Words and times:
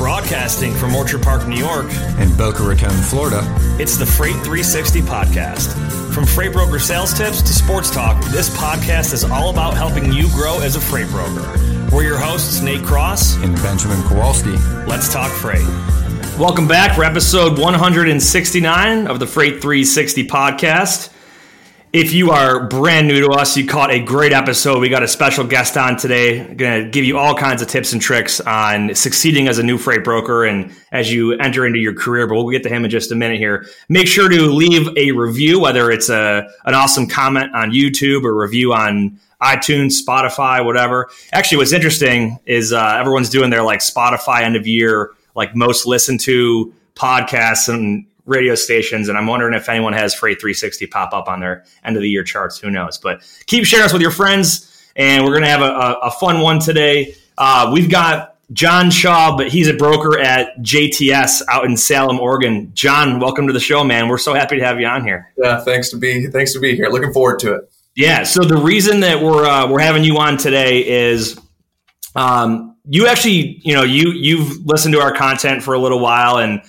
Broadcasting 0.00 0.72
from 0.72 0.94
Orchard 0.94 1.20
Park, 1.20 1.46
New 1.46 1.58
York, 1.58 1.84
and 2.18 2.34
Boca 2.38 2.62
Raton, 2.62 2.88
Florida. 3.02 3.42
it's 3.78 3.98
the 3.98 4.06
Freight 4.06 4.32
360 4.32 5.02
podcast. 5.02 5.74
From 6.14 6.24
freight 6.24 6.54
broker 6.54 6.78
sales 6.78 7.12
tips 7.12 7.42
to 7.42 7.52
sports 7.52 7.90
talk, 7.90 8.24
this 8.30 8.48
podcast 8.56 9.12
is 9.12 9.24
all 9.24 9.50
about 9.50 9.74
helping 9.74 10.10
you 10.10 10.26
grow 10.30 10.58
as 10.60 10.74
a 10.74 10.80
freight 10.80 11.08
broker. 11.08 11.46
We're 11.92 12.04
your 12.04 12.18
hosts, 12.18 12.62
Nate 12.62 12.82
Cross. 12.82 13.36
And 13.44 13.54
Benjamin 13.56 14.02
Kowalski. 14.04 14.56
Let's 14.86 15.12
talk 15.12 15.30
freight. 15.32 15.68
Welcome 16.38 16.66
back 16.66 16.96
for 16.96 17.04
episode 17.04 17.58
169 17.58 19.06
of 19.06 19.20
the 19.20 19.26
Freight 19.26 19.60
360 19.60 20.26
podcast. 20.28 21.12
If 21.92 22.12
you 22.12 22.30
are 22.30 22.68
brand 22.68 23.08
new 23.08 23.26
to 23.26 23.32
us, 23.32 23.56
you 23.56 23.66
caught 23.66 23.90
a 23.90 23.98
great 23.98 24.32
episode. 24.32 24.78
We 24.78 24.88
got 24.88 25.02
a 25.02 25.08
special 25.08 25.44
guest 25.44 25.76
on 25.76 25.96
today. 25.96 26.54
Going 26.54 26.84
to 26.84 26.88
give 26.88 27.04
you 27.04 27.18
all 27.18 27.34
kinds 27.34 27.62
of 27.62 27.68
tips 27.68 27.92
and 27.92 28.00
tricks 28.00 28.40
on 28.40 28.94
succeeding 28.94 29.48
as 29.48 29.58
a 29.58 29.64
new 29.64 29.76
freight 29.76 30.04
broker 30.04 30.44
and 30.44 30.72
as 30.92 31.12
you 31.12 31.32
enter 31.32 31.66
into 31.66 31.80
your 31.80 31.92
career. 31.92 32.28
But 32.28 32.36
we'll 32.36 32.50
get 32.50 32.62
to 32.62 32.68
him 32.68 32.84
in 32.84 32.92
just 32.92 33.10
a 33.10 33.16
minute 33.16 33.38
here. 33.38 33.66
Make 33.88 34.06
sure 34.06 34.28
to 34.28 34.42
leave 34.42 34.86
a 34.96 35.10
review, 35.10 35.58
whether 35.58 35.90
it's 35.90 36.08
a 36.08 36.48
an 36.64 36.74
awesome 36.74 37.08
comment 37.08 37.52
on 37.56 37.72
YouTube 37.72 38.22
or 38.22 38.36
review 38.36 38.72
on 38.72 39.18
iTunes, 39.42 40.00
Spotify, 40.00 40.64
whatever. 40.64 41.10
Actually, 41.32 41.58
what's 41.58 41.72
interesting 41.72 42.38
is 42.46 42.72
uh, 42.72 42.98
everyone's 43.00 43.30
doing 43.30 43.50
their 43.50 43.64
like 43.64 43.80
Spotify 43.80 44.42
end 44.42 44.54
of 44.54 44.64
year, 44.64 45.10
like 45.34 45.56
most 45.56 45.86
listened 45.86 46.20
to 46.20 46.72
podcasts 46.94 47.68
and 47.68 48.06
radio 48.30 48.54
stations. 48.54 49.08
And 49.08 49.18
I'm 49.18 49.26
wondering 49.26 49.52
if 49.54 49.68
anyone 49.68 49.92
has 49.92 50.14
Freight 50.14 50.40
360 50.40 50.86
pop 50.86 51.12
up 51.12 51.28
on 51.28 51.40
their 51.40 51.64
end 51.84 51.96
of 51.96 52.02
the 52.02 52.08
year 52.08 52.24
charts. 52.24 52.58
Who 52.58 52.70
knows? 52.70 52.96
But 52.96 53.22
keep 53.46 53.66
sharing 53.66 53.84
us 53.84 53.92
with 53.92 54.00
your 54.00 54.12
friends. 54.12 54.66
And 54.96 55.24
we're 55.24 55.30
going 55.30 55.42
to 55.42 55.48
have 55.48 55.62
a, 55.62 55.64
a, 55.64 55.92
a 56.04 56.10
fun 56.12 56.40
one 56.40 56.60
today. 56.60 57.14
Uh, 57.36 57.70
we've 57.72 57.90
got 57.90 58.36
John 58.52 58.90
Shaw, 58.90 59.36
but 59.36 59.48
he's 59.48 59.68
a 59.68 59.74
broker 59.74 60.18
at 60.18 60.56
JTS 60.58 61.42
out 61.48 61.64
in 61.64 61.76
Salem, 61.76 62.18
Oregon. 62.18 62.70
John, 62.74 63.20
welcome 63.20 63.46
to 63.46 63.52
the 63.52 63.60
show, 63.60 63.84
man. 63.84 64.08
We're 64.08 64.18
so 64.18 64.34
happy 64.34 64.58
to 64.58 64.64
have 64.64 64.80
you 64.80 64.86
on 64.86 65.04
here. 65.04 65.32
Yeah, 65.36 65.60
thanks 65.60 65.90
to 65.90 65.96
be 65.96 66.26
thanks 66.26 66.52
to 66.54 66.60
be 66.60 66.74
here. 66.74 66.88
Looking 66.88 67.12
forward 67.12 67.38
to 67.40 67.54
it. 67.54 67.72
Yeah. 67.94 68.24
So 68.24 68.42
the 68.42 68.56
reason 68.56 69.00
that 69.00 69.22
we're 69.22 69.44
uh, 69.44 69.68
we're 69.68 69.80
having 69.80 70.02
you 70.02 70.18
on 70.18 70.36
today 70.36 70.86
is 70.86 71.38
um, 72.16 72.76
you 72.88 73.06
actually, 73.06 73.60
you 73.62 73.74
know, 73.74 73.84
you 73.84 74.10
you've 74.10 74.66
listened 74.66 74.94
to 74.94 75.00
our 75.00 75.14
content 75.14 75.62
for 75.62 75.74
a 75.74 75.78
little 75.78 76.00
while, 76.00 76.38
and 76.38 76.62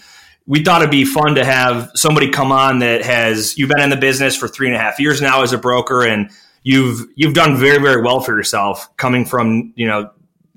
we 0.51 0.61
thought 0.61 0.81
it'd 0.81 0.91
be 0.91 1.05
fun 1.05 1.35
to 1.35 1.45
have 1.45 1.89
somebody 1.95 2.29
come 2.29 2.51
on 2.51 2.79
that 2.79 3.05
has 3.05 3.57
you've 3.57 3.69
been 3.69 3.79
in 3.79 3.89
the 3.89 3.95
business 3.95 4.35
for 4.35 4.49
three 4.49 4.67
and 4.67 4.75
a 4.75 4.79
half 4.79 4.99
years 4.99 5.21
now 5.21 5.43
as 5.43 5.53
a 5.53 5.57
broker, 5.57 6.03
and 6.03 6.29
you've 6.61 7.07
you've 7.15 7.33
done 7.33 7.55
very 7.55 7.81
very 7.81 8.01
well 8.01 8.19
for 8.19 8.35
yourself 8.35 8.93
coming 8.97 9.23
from 9.23 9.71
you 9.77 9.87
know 9.87 10.11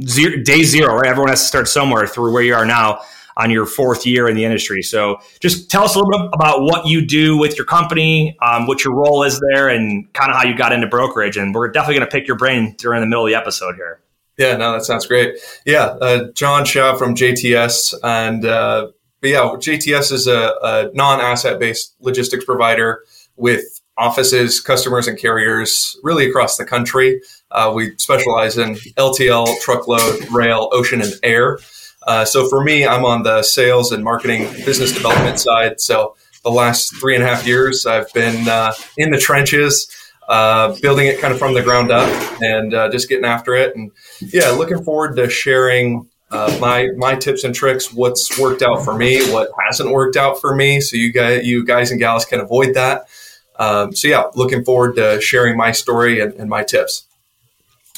zero, 0.05 0.43
day 0.43 0.65
zero. 0.65 0.97
Right, 0.97 1.07
everyone 1.07 1.29
has 1.29 1.43
to 1.43 1.47
start 1.47 1.69
somewhere 1.69 2.09
through 2.09 2.33
where 2.33 2.43
you 2.43 2.57
are 2.57 2.67
now 2.67 3.03
on 3.37 3.53
your 3.53 3.67
fourth 3.67 4.05
year 4.05 4.27
in 4.29 4.35
the 4.35 4.45
industry. 4.45 4.83
So 4.83 5.19
just 5.39 5.71
tell 5.71 5.85
us 5.85 5.95
a 5.95 6.01
little 6.01 6.11
bit 6.11 6.31
about 6.33 6.63
what 6.63 6.89
you 6.89 7.07
do 7.07 7.39
with 7.39 7.57
your 7.57 7.65
company, 7.65 8.37
um, 8.43 8.67
what 8.67 8.83
your 8.83 8.95
role 8.95 9.23
is 9.23 9.41
there, 9.53 9.69
and 9.69 10.13
kind 10.13 10.33
of 10.33 10.37
how 10.37 10.45
you 10.45 10.57
got 10.57 10.73
into 10.73 10.89
brokerage. 10.89 11.37
And 11.37 11.55
we're 11.55 11.69
definitely 11.69 12.01
going 12.01 12.11
to 12.11 12.13
pick 12.13 12.27
your 12.27 12.37
brain 12.37 12.75
during 12.79 13.01
the 13.01 13.07
middle 13.07 13.27
of 13.27 13.31
the 13.31 13.37
episode 13.37 13.77
here. 13.77 14.01
Yeah, 14.39 14.57
no, 14.57 14.73
that 14.73 14.83
sounds 14.85 15.07
great. 15.07 15.37
Yeah, 15.65 15.85
uh, 15.85 16.33
John 16.33 16.65
Shaw 16.65 16.97
from 16.97 17.15
JTS, 17.15 17.95
and 18.03 18.45
uh, 18.45 18.89
but 19.25 19.31
yeah, 19.31 19.41
JTS 19.57 20.13
is 20.13 20.27
a, 20.27 20.53
a 20.63 20.91
non-asset 20.93 21.59
based 21.59 21.95
logistics 21.99 22.45
provider 22.45 23.05
with 23.37 23.81
offices, 23.97 24.61
customers, 24.61 25.09
and 25.09 25.19
carriers 25.19 25.99
really 26.03 26.29
across 26.29 26.59
the 26.59 26.67
country. 26.67 27.23
Uh, 27.51 27.73
we 27.75 27.97
specialize 27.97 28.59
in 28.59 28.75
LTL, 28.99 29.59
truckload, 29.61 30.31
rail, 30.31 30.69
ocean, 30.73 31.01
and 31.01 31.15
air. 31.23 31.59
Uh, 32.07 32.27
so 32.27 32.51
for 32.51 32.63
me, 32.63 32.87
I'm 32.87 33.07
on 33.07 33.23
the 33.23 33.43
sales 33.43 33.93
and 33.93 34.05
marketing 34.05 34.43
business 34.67 34.93
development 34.93 35.41
side. 35.41 35.81
So 35.81 36.17
the 36.43 36.51
last 36.51 36.95
three 37.01 37.15
and 37.15 37.25
a 37.25 37.27
half 37.27 37.47
years, 37.47 37.87
I've 37.87 38.13
been 38.13 38.47
uh, 38.47 38.75
in 38.99 39.11
the 39.11 39.19
trenches, 39.19 39.89
uh, 40.29 40.77
building 40.83 41.07
it 41.07 41.19
kind 41.19 41.33
of 41.33 41.39
from 41.39 41.55
the 41.55 41.63
ground 41.63 41.91
up 41.91 42.11
and 42.43 42.75
uh, 42.75 42.91
just 42.91 43.09
getting 43.09 43.25
after 43.25 43.55
it. 43.55 43.75
And 43.75 43.91
yeah, 44.21 44.51
looking 44.51 44.85
forward 44.85 45.17
to 45.17 45.31
sharing 45.31 46.11
uh, 46.31 46.57
my 46.61 46.89
my 46.97 47.15
tips 47.15 47.45
and 47.45 47.55
tricks, 47.55 47.93
what's 47.93 48.39
worked 48.39 48.63
out 48.63 48.85
for 48.85 48.97
me, 48.97 49.31
what 49.33 49.51
hasn't 49.67 49.91
worked 49.91 50.17
out 50.17 50.41
for 50.41 50.55
me, 50.55 50.81
so 50.81 50.97
you 50.97 51.13
guys 51.13 51.47
you 51.47 51.65
guys 51.65 51.91
and 51.91 52.01
gals 52.01 52.25
can 52.25 52.41
avoid 52.41 52.75
that. 52.75 53.09
Um, 53.57 53.95
so 53.95 54.09
yeah, 54.09 54.25
looking 54.35 54.65
forward 54.65 54.97
to 54.97 55.21
sharing 55.21 55.57
my 55.57 55.73
story 55.73 56.21
and, 56.21 56.33
and 56.35 56.51
my 56.51 56.65
tips. 56.65 57.05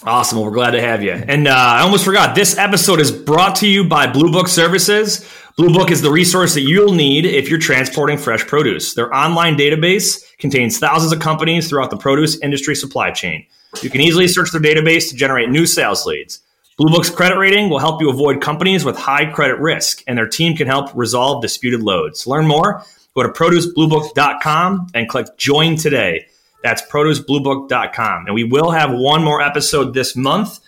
Awesome. 0.04 0.38
Well, 0.38 0.46
we're 0.46 0.54
glad 0.54 0.72
to 0.72 0.80
have 0.80 1.02
you. 1.02 1.12
And 1.12 1.48
uh, 1.48 1.54
I 1.54 1.80
almost 1.80 2.04
forgot 2.04 2.34
this 2.34 2.58
episode 2.58 3.00
is 3.00 3.10
brought 3.10 3.56
to 3.56 3.66
you 3.66 3.88
by 3.88 4.06
Blue 4.06 4.30
Book 4.30 4.46
Services. 4.46 5.26
Blue 5.56 5.72
Book 5.72 5.90
is 5.90 6.02
the 6.02 6.10
resource 6.10 6.52
that 6.52 6.60
you'll 6.60 6.92
need 6.92 7.24
if 7.24 7.48
you're 7.48 7.58
transporting 7.58 8.18
fresh 8.18 8.46
produce. 8.46 8.92
Their 8.92 9.12
online 9.14 9.56
database 9.56 10.22
contains 10.36 10.78
thousands 10.78 11.12
of 11.12 11.20
companies 11.20 11.70
throughout 11.70 11.88
the 11.88 11.96
produce 11.96 12.38
industry 12.40 12.76
supply 12.76 13.10
chain. 13.10 13.46
You 13.80 13.88
can 13.88 14.02
easily 14.02 14.28
search 14.28 14.52
their 14.52 14.60
database 14.60 15.08
to 15.08 15.16
generate 15.16 15.48
new 15.48 15.64
sales 15.64 16.04
leads. 16.04 16.40
Blue 16.76 16.94
Book's 16.94 17.08
credit 17.08 17.38
rating 17.38 17.70
will 17.70 17.78
help 17.78 18.02
you 18.02 18.10
avoid 18.10 18.42
companies 18.42 18.84
with 18.84 18.98
high 18.98 19.24
credit 19.24 19.58
risk, 19.58 20.02
and 20.06 20.18
their 20.18 20.28
team 20.28 20.54
can 20.54 20.66
help 20.66 20.94
resolve 20.94 21.40
disputed 21.40 21.82
loads. 21.82 22.26
Learn 22.26 22.46
more. 22.46 22.84
Go 23.14 23.22
to 23.22 23.30
producebluebook.com 23.30 24.88
and 24.92 25.08
click 25.08 25.26
join 25.38 25.76
today. 25.76 26.26
That's 26.62 26.82
producebluebook.com. 26.82 28.26
And 28.26 28.34
we 28.34 28.44
will 28.44 28.70
have 28.72 28.92
one 28.92 29.24
more 29.24 29.40
episode 29.40 29.94
this 29.94 30.14
month 30.16 30.60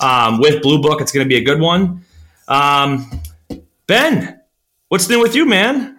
um, 0.00 0.40
with 0.40 0.62
Blue 0.62 0.82
Book. 0.82 1.00
It's 1.00 1.12
going 1.12 1.24
to 1.24 1.28
be 1.28 1.40
a 1.40 1.44
good 1.44 1.60
one. 1.60 2.04
Um, 2.48 3.20
ben, 3.86 4.40
what's 4.88 5.08
new 5.08 5.20
with 5.20 5.36
you, 5.36 5.46
man? 5.46 5.96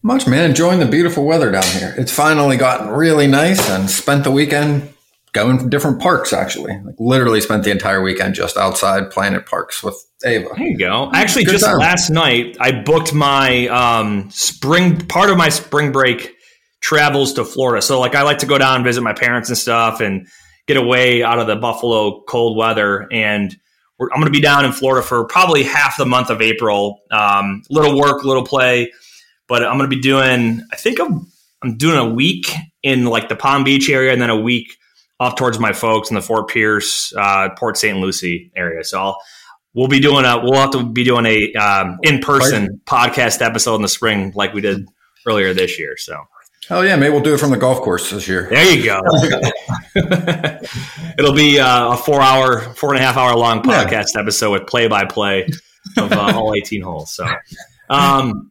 Much, 0.00 0.28
man. 0.28 0.48
Enjoying 0.48 0.78
the 0.78 0.86
beautiful 0.86 1.24
weather 1.24 1.50
down 1.50 1.64
here. 1.64 1.92
It's 1.98 2.12
finally 2.12 2.56
gotten 2.56 2.90
really 2.90 3.26
nice 3.26 3.68
and 3.68 3.90
spent 3.90 4.22
the 4.22 4.30
weekend 4.30 4.94
going 5.36 5.58
to 5.58 5.68
different 5.68 6.00
parks, 6.00 6.32
actually. 6.32 6.72
Like 6.84 6.94
literally 6.98 7.40
spent 7.40 7.62
the 7.62 7.70
entire 7.70 8.02
weekend 8.02 8.34
just 8.34 8.56
outside 8.56 9.10
playing 9.10 9.34
at 9.34 9.46
parks 9.46 9.82
with 9.82 9.94
Ava. 10.24 10.48
There 10.56 10.66
you 10.66 10.78
go. 10.78 11.10
Actually, 11.12 11.44
Good 11.44 11.52
just 11.52 11.64
time. 11.64 11.78
last 11.78 12.08
night, 12.10 12.56
I 12.58 12.72
booked 12.82 13.12
my 13.12 13.68
um, 13.68 14.30
spring 14.30 15.06
part 15.06 15.28
of 15.28 15.36
my 15.36 15.50
spring 15.50 15.92
break 15.92 16.34
travels 16.80 17.34
to 17.34 17.44
Florida. 17.44 17.82
So, 17.82 18.00
like, 18.00 18.14
I 18.14 18.22
like 18.22 18.38
to 18.38 18.46
go 18.46 18.56
down 18.56 18.76
and 18.76 18.84
visit 18.84 19.02
my 19.02 19.12
parents 19.12 19.50
and 19.50 19.58
stuff 19.58 20.00
and 20.00 20.26
get 20.66 20.78
away 20.78 21.22
out 21.22 21.38
of 21.38 21.46
the 21.46 21.56
Buffalo 21.56 22.22
cold 22.22 22.56
weather. 22.56 23.06
And 23.12 23.54
we're, 23.98 24.08
I'm 24.10 24.20
going 24.20 24.32
to 24.32 24.36
be 24.36 24.40
down 24.40 24.64
in 24.64 24.72
Florida 24.72 25.06
for 25.06 25.26
probably 25.26 25.64
half 25.64 25.98
the 25.98 26.06
month 26.06 26.30
of 26.30 26.40
April. 26.40 27.02
Um, 27.10 27.62
little 27.68 28.00
work, 28.00 28.24
little 28.24 28.44
play, 28.44 28.90
but 29.48 29.62
I'm 29.62 29.76
going 29.76 29.90
to 29.90 29.94
be 29.94 30.02
doing. 30.02 30.62
I 30.72 30.76
think 30.76 30.98
I'm 30.98 31.26
I'm 31.62 31.76
doing 31.76 31.98
a 31.98 32.08
week 32.08 32.50
in 32.82 33.04
like 33.04 33.28
the 33.28 33.36
Palm 33.36 33.64
Beach 33.64 33.90
area, 33.90 34.12
and 34.12 34.22
then 34.22 34.30
a 34.30 34.40
week 34.40 34.76
up 35.20 35.36
towards 35.36 35.58
my 35.58 35.72
folks 35.72 36.10
in 36.10 36.14
the 36.14 36.22
Fort 36.22 36.48
Pierce, 36.48 37.12
uh, 37.16 37.48
Port 37.56 37.76
St. 37.76 37.98
Lucie 37.98 38.50
area. 38.56 38.84
So 38.84 39.00
I'll 39.00 39.18
we'll 39.74 39.88
be 39.88 40.00
doing 40.00 40.24
a 40.24 40.38
we'll 40.42 40.54
have 40.60 40.70
to 40.72 40.84
be 40.84 41.04
doing 41.04 41.26
a 41.26 41.52
um, 41.54 41.98
in 42.02 42.20
person 42.20 42.80
podcast 42.86 43.40
episode 43.44 43.76
in 43.76 43.82
the 43.82 43.88
spring 43.88 44.32
like 44.34 44.52
we 44.54 44.60
did 44.60 44.86
earlier 45.26 45.52
this 45.54 45.78
year. 45.78 45.96
So 45.96 46.16
Oh 46.68 46.80
yeah, 46.82 46.96
maybe 46.96 47.12
we'll 47.12 47.22
do 47.22 47.32
it 47.34 47.38
from 47.38 47.50
the 47.50 47.56
golf 47.56 47.80
course 47.80 48.10
this 48.10 48.26
year. 48.26 48.48
there 48.50 48.74
you 48.74 48.84
go. 48.84 49.00
It'll 51.18 51.32
be 51.34 51.58
uh, 51.60 51.92
a 51.94 51.96
four 51.96 52.20
hour, 52.20 52.60
four 52.74 52.92
and 52.94 53.02
a 53.02 53.06
half 53.06 53.16
hour 53.16 53.36
long 53.36 53.62
Yeah. 53.64 53.84
podcast 53.84 54.18
episode 54.18 54.50
with 54.52 54.66
play 54.66 54.88
by 54.88 55.04
play 55.04 55.46
of 55.96 56.12
uh, 56.12 56.32
all 56.34 56.54
18 56.54 56.82
holes. 56.82 57.12
So, 57.14 57.26
um, 57.88 58.50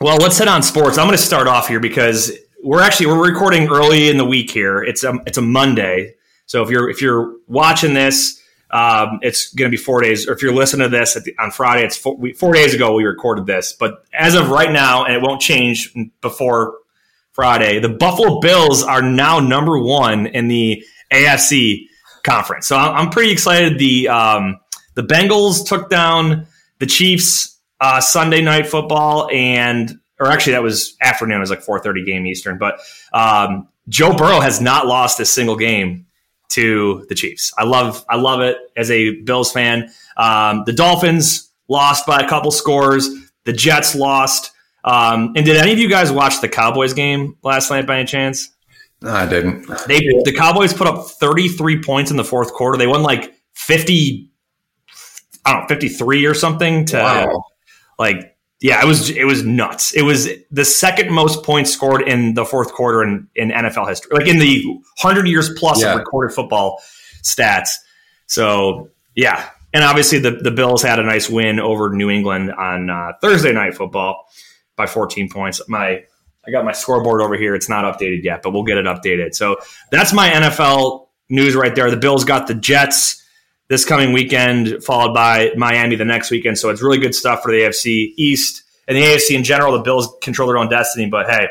well, 0.00 0.16
let's 0.18 0.36
hit 0.38 0.48
on 0.48 0.62
sports. 0.62 0.98
I'm 0.98 1.06
going 1.06 1.16
to 1.16 1.22
start 1.22 1.46
off 1.48 1.68
here 1.68 1.80
because 1.80 2.32
we're 2.64 2.80
actually 2.80 3.06
we're 3.06 3.30
recording 3.30 3.68
early 3.68 4.08
in 4.08 4.16
the 4.16 4.24
week 4.24 4.50
here. 4.50 4.82
It's 4.82 5.04
a 5.04 5.14
it's 5.26 5.38
a 5.38 5.42
Monday, 5.42 6.14
so 6.46 6.62
if 6.62 6.70
you're 6.70 6.88
if 6.88 7.02
you're 7.02 7.36
watching 7.46 7.92
this, 7.94 8.40
um, 8.70 9.20
it's 9.22 9.52
going 9.54 9.70
to 9.70 9.76
be 9.76 9.80
four 9.80 10.00
days. 10.00 10.26
Or 10.26 10.32
if 10.32 10.42
you're 10.42 10.54
listening 10.54 10.90
to 10.90 10.96
this 10.96 11.14
the, 11.14 11.34
on 11.38 11.50
Friday, 11.50 11.84
it's 11.84 11.96
four, 11.96 12.16
we, 12.16 12.32
four 12.32 12.54
days 12.54 12.74
ago 12.74 12.94
we 12.94 13.04
recorded 13.04 13.46
this. 13.46 13.74
But 13.74 14.04
as 14.12 14.34
of 14.34 14.48
right 14.48 14.72
now, 14.72 15.04
and 15.04 15.14
it 15.14 15.22
won't 15.22 15.42
change 15.42 15.94
before 16.22 16.78
Friday, 17.32 17.80
the 17.80 17.90
Buffalo 17.90 18.40
Bills 18.40 18.82
are 18.82 19.02
now 19.02 19.40
number 19.40 19.78
one 19.78 20.26
in 20.26 20.48
the 20.48 20.82
AFC 21.12 21.86
conference. 22.22 22.66
So 22.66 22.76
I'm, 22.76 22.96
I'm 22.96 23.10
pretty 23.10 23.30
excited. 23.30 23.78
The 23.78 24.08
um, 24.08 24.58
the 24.94 25.02
Bengals 25.02 25.68
took 25.68 25.90
down 25.90 26.46
the 26.78 26.86
Chiefs 26.86 27.60
uh, 27.78 28.00
Sunday 28.00 28.40
night 28.40 28.66
football, 28.66 29.28
and 29.30 30.00
or 30.20 30.28
actually 30.28 30.52
that 30.52 30.62
was 30.62 30.96
afternoon. 31.00 31.38
It 31.38 31.40
was 31.40 31.50
like 31.50 31.64
4:30 31.64 32.04
game 32.04 32.26
Eastern. 32.26 32.58
But 32.58 32.80
um, 33.12 33.68
Joe 33.88 34.14
Burrow 34.14 34.40
has 34.40 34.60
not 34.60 34.86
lost 34.86 35.20
a 35.20 35.24
single 35.24 35.56
game 35.56 36.06
to 36.50 37.04
the 37.08 37.14
Chiefs. 37.14 37.52
I 37.58 37.64
love 37.64 38.04
I 38.08 38.16
love 38.16 38.40
it 38.40 38.56
as 38.76 38.90
a 38.90 39.20
Bills 39.22 39.52
fan. 39.52 39.90
Um, 40.16 40.62
the 40.66 40.72
Dolphins 40.72 41.50
lost 41.68 42.06
by 42.06 42.20
a 42.20 42.28
couple 42.28 42.50
scores. 42.50 43.08
The 43.44 43.52
Jets 43.52 43.94
lost. 43.94 44.52
Um, 44.84 45.32
and 45.34 45.46
did 45.46 45.56
any 45.56 45.72
of 45.72 45.78
you 45.78 45.88
guys 45.88 46.12
watch 46.12 46.40
the 46.40 46.48
Cowboys 46.48 46.92
game 46.92 47.36
last 47.42 47.70
night 47.70 47.86
by 47.86 47.98
any 47.98 48.06
chance? 48.06 48.50
No, 49.00 49.10
I 49.10 49.26
didn't. 49.26 49.66
They 49.86 50.00
the 50.24 50.34
Cowboys 50.36 50.72
put 50.72 50.86
up 50.86 51.06
33 51.06 51.82
points 51.82 52.10
in 52.10 52.16
the 52.16 52.24
fourth 52.24 52.52
quarter. 52.52 52.78
They 52.78 52.86
won 52.86 53.02
like 53.02 53.34
50 53.54 54.30
I 55.44 55.52
don't 55.52 55.62
know, 55.62 55.68
53 55.68 56.26
or 56.26 56.34
something 56.34 56.84
to 56.86 56.96
Wow. 56.98 57.44
Like, 57.98 58.33
yeah, 58.60 58.82
it 58.82 58.86
was 58.86 59.10
it 59.10 59.24
was 59.24 59.44
nuts. 59.44 59.92
It 59.94 60.02
was 60.02 60.28
the 60.50 60.64
second 60.64 61.10
most 61.12 61.42
points 61.42 61.70
scored 61.72 62.02
in 62.08 62.34
the 62.34 62.44
fourth 62.44 62.72
quarter 62.72 63.02
in, 63.02 63.28
in 63.34 63.50
NFL 63.50 63.88
history, 63.88 64.10
like 64.16 64.26
in 64.28 64.38
the 64.38 64.64
hundred 64.98 65.26
years 65.28 65.50
plus 65.58 65.82
Yeah. 65.82 65.92
of 65.92 65.98
recorded 65.98 66.34
football 66.34 66.80
stats. 67.22 67.70
So 68.26 68.90
yeah, 69.14 69.48
and 69.72 69.84
obviously 69.84 70.18
the 70.18 70.30
the 70.32 70.50
Bills 70.50 70.82
had 70.82 70.98
a 70.98 71.02
nice 71.02 71.28
win 71.28 71.60
over 71.60 71.90
New 71.90 72.10
England 72.10 72.52
on 72.52 72.90
uh, 72.90 73.12
Thursday 73.20 73.52
night 73.52 73.74
football 73.74 74.26
by 74.76 74.86
14 74.86 75.28
points. 75.28 75.60
My 75.68 76.04
I 76.46 76.50
got 76.50 76.64
my 76.64 76.72
scoreboard 76.72 77.22
over 77.22 77.36
here. 77.36 77.54
It's 77.54 77.68
not 77.68 77.84
updated 77.84 78.22
yet, 78.22 78.42
but 78.42 78.52
we'll 78.52 78.64
get 78.64 78.76
it 78.78 78.86
updated. 78.86 79.34
So 79.34 79.56
that's 79.90 80.12
my 80.12 80.28
NFL 80.30 81.08
news 81.30 81.54
right 81.54 81.74
there. 81.74 81.90
The 81.90 81.96
Bills 81.96 82.24
got 82.24 82.46
the 82.46 82.54
Jets 82.54 83.22
this 83.68 83.84
coming 83.84 84.12
weekend, 84.12 84.82
followed 84.84 85.14
by 85.14 85.52
Miami 85.56 85.96
the 85.96 86.04
next 86.04 86.30
weekend. 86.30 86.58
So 86.58 86.70
it's 86.70 86.82
really 86.82 86.98
good 86.98 87.14
stuff 87.14 87.42
for 87.42 87.50
the 87.50 87.60
AFC 87.62 88.12
East 88.16 88.62
and 88.88 88.96
the 88.96 89.02
AFC 89.02 89.34
in 89.34 89.44
general. 89.44 89.72
The 89.72 89.80
Bills 89.80 90.08
control 90.22 90.48
their 90.48 90.58
own 90.58 90.68
destiny, 90.68 91.06
but 91.08 91.28
hey, 91.28 91.48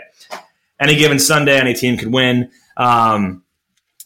any 0.79 0.95
given 0.95 1.19
Sunday, 1.19 1.59
any 1.59 1.73
team 1.73 1.97
could 1.97 2.11
win. 2.13 2.51
Um, 2.77 3.43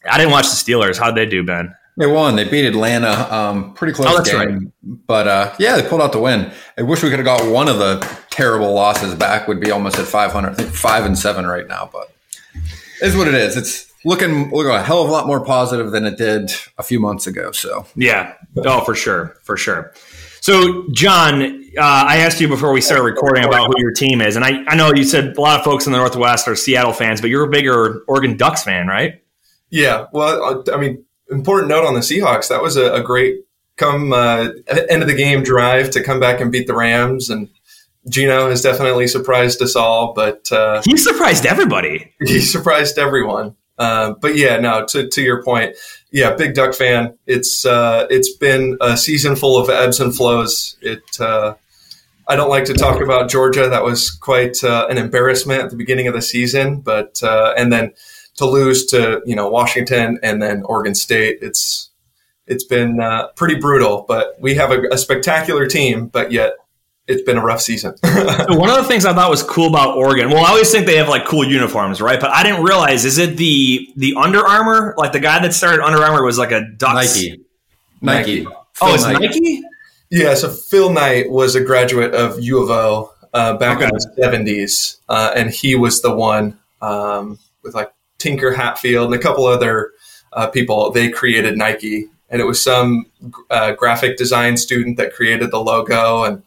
I 0.10 0.18
didn't 0.18 0.32
watch 0.32 0.46
the 0.46 0.56
Steelers. 0.56 0.98
How'd 0.98 1.16
they 1.16 1.26
do, 1.26 1.44
Ben? 1.44 1.76
They 1.98 2.06
won. 2.06 2.36
They 2.36 2.44
beat 2.48 2.66
Atlanta. 2.66 3.34
Um, 3.34 3.74
pretty 3.74 3.94
close 3.94 4.08
Oh, 4.30 4.46
game. 4.46 4.72
But 4.84 5.28
uh, 5.28 5.56
yeah, 5.58 5.76
they 5.76 5.88
pulled 5.88 6.02
out 6.02 6.12
the 6.12 6.20
win. 6.20 6.52
I 6.78 6.84
wish 6.84 7.02
we 7.02 7.10
could 7.10 7.18
have 7.20 7.26
got 7.26 7.52
one 7.52 7.68
of 7.68 7.80
the 7.80 8.08
terrible 8.30 8.72
losses 8.72 9.16
back. 9.16 9.48
Would 9.48 9.60
be 9.60 9.72
almost 9.72 9.98
at 9.98 10.06
500. 10.06 10.50
I 10.50 10.54
think 10.54 10.70
five 10.70 11.06
and 11.06 11.18
seven 11.18 11.48
right 11.48 11.68
now. 11.68 11.90
But 11.92 12.12
is 13.02 13.16
what 13.16 13.28
it 13.28 13.34
is. 13.34 13.58
It's 13.58 13.92
looking 14.08 14.50
looking 14.52 14.72
a 14.72 14.82
hell 14.82 15.02
of 15.04 15.10
a 15.10 15.12
lot 15.12 15.28
more 15.28 15.44
positive 15.44 15.92
than 15.92 16.06
it 16.06 16.18
did 16.18 16.52
a 16.78 16.84
few 16.84 17.00
months 17.00 17.28
ago. 17.28 17.52
So 17.52 17.86
Yeah. 17.96 18.34
Oh, 18.66 18.82
for 18.84 18.96
sure. 18.96 19.36
For 19.44 19.58
sure. 19.58 19.94
So, 20.40 20.88
John, 20.92 21.42
uh, 21.78 21.82
I 22.08 22.18
asked 22.20 22.40
you 22.40 22.48
before 22.48 22.72
we 22.72 22.80
started 22.80 23.04
recording 23.04 23.44
about 23.44 23.68
who 23.68 23.74
your 23.82 23.92
team 23.92 24.22
is. 24.22 24.36
And 24.38 24.46
I, 24.46 24.64
I 24.68 24.76
know 24.76 24.94
you 24.94 25.04
said 25.04 25.36
a 25.36 25.42
lot 25.42 25.60
of 25.60 25.66
folks 25.66 25.86
in 25.88 25.92
the 25.92 25.98
Northwest 25.98 26.48
are 26.48 26.56
Seattle 26.56 26.94
fans, 26.94 27.20
but 27.20 27.30
you're 27.30 27.44
a 27.44 27.50
bigger 27.50 28.04
Oregon 28.08 28.38
Ducks 28.38 28.64
fan, 28.64 28.88
right? 28.88 29.22
Yeah, 29.70 30.06
well, 30.14 30.64
uh, 30.70 30.74
I 30.74 30.78
mean, 30.78 31.04
important 31.30 31.68
note 31.70 31.86
on 31.86 31.96
the 31.96 32.00
Seahawks. 32.00 32.48
That 32.48 32.62
was 32.62 32.78
a, 32.78 32.94
a 32.94 33.02
great 33.04 33.42
come 33.76 34.14
uh, 34.14 34.50
end 34.90 35.02
of 35.02 35.08
the 35.10 35.16
game 35.16 35.44
drive 35.44 35.90
to 35.92 36.04
come 36.04 36.20
back 36.22 36.40
and 36.40 36.50
beat 36.52 36.68
the 36.68 36.76
Rams, 36.76 37.30
and 37.30 37.50
Geno 38.08 38.50
has 38.50 38.62
definitely 38.62 39.08
surprised 39.08 39.62
us 39.62 39.76
all, 39.76 40.14
but 40.14 40.50
uh, 40.52 40.82
He 40.86 40.96
surprised 40.96 41.46
everybody. 41.46 42.14
he 42.26 42.40
surprised 42.40 42.98
everyone. 42.98 43.56
Uh, 43.78 44.14
but 44.20 44.36
yeah, 44.36 44.58
no. 44.58 44.86
To, 44.86 45.08
to 45.08 45.22
your 45.22 45.44
point, 45.44 45.76
yeah, 46.12 46.34
big 46.36 46.56
Duck 46.56 46.74
fan. 46.74 47.18
It's 47.28 47.66
uh, 47.66 48.08
it's 48.10 48.36
been 48.36 48.78
a 48.82 48.98
season 48.98 49.36
full 49.36 49.58
of 49.58 49.70
ebbs 49.70 50.00
and 50.00 50.16
flows. 50.16 50.78
It. 50.82 51.04
Uh, 51.20 51.56
I 52.30 52.36
don't 52.36 52.50
like 52.50 52.66
to 52.66 52.74
talk 52.74 53.02
about 53.02 53.30
Georgia. 53.30 53.70
That 53.70 53.84
was 53.84 54.12
quite 54.12 54.62
uh, 54.64 54.88
an 54.90 54.98
embarrassment 54.98 55.62
at 55.62 55.70
the 55.70 55.78
beginning 55.78 56.08
of 56.08 56.14
the 56.14 56.22
season, 56.22 56.82
but 56.82 57.22
uh, 57.24 57.54
and 57.58 57.72
then 57.72 57.94
to 58.36 58.46
lose 58.46 58.86
to 58.88 59.22
you 59.26 59.36
know 59.36 59.50
Washington 59.50 60.20
and 60.24 60.42
then 60.42 60.64
Oregon 60.64 60.96
State, 60.96 61.40
it's 61.42 61.90
it's 62.48 62.64
been 62.64 63.00
pretty 63.36 63.56
brutal. 63.56 64.06
But 64.08 64.36
we 64.40 64.56
have 64.56 64.72
a, 64.72 64.82
a 64.92 64.98
spectacular 64.98 65.68
team, 65.68 66.08
but 66.08 66.32
yet 66.32 66.54
it's 67.08 67.22
been 67.22 67.38
a 67.38 67.44
rough 67.44 67.62
season. 67.62 67.96
So 68.48 68.58
one 68.58 68.70
of 68.70 68.78
the 68.78 68.84
things 68.84 69.06
I 69.06 69.14
thought 69.14 69.30
was 69.30 69.44
cool 69.44 69.68
about 69.68 69.98
Oregon, 69.98 70.30
well, 70.30 70.46
I 70.46 70.50
always 70.50 70.72
think 70.72 70.86
they 70.86 70.98
have 70.98 71.10
like 71.10 71.26
cool 71.26 71.46
uniforms, 71.46 72.02
right? 72.02 72.20
But 72.20 72.32
I 72.32 72.44
didn't 72.44 72.64
realize, 72.64 73.04
is 73.04 73.18
it 73.18 73.36
the 73.38 73.92
the 73.96 74.16
Under 74.16 74.46
Armour? 74.46 74.94
Like 74.98 75.12
the 75.12 75.20
guy 75.20 75.40
that 75.40 75.54
started 75.54 75.84
Under 75.84 76.02
Armour 76.02 76.24
was 76.24 76.38
like 76.38 76.52
a 76.52 76.62
Ducks. 76.62 77.16
Nike, 77.16 77.42
Nike. 78.02 78.44
Nike. 78.44 78.56
Oh, 78.82 78.94
it's 78.94 79.04
Nike? 79.04 79.64
Yeah, 80.10 80.36
so 80.36 80.50
Phil 80.50 80.92
Knight 80.92 81.30
was 81.30 81.56
a 81.56 81.62
graduate 81.62 82.14
of 82.14 82.40
U 82.42 82.64
of 82.64 82.70
O 82.70 83.14
uh, 83.34 83.58
back 83.58 83.82
in 83.82 83.90
the 83.90 84.00
seventies, 84.18 85.00
uh, 85.10 85.34
and 85.36 85.50
he 85.50 85.76
was 85.76 86.02
the 86.02 86.16
one 86.16 86.58
um, 86.82 87.40
with 87.64 87.76
like 87.76 87.92
Tinker 88.18 88.54
Hatfield 88.54 89.06
and 89.06 89.16
a 89.16 89.20
couple 89.20 89.46
other 89.46 89.92
uh, 90.34 90.48
people. 90.48 90.92
They 90.92 91.10
created 91.10 91.58
Nike, 91.58 92.08
and 92.30 92.42
it 92.42 92.46
was 92.46 92.64
some 92.64 93.08
uh, 93.50 93.74
graphic 93.74 94.18
design 94.18 94.58
student 94.58 94.98
that 94.98 95.14
created 95.14 95.52
the 95.52 95.60
logo, 95.60 96.24
and 96.24 96.44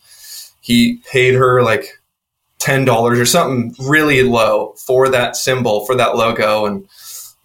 he 0.70 1.02
paid 1.10 1.34
her 1.34 1.62
like 1.62 1.84
ten 2.58 2.84
dollars 2.84 3.18
or 3.18 3.26
something 3.26 3.74
really 3.88 4.22
low 4.22 4.74
for 4.86 5.08
that 5.08 5.34
symbol 5.36 5.84
for 5.86 5.94
that 5.96 6.16
logo, 6.16 6.66
and 6.66 6.86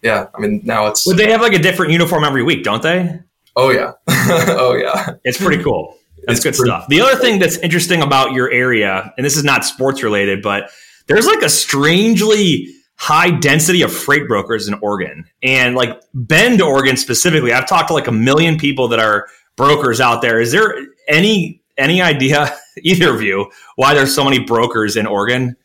yeah, 0.01 0.27
I 0.35 0.39
mean 0.39 0.61
now 0.63 0.87
it's 0.87 1.05
Would 1.07 1.17
they 1.17 1.31
have 1.31 1.41
like 1.41 1.53
a 1.53 1.59
different 1.59 1.91
uniform 1.91 2.23
every 2.23 2.43
week, 2.43 2.63
don't 2.63 2.83
they? 2.83 3.19
oh 3.55 3.69
yeah, 3.71 3.93
oh 4.09 4.75
yeah. 4.79 5.15
It's 5.23 5.37
pretty 5.37 5.63
cool. 5.63 5.95
That's 6.27 6.39
It's 6.39 6.43
good 6.43 6.55
pretty- 6.55 6.69
stuff. 6.71 6.87
The 6.89 7.01
other 7.01 7.15
thing 7.17 7.39
that's 7.39 7.57
interesting 7.59 8.01
about 8.01 8.33
your 8.33 8.51
area, 8.51 9.13
and 9.17 9.25
this 9.25 9.37
is 9.37 9.43
not 9.43 9.63
sports 9.65 10.03
related, 10.03 10.41
but 10.41 10.69
there's 11.07 11.25
like 11.27 11.41
a 11.41 11.49
strangely 11.49 12.67
high 12.97 13.29
density 13.29 13.81
of 13.81 13.91
freight 13.93 14.27
brokers 14.27 14.67
in 14.67 14.73
Oregon. 14.81 15.25
And 15.43 15.75
like 15.75 16.01
Bend, 16.13 16.61
Oregon 16.61 16.97
specifically, 16.97 17.53
I've 17.53 17.67
talked 17.67 17.89
to 17.89 17.93
like 17.93 18.07
a 18.07 18.11
million 18.11 18.57
people 18.57 18.87
that 18.89 18.99
are 18.99 19.27
brokers 19.55 19.99
out 20.01 20.21
there. 20.21 20.39
Is 20.39 20.51
there 20.51 20.75
any 21.07 21.61
any 21.77 22.01
idea, 22.01 22.55
either 22.81 23.13
of 23.13 23.21
you, 23.21 23.51
why 23.75 23.93
there's 23.93 24.13
so 24.13 24.23
many 24.23 24.39
brokers 24.39 24.95
in 24.95 25.05
Oregon? 25.05 25.55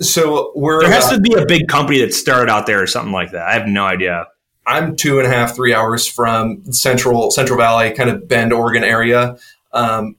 So 0.00 0.52
we're 0.54 0.82
There 0.82 0.90
has 0.90 1.06
uh, 1.06 1.16
to 1.16 1.20
be 1.20 1.34
a 1.34 1.46
big 1.46 1.68
company 1.68 2.00
that 2.00 2.12
started 2.12 2.50
out 2.50 2.66
there 2.66 2.82
or 2.82 2.86
something 2.86 3.12
like 3.12 3.32
that. 3.32 3.46
I 3.46 3.54
have 3.54 3.66
no 3.66 3.84
idea. 3.84 4.26
I'm 4.66 4.96
two 4.96 5.18
and 5.18 5.26
a 5.26 5.30
half, 5.30 5.54
three 5.54 5.74
hours 5.74 6.06
from 6.06 6.64
Central 6.72 7.30
Central 7.30 7.58
Valley, 7.58 7.92
kind 7.92 8.10
of 8.10 8.28
Bend, 8.28 8.52
Oregon 8.52 8.84
area. 8.84 9.36
Um, 9.72 10.16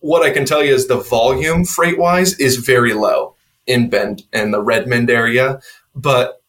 what 0.00 0.22
I 0.22 0.30
can 0.30 0.44
tell 0.44 0.62
you 0.62 0.74
is 0.74 0.88
the 0.88 0.96
volume 0.96 1.64
freight 1.64 1.98
wise 1.98 2.38
is 2.38 2.56
very 2.56 2.94
low 2.94 3.36
in 3.66 3.88
Bend 3.90 4.22
and 4.32 4.52
the 4.52 4.62
Redmond 4.62 5.10
area, 5.10 5.60
but 5.94 6.42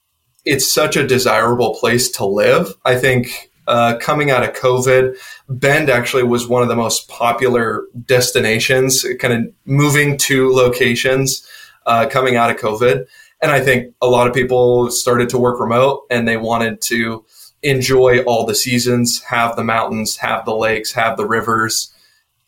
it's 0.45 0.71
such 0.71 0.97
a 0.97 1.07
desirable 1.07 1.75
place 1.75 2.09
to 2.11 2.25
live. 2.25 2.73
I 2.85 2.95
think 2.95 3.51
uh, 3.67 3.97
coming 3.99 4.31
out 4.31 4.43
of 4.43 4.55
COVID, 4.55 5.17
Bend 5.49 5.89
actually 5.89 6.23
was 6.23 6.47
one 6.47 6.61
of 6.61 6.67
the 6.67 6.75
most 6.75 7.07
popular 7.07 7.85
destinations, 8.05 9.05
kind 9.19 9.33
of 9.33 9.53
moving 9.65 10.17
to 10.17 10.51
locations 10.51 11.47
uh, 11.85 12.07
coming 12.09 12.35
out 12.35 12.51
of 12.51 12.57
COVID. 12.57 13.05
And 13.41 13.51
I 13.51 13.61
think 13.61 13.93
a 14.01 14.07
lot 14.07 14.27
of 14.27 14.33
people 14.33 14.89
started 14.89 15.29
to 15.29 15.37
work 15.37 15.59
remote 15.59 16.05
and 16.09 16.27
they 16.27 16.37
wanted 16.37 16.81
to 16.83 17.25
enjoy 17.61 18.23
all 18.23 18.45
the 18.45 18.55
seasons, 18.55 19.21
have 19.23 19.55
the 19.55 19.63
mountains, 19.63 20.17
have 20.17 20.45
the 20.45 20.55
lakes, 20.55 20.93
have 20.93 21.17
the 21.17 21.25
rivers. 21.25 21.93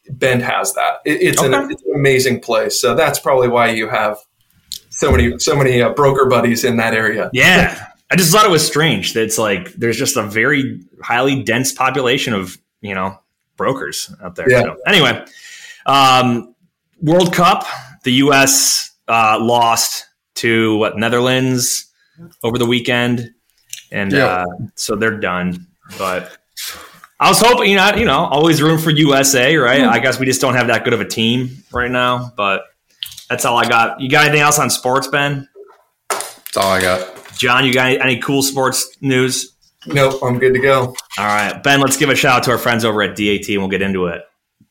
Bend 0.09 0.41
has 0.41 0.73
that. 0.73 1.00
It, 1.06 1.21
it's, 1.21 1.41
an, 1.41 1.53
it's 1.71 1.81
an 1.83 1.95
amazing 1.95 2.39
place. 2.41 2.79
So 2.79 2.95
that's 2.95 3.19
probably 3.19 3.48
why 3.48 3.69
you 3.69 3.89
have 3.89 4.17
so 4.89 5.12
many 5.12 5.38
so 5.39 5.55
many 5.55 5.81
uh, 5.81 5.89
broker 5.89 6.29
buddies 6.29 6.63
in 6.63 6.77
that 6.77 6.93
area. 6.93 7.29
Yeah. 7.34 7.88
I 8.15 8.17
just 8.17 8.31
thought 8.31 8.45
it 8.45 8.50
was 8.50 8.65
strange 8.65 9.12
that 9.12 9.24
it's 9.24 9.38
like 9.38 9.74
there's 9.74 9.98
just 9.98 10.15
a 10.15 10.24
very 10.24 10.79
highly 11.03 11.43
dense 11.43 11.74
population 11.74 12.31
of, 12.34 12.57
you 12.79 12.95
know, 12.95 13.19
brokers 13.57 14.10
out 14.24 14.38
there. 14.38 14.50
Yeah. 14.50 14.62
So 14.62 14.77
anyway, 14.88 15.25
um, 15.86 16.55
World 17.01 17.34
Cup, 17.34 17.65
the 18.05 18.13
US 18.13 18.91
uh, 19.10 19.38
lost 19.41 20.05
to 20.36 20.77
what 20.77 20.98
Netherlands 20.98 21.88
over 22.41 22.57
the 22.57 22.65
weekend. 22.65 23.34
And 23.91 24.13
Yeah. 24.13 24.27
uh, 24.27 24.45
so 24.75 24.95
they're 24.95 25.19
done. 25.19 25.67
But 25.98 26.38
I 27.19 27.27
was 27.27 27.41
hoping, 27.41 27.69
you 27.69 27.75
know, 27.75 27.95
you 27.95 28.05
know, 28.05 28.27
always 28.27 28.62
room 28.62 28.79
for 28.79 28.91
USA, 28.91 29.57
right? 29.57 29.81
I 29.84 30.00
guess 30.00 30.22
we 30.22 30.25
just 30.25 30.39
don't 30.39 30.55
have 30.55 30.67
that 30.67 30.86
good 30.86 30.93
of 30.93 31.01
a 31.01 31.05
team 31.05 31.65
right 31.74 31.91
now, 31.91 32.31
but 32.38 32.63
that's 33.29 33.43
all 33.43 33.57
I 33.57 33.67
got. 33.67 34.00
You 34.00 34.07
got 34.07 34.24
anything 34.24 34.39
else 34.41 34.57
on 34.57 34.69
sports, 34.69 35.10
Ben? 35.10 35.50
That's 36.10 36.55
all 36.55 36.72
I 36.72 36.79
got. 36.79 37.25
John, 37.38 37.65
you 37.65 37.74
got 37.74 37.88
any, 37.88 38.00
any 38.00 38.20
cool 38.20 38.42
sports 38.42 38.98
news? 39.01 39.56
Nope, 39.88 40.22
I'm 40.24 40.39
good 40.39 40.54
to 40.54 40.60
go. 40.60 40.96
All 41.18 41.25
right, 41.25 41.62
Ben, 41.62 41.80
let's 41.80 41.98
give 41.98 42.10
a 42.10 42.15
shout 42.15 42.38
out 42.38 42.44
to 42.44 42.51
our 42.51 42.58
friends 42.58 42.84
over 42.84 43.01
at 43.04 43.15
DAT 43.15 43.48
and 43.50 43.60
we'll 43.60 43.68
get 43.68 43.82
into 43.82 44.08
it. 44.08 44.24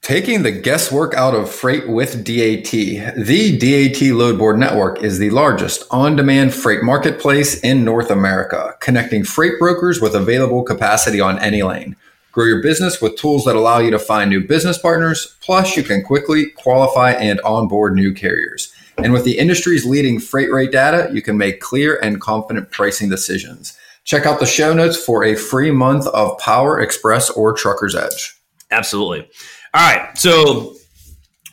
Taking 0.02 0.42
the 0.42 0.52
guesswork 0.52 1.14
out 1.14 1.34
of 1.34 1.50
freight 1.50 1.88
with 1.88 2.24
DAT. 2.24 2.70
The 2.70 3.58
DAT 3.58 4.14
Load 4.14 4.38
Board 4.38 4.58
Network 4.58 5.02
is 5.02 5.18
the 5.18 5.30
largest 5.30 5.84
on 5.90 6.14
demand 6.14 6.52
freight 6.52 6.82
marketplace 6.82 7.58
in 7.60 7.84
North 7.84 8.10
America, 8.10 8.74
connecting 8.80 9.24
freight 9.24 9.58
brokers 9.58 10.02
with 10.02 10.14
available 10.14 10.62
capacity 10.62 11.22
on 11.22 11.38
any 11.38 11.62
lane. 11.62 11.96
Grow 12.32 12.44
your 12.44 12.62
business 12.62 13.00
with 13.00 13.16
tools 13.16 13.44
that 13.44 13.56
allow 13.56 13.78
you 13.78 13.92
to 13.92 13.98
find 13.98 14.28
new 14.28 14.46
business 14.46 14.76
partners, 14.76 15.36
plus, 15.40 15.76
you 15.76 15.84
can 15.84 16.02
quickly 16.02 16.50
qualify 16.50 17.12
and 17.12 17.40
onboard 17.42 17.94
new 17.94 18.12
carriers. 18.12 18.73
And 18.98 19.12
with 19.12 19.24
the 19.24 19.38
industry's 19.38 19.84
leading 19.84 20.20
freight 20.20 20.52
rate 20.52 20.72
data, 20.72 21.10
you 21.12 21.22
can 21.22 21.36
make 21.36 21.60
clear 21.60 21.96
and 21.96 22.20
confident 22.20 22.70
pricing 22.70 23.08
decisions. 23.08 23.76
Check 24.04 24.26
out 24.26 24.38
the 24.38 24.46
show 24.46 24.72
notes 24.72 25.02
for 25.02 25.24
a 25.24 25.34
free 25.34 25.70
month 25.70 26.06
of 26.08 26.38
Power 26.38 26.80
Express 26.80 27.30
or 27.30 27.52
Trucker's 27.52 27.94
Edge. 27.94 28.38
Absolutely. 28.70 29.28
All 29.72 29.80
right, 29.80 30.16
so 30.16 30.76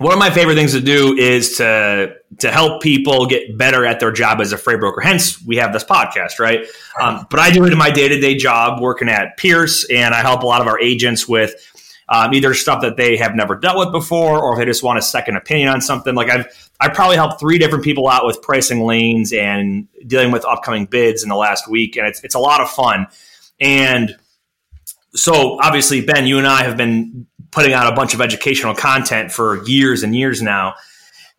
one 0.01 0.13
of 0.13 0.19
my 0.19 0.31
favorite 0.31 0.55
things 0.55 0.71
to 0.71 0.81
do 0.81 1.15
is 1.15 1.57
to 1.57 2.15
to 2.39 2.51
help 2.51 2.81
people 2.81 3.27
get 3.27 3.57
better 3.57 3.85
at 3.85 3.99
their 3.99 4.11
job 4.11 4.41
as 4.41 4.51
a 4.51 4.57
freight 4.57 4.79
broker. 4.79 4.99
Hence, 4.99 5.43
we 5.45 5.57
have 5.57 5.73
this 5.73 5.83
podcast, 5.83 6.39
right? 6.39 6.65
Um, 6.99 7.27
but 7.29 7.39
I 7.39 7.51
do 7.51 7.65
it 7.65 7.71
in 7.71 7.77
my 7.77 7.91
day 7.91 8.07
to 8.07 8.19
day 8.19 8.35
job, 8.35 8.81
working 8.81 9.09
at 9.09 9.37
Pierce, 9.37 9.87
and 9.91 10.15
I 10.15 10.21
help 10.21 10.41
a 10.41 10.47
lot 10.47 10.59
of 10.59 10.67
our 10.67 10.79
agents 10.79 11.27
with 11.27 11.53
um, 12.11 12.33
either 12.33 12.53
stuff 12.53 12.81
that 12.81 12.97
they 12.97 13.15
have 13.15 13.35
never 13.35 13.55
dealt 13.55 13.77
with 13.77 13.91
before, 13.93 14.43
or 14.43 14.53
if 14.53 14.59
they 14.59 14.65
just 14.65 14.83
want 14.83 14.99
a 14.99 15.01
second 15.01 15.37
opinion 15.37 15.69
on 15.69 15.79
something. 15.79 16.13
Like 16.13 16.29
I've 16.29 16.45
I 16.79 16.89
probably 16.89 17.15
helped 17.15 17.39
three 17.39 17.57
different 17.57 17.85
people 17.85 18.09
out 18.09 18.25
with 18.25 18.41
pricing 18.41 18.81
lanes 18.81 19.31
and 19.31 19.87
dealing 20.05 20.31
with 20.31 20.43
upcoming 20.45 20.85
bids 20.85 21.23
in 21.23 21.29
the 21.29 21.37
last 21.37 21.69
week, 21.69 21.95
and 21.95 22.05
it's 22.05 22.21
it's 22.21 22.35
a 22.35 22.39
lot 22.39 22.59
of 22.59 22.69
fun. 22.69 23.07
And 23.61 24.17
so 25.15 25.57
obviously, 25.61 26.01
Ben, 26.01 26.27
you 26.27 26.37
and 26.37 26.45
I 26.45 26.63
have 26.63 26.75
been 26.75 27.27
putting 27.51 27.73
out 27.73 27.91
a 27.91 27.95
bunch 27.95 28.13
of 28.13 28.19
educational 28.19 28.75
content 28.75 29.31
for 29.31 29.63
years 29.65 30.03
and 30.03 30.13
years 30.13 30.41
now. 30.41 30.75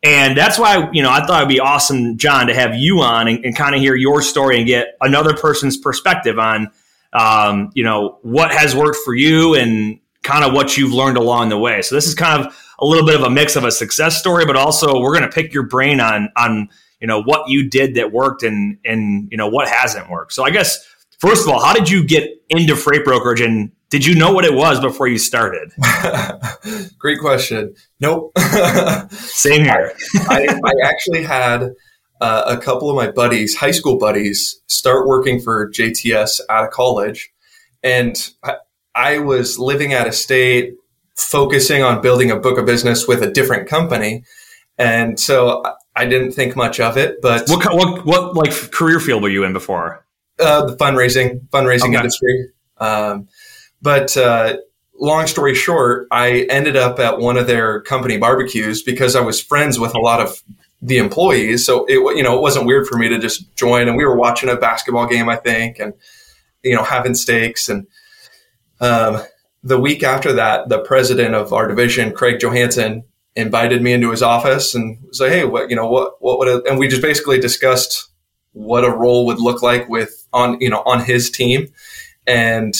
And 0.02 0.36
that's 0.36 0.58
why, 0.58 0.90
you 0.92 1.02
know, 1.02 1.10
I 1.10 1.24
thought 1.24 1.42
it'd 1.42 1.48
be 1.48 1.60
awesome, 1.60 2.18
John, 2.18 2.48
to 2.48 2.54
have 2.54 2.74
you 2.74 3.00
on 3.00 3.28
and, 3.28 3.44
and 3.44 3.56
kind 3.56 3.74
of 3.74 3.80
hear 3.80 3.94
your 3.94 4.20
story 4.20 4.58
and 4.58 4.66
get 4.66 4.96
another 5.00 5.34
person's 5.34 5.76
perspective 5.76 6.38
on, 6.38 6.70
um, 7.12 7.70
you 7.74 7.84
know, 7.84 8.18
what 8.22 8.52
has 8.52 8.74
worked 8.74 8.98
for 9.04 9.14
you 9.14 9.54
and 9.54 10.00
kind 10.22 10.44
of 10.44 10.52
what 10.52 10.76
you've 10.76 10.92
learned 10.92 11.16
along 11.16 11.48
the 11.48 11.58
way. 11.58 11.82
So 11.82 11.94
this 11.94 12.06
is 12.06 12.14
kind 12.14 12.44
of 12.44 12.54
a 12.78 12.86
little 12.86 13.06
bit 13.06 13.16
of 13.16 13.22
a 13.22 13.30
mix 13.30 13.56
of 13.56 13.64
a 13.64 13.70
success 13.70 14.18
story, 14.18 14.46
but 14.46 14.56
also 14.56 15.00
we're 15.00 15.16
going 15.16 15.28
to 15.28 15.34
pick 15.34 15.52
your 15.52 15.64
brain 15.64 16.00
on, 16.00 16.28
on, 16.36 16.68
you 17.00 17.06
know, 17.06 17.22
what 17.22 17.48
you 17.48 17.68
did 17.68 17.94
that 17.96 18.12
worked 18.12 18.42
and, 18.42 18.78
and, 18.84 19.28
you 19.30 19.36
know, 19.36 19.48
what 19.48 19.68
hasn't 19.68 20.08
worked. 20.10 20.32
So 20.32 20.44
I 20.44 20.50
guess, 20.50 20.78
first 21.18 21.46
of 21.46 21.52
all, 21.52 21.62
how 21.62 21.72
did 21.72 21.90
you 21.90 22.04
get 22.04 22.30
into 22.48 22.76
freight 22.76 23.04
brokerage 23.04 23.40
and 23.40 23.72
did 23.92 24.06
you 24.06 24.14
know 24.14 24.32
what 24.32 24.46
it 24.46 24.54
was 24.54 24.80
before 24.80 25.06
you 25.06 25.18
started? 25.18 25.70
Great 26.98 27.20
question. 27.20 27.74
Nope. 28.00 28.32
Same 29.10 29.64
here. 29.64 29.92
I, 30.30 30.46
I, 30.64 30.72
actually 30.82 31.22
had 31.22 31.72
uh, 32.22 32.44
a 32.46 32.56
couple 32.56 32.88
of 32.88 32.96
my 32.96 33.10
buddies, 33.10 33.54
high 33.54 33.70
school 33.70 33.98
buddies, 33.98 34.62
start 34.66 35.06
working 35.06 35.40
for 35.40 35.70
JTS 35.70 36.40
out 36.48 36.64
of 36.64 36.70
college. 36.70 37.34
And 37.82 38.16
I, 38.42 38.54
I 38.94 39.18
was 39.18 39.58
living 39.58 39.94
out 39.94 40.06
of 40.06 40.14
state, 40.14 40.74
focusing 41.16 41.82
on 41.82 42.02
building 42.02 42.30
a 42.30 42.36
book 42.36 42.58
of 42.58 42.66
business 42.66 43.06
with 43.06 43.22
a 43.22 43.30
different 43.30 43.68
company. 43.68 44.24
And 44.78 45.18
so 45.18 45.62
I 45.94 46.06
didn't 46.06 46.32
think 46.32 46.56
much 46.56 46.80
of 46.80 46.96
it, 46.96 47.20
but 47.20 47.48
what, 47.48 47.74
what, 47.74 48.06
what 48.06 48.36
like 48.36 48.52
career 48.72 49.00
field 49.00 49.22
were 49.22 49.28
you 49.28 49.44
in 49.44 49.52
before? 49.52 50.04
Uh, 50.38 50.66
the 50.66 50.76
fundraising, 50.76 51.46
fundraising 51.48 51.88
okay. 51.90 51.96
industry. 51.96 52.48
Um, 52.78 53.28
but 53.82 54.16
uh, 54.16 54.56
long 54.98 55.26
story 55.26 55.54
short, 55.54 56.06
I 56.10 56.46
ended 56.48 56.76
up 56.76 56.98
at 56.98 57.18
one 57.18 57.36
of 57.36 57.46
their 57.46 57.80
company 57.82 58.16
barbecues 58.16 58.82
because 58.82 59.14
I 59.14 59.20
was 59.20 59.40
friends 59.40 59.78
with 59.78 59.94
a 59.94 60.00
lot 60.00 60.20
of 60.20 60.42
the 60.80 60.98
employees. 60.98 61.64
So 61.64 61.84
it 61.86 61.94
you 62.16 62.22
know 62.22 62.36
it 62.36 62.40
wasn't 62.40 62.66
weird 62.66 62.86
for 62.86 62.96
me 62.96 63.08
to 63.08 63.18
just 63.18 63.54
join. 63.54 63.88
And 63.88 63.96
we 63.96 64.04
were 64.04 64.16
watching 64.16 64.48
a 64.48 64.56
basketball 64.56 65.06
game, 65.06 65.28
I 65.28 65.36
think, 65.36 65.78
and 65.78 65.94
you 66.62 66.74
know 66.74 66.82
having 66.82 67.14
steaks. 67.14 67.68
And 67.68 67.86
um, 68.82 69.22
the 69.62 69.78
week 69.78 70.02
after 70.02 70.34
that, 70.34 70.68
the 70.68 70.80
president 70.80 71.34
of 71.34 71.52
our 71.52 71.68
division, 71.68 72.12
Craig 72.12 72.40
Johansson, 72.40 73.04
invited 73.34 73.80
me 73.80 73.94
into 73.94 74.10
his 74.10 74.22
office 74.22 74.74
and 74.74 74.98
was 75.08 75.20
like, 75.20 75.32
"Hey, 75.32 75.44
what 75.44 75.70
you 75.70 75.76
know 75.76 75.88
what 75.88 76.20
what 76.20 76.38
would?" 76.38 76.66
And 76.66 76.78
we 76.78 76.88
just 76.88 77.00
basically 77.00 77.40
discussed 77.40 78.10
what 78.52 78.84
a 78.84 78.90
role 78.90 79.24
would 79.26 79.40
look 79.40 79.62
like 79.62 79.88
with 79.88 80.26
on 80.32 80.60
you 80.60 80.68
know 80.68 80.82
on 80.84 81.04
his 81.04 81.30
team 81.30 81.72
and 82.26 82.74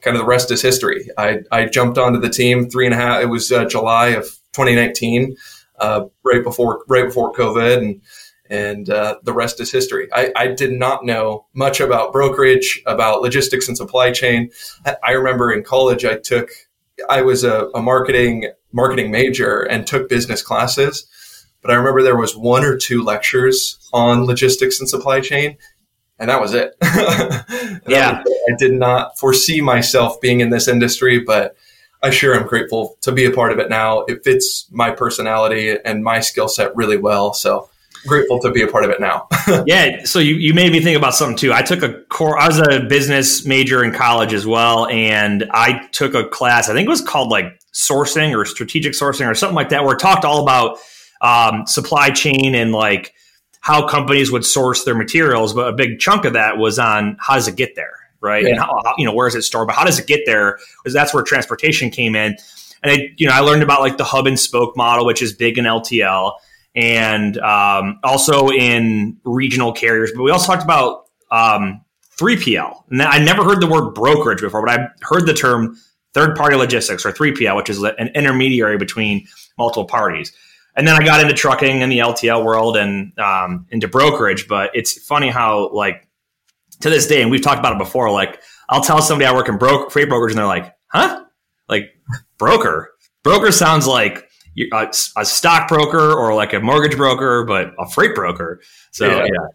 kind 0.00 0.16
of 0.16 0.22
the 0.22 0.26
rest 0.26 0.50
is 0.50 0.62
history. 0.62 1.08
I, 1.18 1.40
I 1.50 1.66
jumped 1.66 1.98
onto 1.98 2.20
the 2.20 2.28
team 2.28 2.70
three 2.70 2.86
and 2.86 2.94
a 2.94 2.98
half. 2.98 3.22
It 3.22 3.26
was 3.26 3.50
uh, 3.50 3.64
July 3.64 4.08
of 4.08 4.24
2019, 4.52 5.36
uh, 5.80 6.06
right 6.24 6.42
before 6.42 6.84
right 6.88 7.06
before 7.06 7.32
COVID, 7.32 7.78
and 7.78 8.00
and 8.50 8.88
uh, 8.90 9.18
the 9.22 9.32
rest 9.32 9.60
is 9.60 9.72
history. 9.72 10.08
I, 10.12 10.32
I, 10.36 10.46
did 10.48 10.72
not 10.72 11.04
know 11.04 11.46
much 11.54 11.80
about 11.80 12.12
brokerage, 12.12 12.82
about 12.86 13.22
logistics 13.22 13.68
and 13.68 13.76
supply 13.76 14.12
chain. 14.12 14.50
I, 14.84 14.96
I 15.02 15.10
remember 15.12 15.52
in 15.52 15.62
college, 15.62 16.04
I 16.04 16.16
took 16.16 16.50
I 17.08 17.22
was 17.22 17.44
a, 17.44 17.68
a 17.74 17.82
marketing 17.82 18.50
marketing 18.72 19.10
major 19.10 19.62
and 19.62 19.86
took 19.86 20.08
business 20.08 20.42
classes. 20.42 21.06
But 21.62 21.70
I 21.70 21.74
remember 21.74 22.02
there 22.02 22.16
was 22.16 22.36
one 22.36 22.64
or 22.64 22.76
two 22.76 23.02
lectures 23.02 23.78
on 23.92 24.24
logistics 24.24 24.78
and 24.78 24.88
supply 24.88 25.20
chain, 25.20 25.56
and 26.18 26.30
that 26.30 26.40
was 26.40 26.54
it. 26.54 26.76
yeah. 27.88 28.22
I 28.22 28.56
did 28.56 28.72
not 28.72 29.18
foresee 29.18 29.60
myself 29.60 30.20
being 30.20 30.40
in 30.40 30.50
this 30.50 30.68
industry, 30.68 31.18
but 31.18 31.56
I 32.02 32.10
sure 32.10 32.34
am 32.34 32.46
grateful 32.46 32.96
to 33.00 33.10
be 33.10 33.24
a 33.24 33.32
part 33.32 33.52
of 33.52 33.58
it 33.58 33.68
now. 33.68 34.00
It 34.02 34.22
fits 34.22 34.68
my 34.70 34.90
personality 34.90 35.76
and 35.84 36.04
my 36.04 36.20
skill 36.20 36.46
set 36.46 36.76
really 36.76 36.98
well. 36.98 37.32
So 37.34 37.68
grateful 38.06 38.38
to 38.40 38.50
be 38.50 38.62
a 38.62 38.66
part 38.66 38.84
of 38.84 38.90
it 38.90 39.00
now. 39.00 39.28
yeah. 39.66 40.04
So 40.04 40.18
you, 40.18 40.34
you 40.34 40.54
made 40.54 40.72
me 40.72 40.80
think 40.80 40.96
about 40.96 41.14
something 41.14 41.36
too. 41.36 41.52
I 41.52 41.62
took 41.62 41.82
a 41.82 42.02
core, 42.04 42.38
I 42.38 42.46
was 42.46 42.58
a 42.58 42.80
business 42.80 43.44
major 43.44 43.84
in 43.84 43.92
college 43.92 44.32
as 44.32 44.46
well. 44.46 44.86
And 44.86 45.46
I 45.50 45.86
took 45.92 46.14
a 46.14 46.28
class, 46.28 46.68
I 46.68 46.74
think 46.74 46.86
it 46.86 46.90
was 46.90 47.00
called 47.00 47.30
like 47.30 47.60
sourcing 47.72 48.36
or 48.36 48.44
strategic 48.44 48.92
sourcing 48.92 49.28
or 49.28 49.34
something 49.34 49.56
like 49.56 49.68
that, 49.70 49.84
where 49.84 49.94
it 49.94 50.00
talked 50.00 50.24
all 50.24 50.42
about 50.42 50.78
um, 51.20 51.66
supply 51.66 52.10
chain 52.10 52.54
and 52.54 52.72
like, 52.72 53.12
how 53.66 53.84
companies 53.84 54.30
would 54.30 54.44
source 54.44 54.84
their 54.84 54.94
materials, 54.94 55.52
but 55.52 55.66
a 55.66 55.72
big 55.72 55.98
chunk 55.98 56.24
of 56.24 56.34
that 56.34 56.56
was 56.56 56.78
on 56.78 57.16
how 57.18 57.34
does 57.34 57.48
it 57.48 57.56
get 57.56 57.74
there, 57.74 57.98
right? 58.20 58.44
Yeah. 58.44 58.50
And 58.50 58.60
how, 58.60 58.94
you 58.96 59.04
know 59.04 59.12
where 59.12 59.26
is 59.26 59.34
it 59.34 59.42
stored, 59.42 59.66
but 59.66 59.74
how 59.74 59.82
does 59.84 59.98
it 59.98 60.06
get 60.06 60.20
there? 60.24 60.60
Because 60.78 60.94
that's 60.94 61.12
where 61.12 61.24
transportation 61.24 61.90
came 61.90 62.14
in. 62.14 62.36
And 62.84 62.92
I, 62.92 63.08
you 63.16 63.26
know, 63.26 63.32
I 63.32 63.40
learned 63.40 63.64
about 63.64 63.80
like 63.80 63.96
the 63.96 64.04
hub 64.04 64.28
and 64.28 64.38
spoke 64.38 64.76
model, 64.76 65.04
which 65.04 65.20
is 65.20 65.32
big 65.32 65.58
in 65.58 65.64
LTL, 65.64 66.34
and 66.76 67.38
um, 67.38 67.98
also 68.04 68.50
in 68.50 69.18
regional 69.24 69.72
carriers. 69.72 70.12
But 70.14 70.22
we 70.22 70.30
also 70.30 70.46
talked 70.46 70.62
about 70.62 71.06
um, 71.30 71.80
3PL. 72.18 72.84
And 72.90 73.02
I 73.02 73.18
never 73.18 73.42
heard 73.42 73.60
the 73.60 73.66
word 73.66 73.94
brokerage 73.94 74.40
before, 74.40 74.64
but 74.64 74.78
I 74.78 74.88
heard 75.02 75.26
the 75.26 75.34
term 75.34 75.76
third 76.14 76.36
party 76.36 76.54
logistics 76.54 77.04
or 77.04 77.12
3PL, 77.12 77.56
which 77.56 77.70
is 77.70 77.82
an 77.82 78.08
intermediary 78.14 78.78
between 78.78 79.26
multiple 79.58 79.86
parties 79.86 80.32
and 80.76 80.86
then 80.86 80.94
I 80.94 81.04
got 81.04 81.20
into 81.20 81.32
trucking 81.32 81.80
in 81.80 81.88
the 81.88 81.98
LTL 81.98 82.44
world 82.44 82.76
and 82.76 83.18
um, 83.18 83.66
into 83.70 83.88
brokerage. 83.88 84.46
But 84.46 84.70
it's 84.74 85.02
funny 85.06 85.30
how 85.30 85.70
like 85.72 86.06
to 86.80 86.90
this 86.90 87.06
day, 87.06 87.22
and 87.22 87.30
we've 87.30 87.40
talked 87.40 87.58
about 87.58 87.72
it 87.72 87.78
before. 87.78 88.10
Like 88.10 88.40
I'll 88.68 88.82
tell 88.82 89.00
somebody 89.00 89.26
I 89.26 89.32
work 89.32 89.48
in 89.48 89.56
bro- 89.56 89.88
freight 89.88 90.08
brokerage, 90.08 90.32
and 90.32 90.38
they're 90.38 90.46
like, 90.46 90.74
"Huh? 90.88 91.24
Like 91.68 91.96
broker? 92.36 92.92
Broker 93.22 93.50
sounds 93.50 93.86
like 93.86 94.25
a, 94.72 94.88
a 95.16 95.24
stock 95.24 95.68
broker 95.68 96.12
or 96.12 96.34
like 96.34 96.52
a 96.52 96.60
mortgage 96.60 96.96
broker, 96.96 97.44
but 97.44 97.72
a 97.78 97.88
freight 97.88 98.14
broker." 98.14 98.60
So 98.92 99.06
yeah. 99.06 99.24
yeah. 99.24 99.48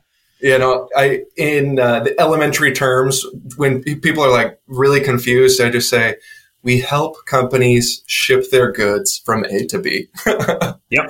You 0.44 0.58
know, 0.58 0.90
I 0.96 1.22
in 1.38 1.80
uh, 1.80 2.00
the 2.00 2.20
elementary 2.20 2.72
terms, 2.72 3.24
when 3.58 3.84
people 3.84 4.24
are 4.24 4.32
like 4.32 4.60
really 4.66 5.00
confused, 5.00 5.62
I 5.62 5.70
just 5.70 5.90
say, 5.90 6.16
we 6.64 6.80
help 6.80 7.26
companies 7.26 8.04
ship 8.06 8.50
their 8.52 8.72
goods 8.72 9.18
from 9.26 9.44
A 9.46 9.66
to 9.68 9.80
B. 9.80 10.08
yep. 10.26 11.10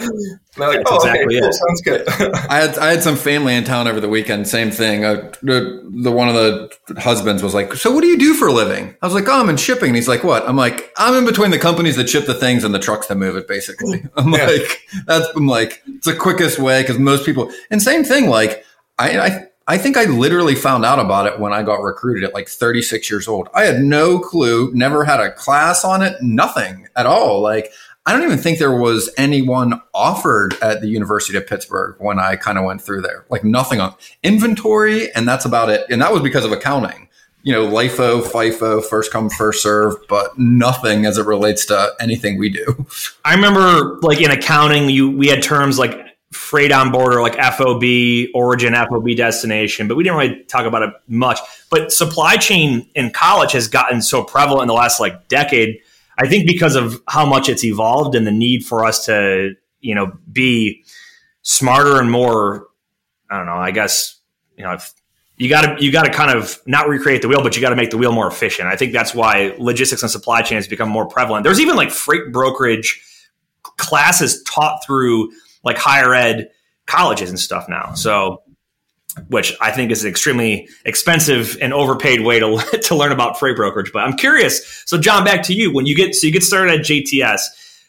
like, 0.57 0.81
oh, 0.85 0.95
exactly 0.95 1.37
okay, 1.37 1.39
cool, 1.41 1.51
sounds 1.51 1.81
good. 1.81 2.07
I 2.49 2.61
had 2.61 2.77
I 2.77 2.91
had 2.91 3.03
some 3.03 3.15
family 3.15 3.55
in 3.55 3.63
town 3.63 3.87
over 3.87 3.99
the 3.99 4.07
weekend. 4.07 4.47
Same 4.47 4.71
thing. 4.71 5.03
Uh, 5.03 5.31
the, 5.41 5.89
the 6.03 6.11
one 6.11 6.29
of 6.29 6.35
the 6.35 6.71
husbands 6.99 7.43
was 7.43 7.53
like, 7.53 7.73
"So 7.73 7.91
what 7.91 8.01
do 8.01 8.07
you 8.07 8.17
do 8.17 8.33
for 8.33 8.47
a 8.47 8.53
living?" 8.53 8.95
I 9.01 9.05
was 9.05 9.13
like, 9.13 9.27
"Oh, 9.27 9.41
I'm 9.41 9.49
in 9.49 9.57
shipping." 9.57 9.89
And 9.89 9.95
he's 9.95 10.07
like, 10.07 10.23
"What?" 10.23 10.47
I'm 10.47 10.55
like, 10.57 10.91
"I'm 10.97 11.15
in 11.15 11.25
between 11.25 11.51
the 11.51 11.59
companies 11.59 11.97
that 11.97 12.09
ship 12.09 12.25
the 12.25 12.33
things 12.33 12.63
and 12.63 12.73
the 12.73 12.79
trucks 12.79 13.07
that 13.07 13.15
move 13.15 13.35
it." 13.35 13.47
Basically, 13.47 14.03
I'm 14.15 14.33
yeah. 14.33 14.45
like, 14.45 14.81
"That's 15.05 15.27
I'm 15.35 15.47
like 15.47 15.81
it's 15.87 16.07
the 16.07 16.15
quickest 16.15 16.59
way 16.59 16.81
because 16.81 16.97
most 16.97 17.25
people." 17.25 17.51
And 17.69 17.81
same 17.81 18.03
thing, 18.03 18.29
like 18.29 18.65
I, 18.97 19.19
I 19.19 19.47
I 19.67 19.77
think 19.77 19.95
I 19.95 20.05
literally 20.05 20.55
found 20.55 20.85
out 20.85 20.99
about 20.99 21.27
it 21.27 21.39
when 21.39 21.53
I 21.53 21.63
got 21.63 21.81
recruited 21.81 22.23
at 22.23 22.33
like 22.33 22.49
36 22.49 23.09
years 23.09 23.27
old. 23.27 23.47
I 23.53 23.63
had 23.63 23.81
no 23.81 24.19
clue, 24.19 24.71
never 24.73 25.03
had 25.03 25.19
a 25.19 25.31
class 25.31 25.85
on 25.85 26.01
it, 26.01 26.21
nothing 26.21 26.87
at 26.95 27.05
all. 27.05 27.41
Like, 27.41 27.71
I 28.05 28.13
don't 28.13 28.23
even 28.23 28.39
think 28.39 28.57
there 28.57 28.75
was 28.75 29.11
anyone 29.17 29.79
offered 29.93 30.55
at 30.61 30.81
the 30.81 30.87
University 30.87 31.37
of 31.37 31.45
Pittsburgh 31.45 31.95
when 31.99 32.17
I 32.19 32.35
kind 32.35 32.57
of 32.57 32.65
went 32.65 32.81
through 32.81 33.01
there. 33.01 33.25
Like, 33.29 33.43
nothing 33.43 33.79
on 33.79 33.93
inventory, 34.23 35.13
and 35.13 35.27
that's 35.27 35.45
about 35.45 35.69
it. 35.69 35.85
And 35.89 36.01
that 36.01 36.11
was 36.11 36.23
because 36.23 36.43
of 36.43 36.51
accounting. 36.51 37.09
You 37.43 37.53
know, 37.53 37.67
LIFO, 37.67 38.23
FIFO, 38.23 38.83
first 38.83 39.11
come, 39.11 39.29
first 39.29 39.61
serve, 39.61 39.95
but 40.09 40.37
nothing 40.37 41.05
as 41.05 41.19
it 41.19 41.25
relates 41.27 41.65
to 41.67 41.93
anything 41.99 42.37
we 42.37 42.49
do. 42.49 42.87
I 43.23 43.35
remember, 43.35 43.99
like 44.01 44.21
in 44.21 44.31
accounting, 44.31 44.89
you 44.89 45.09
we 45.09 45.27
had 45.27 45.41
terms 45.43 45.77
like 45.79 46.10
freight 46.31 46.71
on 46.71 46.91
board 46.91 47.13
or 47.13 47.21
like 47.21 47.35
FOB 47.35 47.83
origin, 48.33 48.73
FOB 48.73 49.15
destination, 49.15 49.87
but 49.87 49.95
we 49.95 50.03
didn't 50.03 50.17
really 50.17 50.43
talk 50.45 50.65
about 50.65 50.81
it 50.83 50.93
much. 51.07 51.39
But 51.69 51.91
supply 51.91 52.37
chain 52.37 52.87
in 52.95 53.11
college 53.11 53.51
has 53.51 53.67
gotten 53.67 54.01
so 54.01 54.23
prevalent 54.23 54.63
in 54.63 54.67
the 54.67 54.73
last 54.73 54.99
like 54.99 55.27
decade. 55.27 55.79
I 56.17 56.27
think 56.27 56.47
because 56.47 56.75
of 56.75 57.01
how 57.07 57.25
much 57.25 57.49
it's 57.49 57.63
evolved 57.63 58.15
and 58.15 58.25
the 58.25 58.31
need 58.31 58.65
for 58.65 58.85
us 58.85 59.05
to, 59.05 59.55
you 59.81 59.95
know, 59.95 60.13
be 60.31 60.83
smarter 61.41 61.99
and 61.99 62.09
more, 62.09 62.67
I 63.29 63.37
don't 63.37 63.45
know, 63.45 63.57
I 63.57 63.71
guess, 63.71 64.19
you 64.57 64.63
know, 64.63 64.77
you 65.37 65.49
got 65.49 65.77
to 65.77 65.83
you 65.83 65.91
got 65.91 66.03
to 66.03 66.11
kind 66.11 66.37
of 66.37 66.59
not 66.67 66.87
recreate 66.87 67.23
the 67.23 67.27
wheel, 67.27 67.41
but 67.41 67.55
you 67.55 67.61
got 67.61 67.71
to 67.71 67.75
make 67.75 67.89
the 67.89 67.97
wheel 67.97 68.11
more 68.11 68.27
efficient. 68.27 68.67
I 68.67 68.75
think 68.75 68.93
that's 68.93 69.15
why 69.15 69.55
logistics 69.57 70.03
and 70.03 70.11
supply 70.11 70.43
chain 70.43 70.57
has 70.57 70.67
become 70.67 70.87
more 70.87 71.07
prevalent. 71.07 71.43
There's 71.43 71.59
even 71.59 71.75
like 71.75 71.89
freight 71.89 72.31
brokerage 72.31 73.01
classes 73.63 74.43
taught 74.43 74.85
through 74.85 75.31
like 75.63 75.77
higher 75.77 76.13
ed 76.13 76.49
colleges 76.85 77.29
and 77.29 77.39
stuff 77.39 77.67
now. 77.69 77.93
So 77.93 78.43
which 79.27 79.53
I 79.59 79.71
think 79.71 79.91
is 79.91 80.03
an 80.03 80.09
extremely 80.09 80.69
expensive 80.85 81.57
and 81.61 81.73
overpaid 81.73 82.21
way 82.21 82.39
to 82.39 82.79
to 82.83 82.95
learn 82.95 83.11
about 83.11 83.37
freight 83.37 83.55
brokerage. 83.55 83.91
But 83.91 84.03
I'm 84.03 84.13
curious. 84.13 84.83
So, 84.85 84.97
John, 84.97 85.23
back 85.23 85.43
to 85.43 85.53
you. 85.53 85.73
When 85.73 85.85
you 85.85 85.95
get 85.95 86.15
so 86.15 86.27
you 86.27 86.33
get 86.33 86.43
started 86.43 86.79
at 86.79 86.85
JTS, 86.85 87.41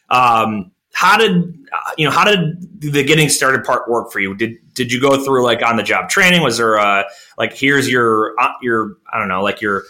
um, 0.09 0.71
how 0.93 1.17
did 1.17 1.65
you 1.97 2.05
know 2.05 2.11
how 2.11 2.23
did 2.23 2.81
the 2.81 3.03
getting 3.03 3.29
started 3.29 3.63
part 3.63 3.89
work 3.89 4.11
for 4.11 4.19
you? 4.19 4.35
Did 4.35 4.57
did 4.73 4.91
you 4.91 4.99
go 4.99 5.23
through 5.23 5.43
like 5.43 5.63
on 5.63 5.77
the 5.77 5.83
job 5.83 6.09
training? 6.09 6.41
Was 6.41 6.57
there 6.57 6.75
a 6.75 7.05
like 7.37 7.53
here's 7.53 7.89
your 7.89 8.35
uh, 8.39 8.51
your 8.61 8.97
I 9.11 9.17
don't 9.17 9.29
know 9.29 9.41
like 9.41 9.61
your 9.61 9.83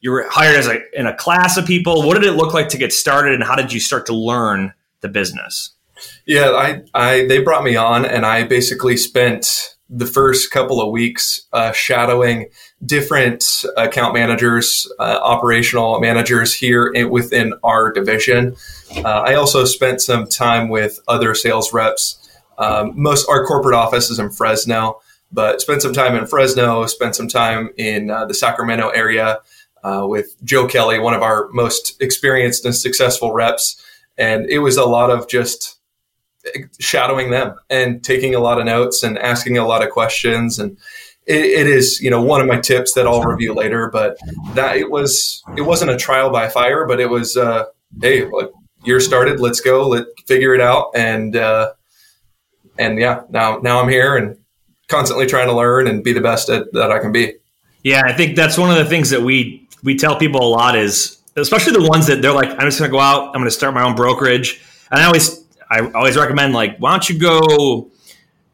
you 0.00 0.10
were 0.10 0.26
hired 0.30 0.56
as 0.56 0.66
a 0.66 0.78
in 0.98 1.06
a 1.06 1.14
class 1.14 1.56
of 1.56 1.66
people. 1.66 2.06
What 2.06 2.14
did 2.14 2.24
it 2.24 2.32
look 2.32 2.54
like 2.54 2.68
to 2.70 2.78
get 2.78 2.92
started, 2.92 3.34
and 3.34 3.44
how 3.44 3.56
did 3.56 3.72
you 3.72 3.80
start 3.80 4.06
to 4.06 4.14
learn 4.14 4.72
the 5.00 5.08
business? 5.08 5.72
Yeah, 6.26 6.50
I, 6.50 6.82
I 6.94 7.26
they 7.26 7.42
brought 7.42 7.64
me 7.64 7.76
on, 7.76 8.04
and 8.04 8.24
I 8.24 8.44
basically 8.44 8.96
spent 8.96 9.76
the 9.88 10.06
first 10.06 10.52
couple 10.52 10.80
of 10.80 10.92
weeks 10.92 11.48
uh, 11.52 11.72
shadowing 11.72 12.48
different 12.86 13.64
account 13.76 14.14
managers, 14.14 14.90
uh, 15.00 15.18
operational 15.20 15.98
managers 15.98 16.54
here 16.54 16.86
in, 16.86 17.10
within 17.10 17.54
our 17.64 17.92
division. 17.92 18.54
Uh, 18.96 19.24
I 19.26 19.34
also 19.34 19.64
spent 19.64 20.00
some 20.00 20.28
time 20.28 20.68
with 20.68 21.00
other 21.08 21.34
sales 21.34 21.72
reps. 21.72 22.16
Um, 22.56 22.92
most 22.94 23.28
our 23.28 23.44
corporate 23.44 23.74
office 23.74 24.10
is 24.10 24.20
in 24.20 24.30
Fresno, 24.30 25.00
but 25.32 25.60
spent 25.60 25.82
some 25.82 25.92
time 25.92 26.14
in 26.14 26.26
Fresno. 26.26 26.86
Spent 26.86 27.16
some 27.16 27.28
time 27.28 27.70
in 27.76 28.10
uh, 28.10 28.26
the 28.26 28.34
Sacramento 28.34 28.90
area 28.90 29.40
uh, 29.82 30.06
with 30.06 30.36
Joe 30.44 30.68
Kelly, 30.68 31.00
one 31.00 31.14
of 31.14 31.22
our 31.22 31.48
most 31.52 32.00
experienced 32.00 32.64
and 32.64 32.76
successful 32.76 33.32
reps, 33.32 33.82
and 34.16 34.46
it 34.48 34.58
was 34.58 34.76
a 34.76 34.84
lot 34.84 35.10
of 35.10 35.28
just 35.28 35.79
shadowing 36.78 37.30
them 37.30 37.54
and 37.68 38.02
taking 38.02 38.34
a 38.34 38.40
lot 38.40 38.58
of 38.58 38.64
notes 38.64 39.02
and 39.02 39.18
asking 39.18 39.58
a 39.58 39.66
lot 39.66 39.82
of 39.82 39.90
questions. 39.90 40.58
And 40.58 40.76
it, 41.26 41.44
it 41.44 41.66
is 41.66 42.00
you 42.00 42.10
know 42.10 42.22
one 42.22 42.40
of 42.40 42.46
my 42.46 42.58
tips 42.58 42.94
that 42.94 43.06
I'll 43.06 43.22
review 43.22 43.54
later 43.54 43.88
but 43.90 44.18
that 44.54 44.76
it 44.76 44.90
was 44.90 45.42
it 45.56 45.62
wasn't 45.62 45.90
a 45.90 45.96
trial 45.96 46.30
by 46.30 46.48
fire 46.48 46.86
but 46.86 47.00
it 47.00 47.08
was 47.08 47.36
uh, 47.36 47.64
hey 48.00 48.24
look, 48.24 48.52
year 48.84 49.00
started 49.00 49.40
let's 49.40 49.60
go 49.60 49.88
let 49.88 50.06
figure 50.26 50.54
it 50.54 50.60
out. 50.60 50.90
And 50.94 51.36
uh, 51.36 51.72
and 52.78 52.98
yeah 52.98 53.22
now 53.30 53.58
now 53.58 53.80
I'm 53.80 53.88
here 53.88 54.16
and 54.16 54.38
constantly 54.88 55.26
trying 55.26 55.46
to 55.46 55.54
learn 55.54 55.86
and 55.86 56.02
be 56.02 56.12
the 56.12 56.20
best 56.20 56.48
at, 56.48 56.72
that 56.72 56.90
I 56.90 56.98
can 56.98 57.12
be. 57.12 57.34
Yeah 57.84 58.02
I 58.04 58.12
think 58.12 58.34
that's 58.34 58.58
one 58.58 58.70
of 58.70 58.76
the 58.76 58.86
things 58.86 59.10
that 59.10 59.22
we 59.22 59.68
we 59.82 59.96
tell 59.96 60.18
people 60.18 60.42
a 60.42 60.50
lot 60.50 60.76
is 60.76 61.18
especially 61.36 61.72
the 61.74 61.88
ones 61.88 62.06
that 62.08 62.22
they're 62.22 62.32
like 62.32 62.50
I'm 62.50 62.66
just 62.66 62.78
to 62.78 62.88
go 62.88 62.98
out 62.98 63.36
I'm 63.36 63.44
to 63.44 63.50
start 63.50 63.74
my 63.74 63.84
own 63.84 63.94
brokerage. 63.94 64.60
And 64.90 65.00
I 65.00 65.04
always 65.04 65.39
I 65.70 65.88
always 65.92 66.16
recommend 66.16 66.52
like, 66.52 66.78
why 66.78 66.90
don't 66.90 67.08
you 67.08 67.18
go 67.18 67.90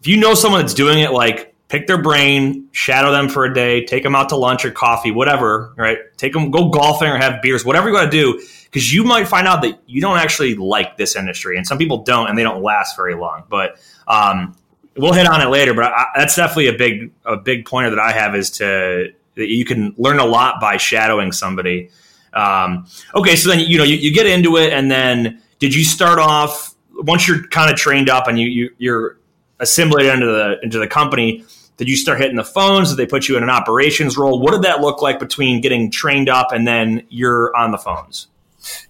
if 0.00 0.06
you 0.06 0.18
know 0.18 0.34
someone 0.34 0.60
that's 0.60 0.74
doing 0.74 1.00
it, 1.00 1.10
like 1.10 1.54
pick 1.68 1.86
their 1.86 2.00
brain, 2.00 2.68
shadow 2.70 3.10
them 3.10 3.28
for 3.28 3.44
a 3.44 3.52
day, 3.52 3.84
take 3.84 4.02
them 4.02 4.14
out 4.14 4.28
to 4.28 4.36
lunch 4.36 4.64
or 4.64 4.70
coffee, 4.70 5.10
whatever, 5.10 5.72
right? 5.76 5.98
Take 6.16 6.32
them, 6.32 6.50
go 6.50 6.68
golfing 6.68 7.08
or 7.08 7.16
have 7.16 7.42
beers, 7.42 7.64
whatever 7.64 7.88
you 7.88 7.94
got 7.94 8.04
to 8.04 8.10
do, 8.10 8.40
because 8.66 8.92
you 8.94 9.02
might 9.02 9.26
find 9.26 9.48
out 9.48 9.62
that 9.62 9.80
you 9.86 10.00
don't 10.00 10.18
actually 10.18 10.54
like 10.54 10.96
this 10.96 11.16
industry, 11.16 11.56
and 11.56 11.66
some 11.66 11.76
people 11.76 12.04
don't, 12.04 12.28
and 12.28 12.38
they 12.38 12.42
don't 12.42 12.62
last 12.62 12.96
very 12.96 13.14
long. 13.14 13.44
But 13.48 13.80
um, 14.06 14.56
we'll 14.96 15.12
hit 15.12 15.26
on 15.26 15.40
it 15.40 15.48
later. 15.48 15.74
But 15.74 15.84
I, 15.84 16.06
that's 16.14 16.36
definitely 16.36 16.68
a 16.68 16.74
big 16.74 17.12
a 17.24 17.36
big 17.36 17.66
pointer 17.66 17.90
that 17.90 17.98
I 17.98 18.12
have 18.12 18.36
is 18.36 18.50
to 18.50 19.12
that 19.34 19.48
you 19.48 19.64
can 19.64 19.94
learn 19.98 20.18
a 20.18 20.24
lot 20.24 20.60
by 20.60 20.76
shadowing 20.76 21.32
somebody. 21.32 21.90
Um, 22.32 22.86
okay, 23.14 23.34
so 23.34 23.50
then 23.50 23.60
you 23.60 23.78
know 23.78 23.84
you, 23.84 23.96
you 23.96 24.12
get 24.12 24.26
into 24.26 24.56
it, 24.56 24.72
and 24.72 24.90
then 24.90 25.42
did 25.58 25.74
you 25.74 25.84
start 25.84 26.18
off? 26.18 26.65
Once 26.98 27.26
you're 27.26 27.46
kind 27.48 27.70
of 27.70 27.76
trained 27.76 28.08
up 28.08 28.28
and 28.28 28.38
you, 28.38 28.48
you 28.48 28.70
you're 28.78 29.18
assimilated 29.60 30.14
into 30.14 30.26
the 30.26 30.56
into 30.62 30.78
the 30.78 30.86
company, 30.86 31.44
did 31.76 31.88
you 31.88 31.96
start 31.96 32.20
hitting 32.20 32.36
the 32.36 32.44
phones? 32.44 32.90
Did 32.90 32.96
they 32.96 33.06
put 33.06 33.28
you 33.28 33.36
in 33.36 33.42
an 33.42 33.50
operations 33.50 34.16
role? 34.16 34.40
What 34.40 34.52
did 34.52 34.62
that 34.62 34.80
look 34.80 35.02
like 35.02 35.18
between 35.18 35.60
getting 35.60 35.90
trained 35.90 36.28
up 36.28 36.52
and 36.52 36.66
then 36.66 37.02
you're 37.08 37.54
on 37.56 37.70
the 37.70 37.78
phones? 37.78 38.28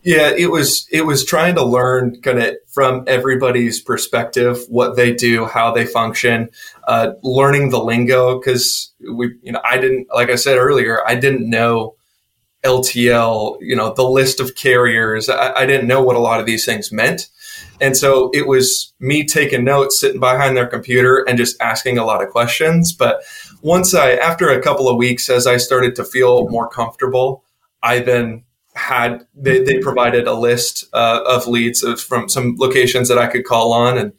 Yeah, 0.02 0.30
it 0.30 0.50
was 0.50 0.88
it 0.90 1.02
was 1.02 1.24
trying 1.24 1.54
to 1.56 1.64
learn 1.64 2.20
kind 2.22 2.38
of 2.38 2.56
from 2.68 3.04
everybody's 3.06 3.80
perspective 3.80 4.64
what 4.68 4.96
they 4.96 5.12
do, 5.12 5.44
how 5.46 5.72
they 5.72 5.84
function, 5.84 6.48
uh, 6.86 7.12
learning 7.22 7.70
the 7.70 7.82
lingo 7.82 8.38
because 8.38 8.92
we 9.00 9.34
you 9.42 9.52
know 9.52 9.60
I 9.64 9.78
didn't 9.78 10.06
like 10.14 10.30
I 10.30 10.36
said 10.36 10.56
earlier 10.56 11.00
I 11.06 11.14
didn't 11.14 11.48
know 11.48 11.95
LTL 12.64 13.58
you 13.60 13.76
know 13.76 13.92
the 13.94 14.08
list 14.08 14.40
of 14.40 14.54
carriers 14.54 15.28
I, 15.28 15.52
I 15.52 15.66
didn't 15.66 15.86
know 15.86 16.02
what 16.02 16.16
a 16.16 16.20
lot 16.20 16.40
of 16.40 16.46
these 16.46 16.64
things 16.64 16.90
meant. 16.92 17.28
And 17.80 17.96
so 17.96 18.30
it 18.32 18.46
was 18.46 18.94
me 19.00 19.24
taking 19.24 19.64
notes, 19.64 20.00
sitting 20.00 20.20
behind 20.20 20.56
their 20.56 20.66
computer 20.66 21.24
and 21.28 21.36
just 21.36 21.60
asking 21.60 21.98
a 21.98 22.04
lot 22.04 22.22
of 22.22 22.30
questions. 22.30 22.92
But 22.92 23.22
once 23.62 23.94
I, 23.94 24.12
after 24.12 24.48
a 24.48 24.62
couple 24.62 24.88
of 24.88 24.96
weeks, 24.96 25.28
as 25.28 25.46
I 25.46 25.56
started 25.56 25.94
to 25.96 26.04
feel 26.04 26.48
more 26.48 26.68
comfortable, 26.68 27.44
I 27.82 28.00
then 28.00 28.44
had, 28.74 29.26
they, 29.34 29.62
they 29.62 29.78
provided 29.78 30.26
a 30.26 30.34
list 30.34 30.84
uh, 30.92 31.20
of 31.26 31.46
leads 31.46 31.82
from 32.02 32.28
some 32.28 32.56
locations 32.58 33.08
that 33.08 33.18
I 33.18 33.26
could 33.26 33.44
call 33.44 33.72
on. 33.72 33.98
And 33.98 34.12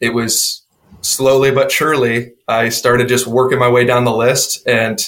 it 0.00 0.10
was 0.10 0.62
slowly 1.00 1.50
but 1.50 1.72
surely, 1.72 2.32
I 2.48 2.68
started 2.68 3.08
just 3.08 3.26
working 3.26 3.58
my 3.58 3.68
way 3.68 3.84
down 3.84 4.04
the 4.04 4.14
list 4.14 4.66
and, 4.66 4.98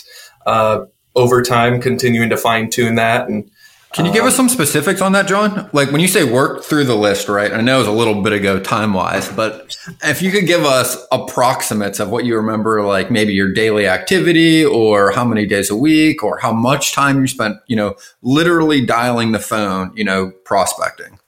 uh, 0.47 0.87
over 1.17 1.43
time 1.43 1.81
continuing 1.81 2.31
to 2.31 2.37
fine 2.37 2.71
tune 2.71 2.95
that 2.95 3.29
and 3.29 3.51
can 3.97 4.05
you 4.05 4.13
give 4.13 4.25
us 4.25 4.39
um, 4.39 4.49
some 4.49 4.49
specifics 4.51 5.01
on 5.01 5.13
that, 5.13 5.27
John? 5.27 5.71
Like 5.73 5.91
when 5.91 6.03
you 6.03 6.09
say 6.09 6.31
work 6.31 6.63
through 6.63 6.85
the 6.85 6.95
list, 6.95 7.31
right? 7.31 7.51
I 7.51 7.63
know 7.63 7.77
it 7.77 7.79
was 7.79 7.87
a 7.89 7.93
little 7.93 8.21
bit 8.21 8.35
ago 8.35 8.61
time 8.61 8.93
wise, 8.93 9.31
but 9.31 9.75
if 10.03 10.21
you 10.21 10.31
could 10.31 10.47
give 10.47 10.65
us 10.65 10.99
approximates 11.11 11.99
of 11.99 12.11
what 12.11 12.27
you 12.27 12.37
remember, 12.37 12.85
like 12.85 13.11
maybe 13.11 13.33
your 13.33 13.55
daily 13.55 13.87
activity 13.87 14.63
or 14.63 15.13
how 15.13 15.25
many 15.25 15.47
days 15.47 15.71
a 15.71 15.77
week 15.77 16.23
or 16.23 16.37
how 16.39 16.53
much 16.53 16.93
time 16.93 17.23
you 17.23 17.27
spent, 17.27 17.57
you 17.69 17.77
know, 17.77 17.95
literally 18.21 18.85
dialing 18.85 19.33
the 19.33 19.39
phone, 19.39 19.93
you 19.97 20.05
know, 20.05 20.31
prospecting. 20.45 21.19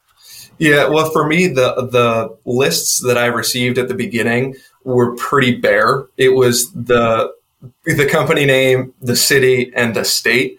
Yeah, 0.59 0.89
well, 0.89 1.11
for 1.11 1.27
me, 1.27 1.47
the 1.47 1.75
the 1.91 2.37
lists 2.45 3.01
that 3.07 3.17
I 3.17 3.27
received 3.27 3.79
at 3.79 3.89
the 3.89 3.95
beginning 3.95 4.57
were 4.85 5.15
pretty 5.17 5.55
bare. 5.55 6.07
It 6.19 6.31
was 6.31 6.71
the 6.73 7.33
the 7.85 8.07
company 8.07 8.47
name, 8.47 8.95
the 9.01 9.17
city, 9.17 9.73
and 9.75 9.95
the 9.95 10.05
state 10.05 10.59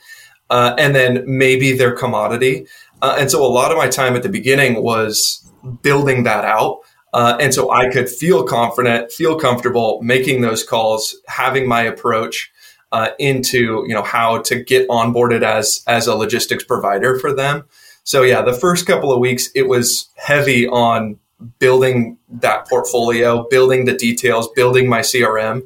uh, 0.50 0.76
and 0.78 0.96
then 0.96 1.24
maybe 1.26 1.74
their 1.74 1.96
commodity. 1.96 2.68
Uh, 3.02 3.16
and 3.20 3.32
so 3.32 3.46
a 3.46 3.48
lot 3.48 3.72
of 3.72 3.78
my 3.78 3.88
time 3.88 4.16
at 4.16 4.24
the 4.24 4.30
beginning 4.30 4.82
was 4.82 5.48
building 5.82 6.24
that 6.24 6.44
out. 6.44 6.80
Uh, 7.14 7.38
and 7.40 7.54
so 7.54 7.72
I 7.72 7.90
could 7.90 8.10
feel 8.10 8.44
confident, 8.44 9.12
feel 9.12 9.40
comfortable 9.40 10.00
making 10.04 10.42
those 10.42 10.64
calls, 10.64 11.16
having 11.28 11.68
my 11.68 11.82
approach 11.82 12.52
uh, 12.92 13.10
into 13.20 13.84
you 13.88 13.94
know 13.94 14.02
how 14.02 14.40
to 14.40 14.64
get 14.64 14.88
onboarded 14.90 15.44
as 15.44 15.84
as 15.88 16.08
a 16.08 16.16
logistics 16.16 16.64
provider 16.64 17.20
for 17.20 17.34
them. 17.34 17.66
So 18.04 18.24
yeah, 18.24 18.42
the 18.42 18.54
first 18.54 18.86
couple 18.86 19.12
of 19.12 19.20
weeks 19.20 19.50
it 19.56 19.68
was 19.68 20.10
heavy 20.16 20.68
on 20.68 21.18
building 21.60 22.18
that 22.30 22.68
portfolio, 22.68 23.48
building 23.50 23.86
the 23.86 23.96
details, 23.96 24.50
building 24.56 24.90
my 24.90 25.02
CRM, 25.02 25.64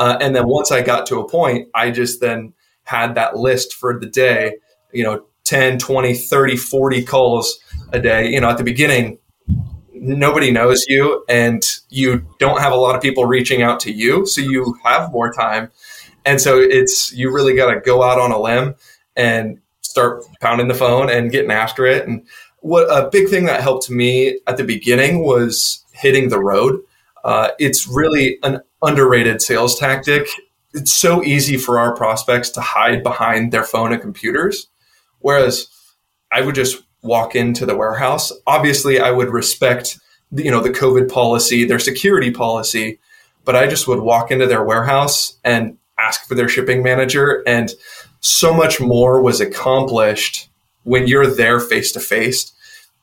uh, 0.00 0.16
and 0.18 0.34
then 0.34 0.48
once 0.48 0.72
I 0.72 0.80
got 0.80 1.04
to 1.06 1.20
a 1.20 1.28
point, 1.28 1.68
I 1.74 1.90
just 1.90 2.22
then 2.22 2.54
had 2.84 3.14
that 3.16 3.36
list 3.36 3.74
for 3.74 4.00
the 4.00 4.06
day, 4.06 4.56
you 4.92 5.04
know, 5.04 5.26
10, 5.44 5.78
20, 5.78 6.14
30, 6.14 6.56
40 6.56 7.04
calls 7.04 7.60
a 7.92 8.00
day. 8.00 8.30
You 8.30 8.40
know, 8.40 8.48
at 8.48 8.56
the 8.56 8.64
beginning, 8.64 9.18
nobody 9.92 10.50
knows 10.50 10.86
you 10.88 11.22
and 11.28 11.62
you 11.90 12.26
don't 12.38 12.60
have 12.60 12.72
a 12.72 12.76
lot 12.76 12.96
of 12.96 13.02
people 13.02 13.26
reaching 13.26 13.60
out 13.60 13.78
to 13.80 13.92
you. 13.92 14.24
So 14.24 14.40
you 14.40 14.74
have 14.84 15.12
more 15.12 15.30
time. 15.34 15.70
And 16.24 16.40
so 16.40 16.58
it's, 16.58 17.12
you 17.12 17.30
really 17.30 17.54
got 17.54 17.74
to 17.74 17.80
go 17.80 18.02
out 18.02 18.18
on 18.18 18.32
a 18.32 18.40
limb 18.40 18.76
and 19.16 19.58
start 19.82 20.24
pounding 20.40 20.68
the 20.68 20.74
phone 20.74 21.10
and 21.10 21.30
getting 21.30 21.50
after 21.50 21.84
it. 21.84 22.08
And 22.08 22.26
what 22.60 22.84
a 22.84 23.10
big 23.10 23.28
thing 23.28 23.44
that 23.44 23.60
helped 23.60 23.90
me 23.90 24.40
at 24.46 24.56
the 24.56 24.64
beginning 24.64 25.26
was 25.26 25.84
hitting 25.92 26.30
the 26.30 26.40
road. 26.40 26.80
Uh, 27.24 27.50
it's 27.58 27.86
really 27.86 28.38
an 28.42 28.60
underrated 28.82 29.42
sales 29.42 29.78
tactic 29.78 30.28
it's 30.72 30.94
so 30.94 31.22
easy 31.24 31.56
for 31.56 31.78
our 31.78 31.94
prospects 31.94 32.50
to 32.50 32.60
hide 32.60 33.02
behind 33.02 33.52
their 33.52 33.64
phone 33.64 33.92
and 33.92 34.00
computers. 34.00 34.68
Whereas 35.18 35.66
I 36.32 36.42
would 36.42 36.54
just 36.54 36.82
walk 37.02 37.34
into 37.34 37.66
the 37.66 37.76
warehouse. 37.76 38.32
Obviously, 38.46 39.00
I 39.00 39.10
would 39.10 39.30
respect 39.30 39.98
you 40.32 40.50
know 40.50 40.60
the 40.60 40.70
COVID 40.70 41.10
policy, 41.10 41.64
their 41.64 41.80
security 41.80 42.30
policy, 42.30 43.00
but 43.44 43.56
I 43.56 43.66
just 43.66 43.88
would 43.88 44.00
walk 44.00 44.30
into 44.30 44.46
their 44.46 44.62
warehouse 44.62 45.38
and 45.44 45.76
ask 45.98 46.26
for 46.26 46.34
their 46.34 46.48
shipping 46.48 46.82
manager, 46.82 47.42
and 47.46 47.72
so 48.20 48.54
much 48.54 48.80
more 48.80 49.20
was 49.20 49.40
accomplished 49.40 50.48
when 50.84 51.08
you're 51.08 51.26
there 51.26 51.58
face 51.58 51.92
to 51.92 52.00
face, 52.00 52.52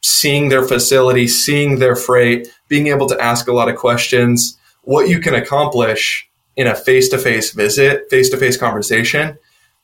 seeing 0.02 0.50
their 0.50 0.64
facility, 0.64 1.28
seeing 1.28 1.80
their 1.80 1.96
freight, 1.96 2.48
being 2.68 2.88
able 2.88 3.08
to 3.08 3.22
ask 3.22 3.48
a 3.48 3.54
lot 3.54 3.70
of 3.70 3.76
questions. 3.76 4.58
What 4.84 5.10
you 5.10 5.20
can 5.20 5.36
accomplish 5.36 6.30
in 6.56 6.68
a 6.68 6.76
face 6.76 7.10
to 7.10 7.18
face 7.18 7.52
visit, 7.52 8.10
face 8.10 8.30
to 8.30 8.38
face 8.38 8.58
conversation 8.58 9.38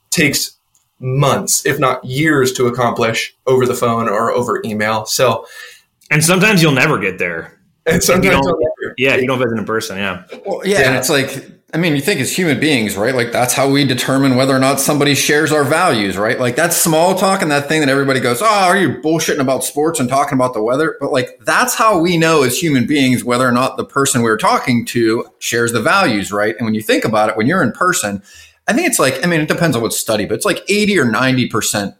takes 0.10 0.58
months, 0.99 1.65
if 1.65 1.80
not 1.80 2.04
years, 2.06 2.54
to 2.54 2.67
accomplish 2.67 3.36
over 3.45 3.65
the 3.65 3.73
phone 3.73 4.08
or 4.08 4.32
over 4.32 4.62
email. 4.63 5.06
So, 5.06 5.45
and 6.10 6.23
sometimes 6.23 6.62
you'll 6.62 6.71
never 6.71 6.99
get 6.99 7.17
there. 7.19 7.60
And 7.86 8.02
sometimes, 8.02 8.45
you 8.45 8.93
yeah, 8.97 9.15
you 9.15 9.28
don't 9.28 9.39
visit 9.39 9.58
in 9.58 9.65
person. 9.65 9.97
Yeah. 9.97 10.23
Well, 10.45 10.65
yeah, 10.65 10.80
yeah. 10.80 10.88
And 10.88 10.97
it's 10.97 11.10
like 11.10 11.52
I 11.73 11.77
mean, 11.77 11.95
you 11.95 12.01
think 12.01 12.21
as 12.21 12.31
human 12.31 12.59
beings, 12.59 12.95
right? 12.95 13.15
Like 13.15 13.31
that's 13.31 13.55
how 13.55 13.67
we 13.67 13.83
determine 13.83 14.36
whether 14.36 14.55
or 14.55 14.59
not 14.59 14.79
somebody 14.79 15.15
shares 15.15 15.51
our 15.51 15.63
values, 15.63 16.17
right? 16.17 16.39
Like 16.39 16.55
that 16.57 16.71
small 16.71 17.15
talk 17.15 17.41
and 17.41 17.49
that 17.49 17.67
thing 17.67 17.79
that 17.79 17.89
everybody 17.89 18.19
goes, 18.19 18.43
Oh, 18.43 18.45
are 18.45 18.77
you 18.77 19.01
bullshitting 19.01 19.39
about 19.39 19.63
sports 19.63 19.99
and 19.99 20.07
talking 20.07 20.38
about 20.38 20.53
the 20.53 20.62
weather? 20.62 20.97
But 21.01 21.12
like 21.12 21.39
that's 21.45 21.73
how 21.73 21.97
we 21.99 22.15
know 22.15 22.43
as 22.43 22.59
human 22.62 22.86
beings 22.86 23.23
whether 23.23 23.47
or 23.47 23.51
not 23.51 23.77
the 23.77 23.86
person 23.86 24.21
we're 24.21 24.38
talking 24.38 24.86
to 24.88 25.25
shares 25.39 25.71
the 25.71 25.81
values, 25.81 26.31
right? 26.31 26.55
And 26.57 26.65
when 26.65 26.75
you 26.75 26.81
think 26.81 27.05
about 27.05 27.29
it, 27.29 27.38
when 27.38 27.47
you're 27.47 27.63
in 27.63 27.71
person, 27.71 28.21
I 28.67 28.73
think 28.73 28.88
it's 28.88 28.99
like, 28.99 29.23
I 29.23 29.27
mean, 29.27 29.41
it 29.41 29.47
depends 29.47 29.75
on 29.75 29.81
what 29.81 29.93
study, 29.93 30.25
but 30.25 30.36
it's 30.36 30.45
like 30.45 30.63
80 30.69 30.99
or 30.99 31.05
90% 31.05 31.95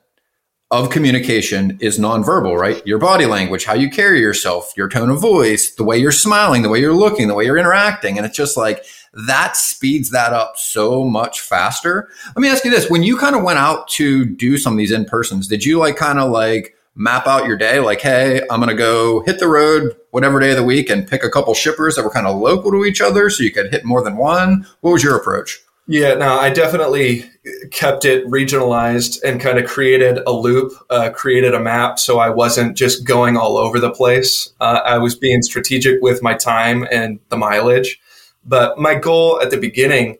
of 0.70 0.90
communication 0.90 1.78
is 1.82 2.00
nonverbal, 2.00 2.60
right? 2.60 2.86
Your 2.86 2.98
body 2.98 3.26
language, 3.26 3.66
how 3.66 3.74
you 3.74 3.90
carry 3.90 4.20
yourself, 4.20 4.74
your 4.76 4.90
tone 4.90 5.10
of 5.10 5.20
voice, 5.20 5.72
the 5.76 5.84
way 5.84 5.98
you're 5.98 6.12
smiling, 6.12 6.62
the 6.62 6.70
way 6.70 6.80
you're 6.80 6.96
looking, 6.96 7.28
the 7.28 7.36
way 7.36 7.46
you're 7.46 7.60
interacting. 7.60 8.18
And 8.18 8.26
it's 8.26 8.36
just 8.36 8.58
like, 8.58 8.84
that 9.14 9.56
speeds 9.56 10.10
that 10.10 10.34
up 10.34 10.58
so 10.58 11.04
much 11.04 11.42
faster. 11.42 12.10
Let 12.28 12.42
me 12.42 12.50
ask 12.50 12.66
you 12.66 12.72
this. 12.72 12.90
When 12.90 13.04
you 13.04 13.18
kind 13.18 13.36
of 13.36 13.44
went 13.44 13.60
out 13.60 13.88
to 13.90 14.26
do 14.26 14.58
some 14.58 14.74
of 14.74 14.78
these 14.78 14.92
in 14.92 15.06
persons, 15.06 15.48
did 15.48 15.64
you 15.64 15.78
like 15.80 15.96
kind 15.96 16.20
of 16.20 16.32
like 16.32 16.76
map 16.96 17.28
out 17.28 17.46
your 17.46 17.58
day? 17.58 17.80
Like, 17.80 18.02
hey, 18.02 18.42
I'm 18.50 18.60
going 18.60 18.70
to 18.70 18.76
go 18.76 19.22
hit 19.22 19.40
the 19.40 19.48
road, 19.48 19.96
whatever 20.12 20.40
day 20.40 20.52
of 20.52 20.58
the 20.58 20.64
week, 20.64 20.90
and 20.90 21.08
pick 21.08 21.24
a 21.24 21.30
couple 21.30 21.54
shippers 21.54 21.96
that 21.96 22.04
were 22.04 22.10
kind 22.10 22.28
of 22.28 22.40
local 22.40 22.72
to 22.72 22.86
each 22.86 23.02
other 23.02 23.30
so 23.30 23.44
you 23.44 23.52
could 23.52 23.72
hit 23.72 23.86
more 23.86 24.04
than 24.04 24.18
one? 24.18 24.66
What 24.82 24.92
was 24.92 25.04
your 25.04 25.16
approach? 25.16 25.60
Yeah, 25.86 26.14
no, 26.14 26.40
I 26.40 26.50
definitely 26.50 27.30
kept 27.72 28.06
it 28.06 28.26
regionalized 28.28 29.22
and 29.22 29.42
kind 29.42 29.60
of 29.60 29.66
created 29.66 30.20
a 30.26 30.32
loop, 30.32 30.72
uh, 30.90 31.10
created 31.10 31.54
a 31.54 31.60
map 31.60 32.00
so 32.00 32.20
I 32.20 32.30
wasn't 32.30 32.78
just 32.78 33.04
going 33.04 33.36
all 33.36 33.58
over 33.58 33.80
the 33.80 33.92
place. 33.92 34.54
Uh, 34.62 34.80
I 34.86 34.98
was 34.98 35.14
being 35.14 35.42
strategic 35.42 36.02
with 36.02 36.24
my 36.24 36.36
time 36.36 36.88
and 36.90 37.20
the 37.28 37.36
mileage. 37.36 38.00
But 38.46 38.78
my 38.78 38.96
goal 38.96 39.40
at 39.42 39.52
the 39.52 39.58
beginning 39.58 40.18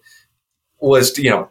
was 0.80 1.12
to, 1.14 1.24
you 1.24 1.30
know, 1.30 1.50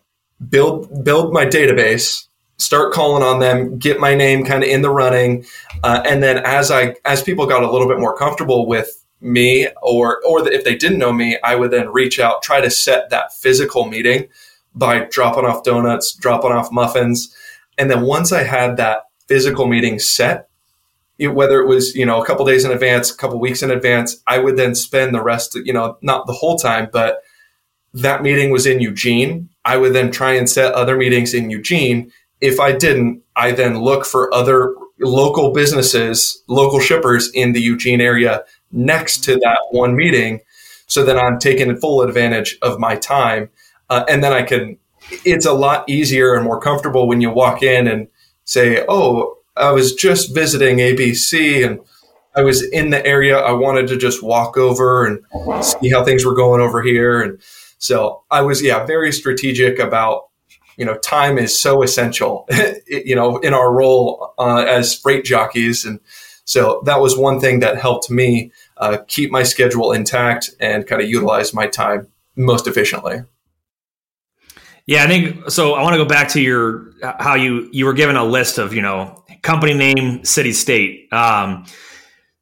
build 0.49 1.05
build 1.05 1.33
my 1.33 1.47
database, 1.47 2.27
start 2.59 2.93
calling 2.93 3.23
on 3.23 3.41
them, 3.41 3.79
get 3.79 4.01
my 4.01 4.15
name 4.15 4.45
kind 4.45 4.63
of 4.63 4.69
in 4.69 4.83
the 4.83 4.91
running, 4.91 5.45
uh, 5.83 6.03
and 6.07 6.23
then 6.23 6.39
as 6.39 6.71
I 6.71 6.97
as 7.05 7.23
people 7.23 7.47
got 7.47 7.63
a 7.63 7.71
little 7.71 7.89
bit 7.89 7.99
more 7.99 8.17
comfortable 8.17 8.67
with 8.67 9.05
me, 9.21 9.69
or 9.83 10.21
or 10.27 10.49
if 10.49 10.65
they 10.65 10.77
didn't 10.77 10.99
know 10.99 11.13
me, 11.13 11.39
I 11.45 11.55
would 11.55 11.71
then 11.71 11.93
reach 11.93 12.19
out, 12.19 12.43
try 12.43 12.61
to 12.61 12.71
set 12.71 13.11
that 13.11 13.35
physical 13.35 13.87
meeting 13.87 14.29
by 14.75 15.01
dropping 15.11 15.45
off 15.45 15.65
donuts, 15.65 16.15
dropping 16.15 16.53
off 16.53 16.73
muffins, 16.73 17.35
and 17.79 17.91
then 17.91 18.03
once 18.03 18.33
I 18.33 18.43
had 18.43 18.77
that 18.79 19.05
physical 19.29 19.67
meeting 19.67 19.99
set, 19.99 20.49
whether 21.19 21.61
it 21.61 21.67
was 21.67 21.95
you 21.95 22.07
know 22.07 22.21
a 22.21 22.27
couple 22.27 22.45
days 22.45 22.65
in 22.65 22.71
advance, 22.71 23.11
a 23.11 23.17
couple 23.17 23.39
weeks 23.41 23.63
in 23.63 23.71
advance, 23.71 24.23
I 24.27 24.39
would 24.39 24.57
then 24.57 24.75
spend 24.75 25.15
the 25.15 25.23
rest, 25.23 25.55
you 25.55 25.73
know, 25.73 25.97
not 26.03 26.27
the 26.27 26.33
whole 26.33 26.57
time, 26.57 26.89
but 26.93 27.23
that 27.95 28.23
meeting 28.23 28.51
was 28.51 28.67
in 28.67 28.81
Eugene. 28.81 29.49
I 29.65 29.77
would 29.77 29.93
then 29.93 30.11
try 30.11 30.33
and 30.33 30.49
set 30.49 30.73
other 30.75 30.97
meetings 30.97 31.35
in 31.35 31.51
Eugene. 31.51 32.11
If 32.41 32.59
I 32.59 32.73
didn't, 32.73 33.23
I 33.37 33.53
then 33.53 33.81
look 33.81 34.05
for 34.05 34.33
other 34.35 34.75
local 35.01 35.53
businesses, 35.53 36.43
local 36.49 36.81
shippers 36.81 37.31
in 37.33 37.53
the 37.53 37.61
Eugene 37.61 38.01
area 38.01 38.45
next 38.71 39.25
to 39.25 39.35
that 39.35 39.59
one 39.71 39.95
meeting. 39.95 40.41
So 40.87 41.05
then 41.05 41.19
I'm 41.19 41.39
taking 41.39 41.75
full 41.77 42.03
advantage 42.03 42.59
of 42.63 42.79
my 42.79 42.97
time. 42.97 43.51
Uh, 43.89 44.05
and 44.09 44.23
then 44.23 44.33
I 44.33 44.43
can, 44.43 44.79
it's 45.25 45.47
a 45.47 45.53
lot 45.53 45.89
easier 45.89 46.35
and 46.35 46.45
more 46.45 46.61
comfortable 46.61 47.07
when 47.07 47.21
you 47.21 47.31
walk 47.31 47.63
in 47.63 47.87
and 47.87 48.09
say, 48.45 48.85
Oh, 48.89 49.39
I 49.57 49.73
was 49.73 49.95
just 49.95 50.35
visiting 50.35 50.79
ABC 50.79 51.67
and 51.67 51.81
I 52.35 52.43
was 52.43 52.63
in 52.63 52.91
the 52.91 53.05
area. 53.05 53.39
I 53.39 53.53
wanted 53.53 53.89
to 53.89 53.97
just 53.97 54.23
walk 54.23 54.57
over 54.57 55.05
and 55.05 55.65
see 55.65 55.91
how 55.91 56.05
things 56.05 56.25
were 56.25 56.35
going 56.35 56.61
over 56.61 56.83
here. 56.83 57.21
And 57.21 57.41
so 57.79 58.23
I 58.31 58.41
was, 58.43 58.63
yeah, 58.63 58.87
very 58.87 59.13
strategic 59.13 59.79
about, 59.79 60.29
you 60.77 60.87
know, 60.87 60.97
time 60.99 61.37
is 61.37 61.59
so 61.59 61.83
essential, 61.83 62.49
you 62.87 63.15
know, 63.15 63.37
in 63.39 63.53
our 63.53 63.73
role 63.73 64.33
uh, 64.39 64.65
as 64.67 64.99
freight 64.99 65.25
jockeys. 65.25 65.85
And 65.85 66.01
so 66.45 66.83
that 66.87 67.01
was 67.01 67.17
one 67.17 67.39
thing 67.39 67.61
that 67.61 67.77
helped 67.79 68.11
me 68.11 68.53
uh, 68.79 68.99
keep 69.07 69.31
my 69.31 69.43
schedule 69.43 69.93
intact 69.93 70.51
and 70.59 70.87
kind 70.87 71.03
of 71.03 71.09
utilize 71.09 71.53
my 71.53 71.67
time 71.67 72.09
most 72.35 72.67
efficiently. 72.67 73.23
Yeah, 74.87 75.05
I 75.05 75.07
think 75.07 75.51
so. 75.51 75.75
I 75.75 75.83
want 75.83 75.95
to 75.95 75.99
go 75.99 76.09
back 76.09 76.29
to 76.31 76.41
your 76.41 76.91
how 77.21 77.35
you 77.35 77.69
you 77.73 77.85
were 77.85 77.93
given 77.93 78.17
a 78.17 78.25
list 78.25 78.59
of 78.59 78.75
you 78.75 78.83
know 78.83 79.22
company 79.43 79.75
name, 79.75 80.25
city, 80.25 80.53
state. 80.53 81.13
Um, 81.13 81.67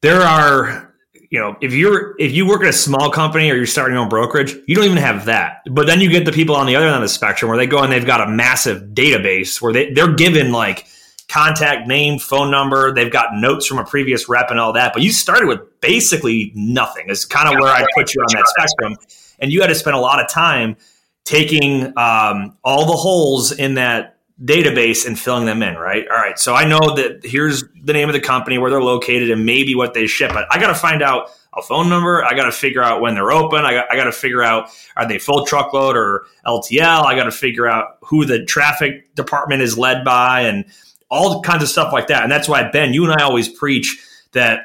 there 0.02 0.20
are, 0.20 0.94
you 1.30 1.38
know, 1.38 1.56
if 1.60 1.72
you're 1.72 2.14
if 2.18 2.32
you 2.32 2.46
work 2.46 2.62
at 2.62 2.68
a 2.68 2.72
small 2.72 3.10
company 3.10 3.50
or 3.50 3.56
you're 3.56 3.66
starting 3.66 3.94
your 3.94 4.02
own 4.02 4.08
brokerage, 4.08 4.54
you 4.66 4.74
don't 4.74 4.84
even 4.84 4.96
have 4.96 5.26
that. 5.26 5.62
But 5.70 5.86
then 5.86 6.00
you 6.00 6.10
get 6.10 6.24
the 6.24 6.32
people 6.32 6.56
on 6.56 6.66
the 6.66 6.76
other 6.76 6.86
end 6.86 6.96
of 6.96 7.02
the 7.02 7.08
spectrum 7.08 7.48
where 7.48 7.58
they 7.58 7.66
go 7.66 7.82
and 7.82 7.92
they've 7.92 8.06
got 8.06 8.20
a 8.20 8.30
massive 8.30 8.94
database 8.94 9.60
where 9.60 9.72
they, 9.72 9.92
they're 9.92 10.14
given 10.14 10.52
like 10.52 10.86
contact 11.28 11.86
name, 11.86 12.18
phone 12.18 12.50
number. 12.50 12.92
They've 12.92 13.12
got 13.12 13.34
notes 13.34 13.66
from 13.66 13.78
a 13.78 13.84
previous 13.84 14.28
rep 14.28 14.50
and 14.50 14.58
all 14.58 14.72
that. 14.72 14.92
But 14.92 15.02
you 15.02 15.12
started 15.12 15.46
with 15.46 15.80
basically 15.80 16.52
nothing. 16.54 17.08
Is 17.08 17.24
kind 17.24 17.48
of 17.48 17.60
where 17.60 17.72
I 17.72 17.86
put 17.94 18.14
you 18.14 18.22
on 18.22 18.34
that 18.34 18.46
spectrum, 18.48 18.96
and 19.38 19.52
you 19.52 19.60
had 19.60 19.68
to 19.68 19.74
spend 19.74 19.96
a 19.96 20.00
lot 20.00 20.20
of 20.20 20.28
time 20.28 20.76
taking 21.24 21.96
um, 21.96 22.56
all 22.64 22.86
the 22.86 22.96
holes 22.96 23.52
in 23.52 23.74
that 23.74 24.19
database 24.42 25.06
and 25.06 25.18
filling 25.18 25.44
them 25.44 25.62
in, 25.62 25.74
right? 25.74 26.06
All 26.08 26.16
right. 26.16 26.38
So 26.38 26.54
I 26.54 26.64
know 26.64 26.94
that 26.96 27.20
here's 27.24 27.64
the 27.82 27.92
name 27.92 28.08
of 28.08 28.14
the 28.14 28.20
company, 28.20 28.58
where 28.58 28.70
they're 28.70 28.82
located, 28.82 29.30
and 29.30 29.44
maybe 29.44 29.74
what 29.74 29.94
they 29.94 30.06
ship. 30.06 30.32
But 30.32 30.46
I 30.50 30.58
got 30.58 30.68
to 30.68 30.74
find 30.74 31.02
out 31.02 31.30
a 31.56 31.62
phone 31.62 31.88
number. 31.88 32.24
I 32.24 32.34
got 32.34 32.44
to 32.44 32.52
figure 32.52 32.82
out 32.82 33.00
when 33.00 33.14
they're 33.14 33.32
open. 33.32 33.64
I 33.64 33.74
got, 33.74 33.92
I 33.92 33.96
got 33.96 34.04
to 34.04 34.12
figure 34.12 34.42
out 34.42 34.70
are 34.96 35.06
they 35.06 35.18
full 35.18 35.44
truckload 35.44 35.96
or 35.96 36.26
LTL. 36.46 37.04
I 37.04 37.14
got 37.14 37.24
to 37.24 37.32
figure 37.32 37.68
out 37.68 37.98
who 38.02 38.24
the 38.24 38.44
traffic 38.44 39.14
department 39.14 39.62
is 39.62 39.76
led 39.76 40.04
by 40.04 40.42
and 40.42 40.64
all 41.10 41.42
kinds 41.42 41.62
of 41.62 41.68
stuff 41.68 41.92
like 41.92 42.06
that. 42.06 42.22
And 42.22 42.30
that's 42.30 42.48
why 42.48 42.70
Ben, 42.70 42.94
you 42.94 43.04
and 43.04 43.12
I 43.12 43.24
always 43.24 43.48
preach 43.48 44.00
that 44.32 44.60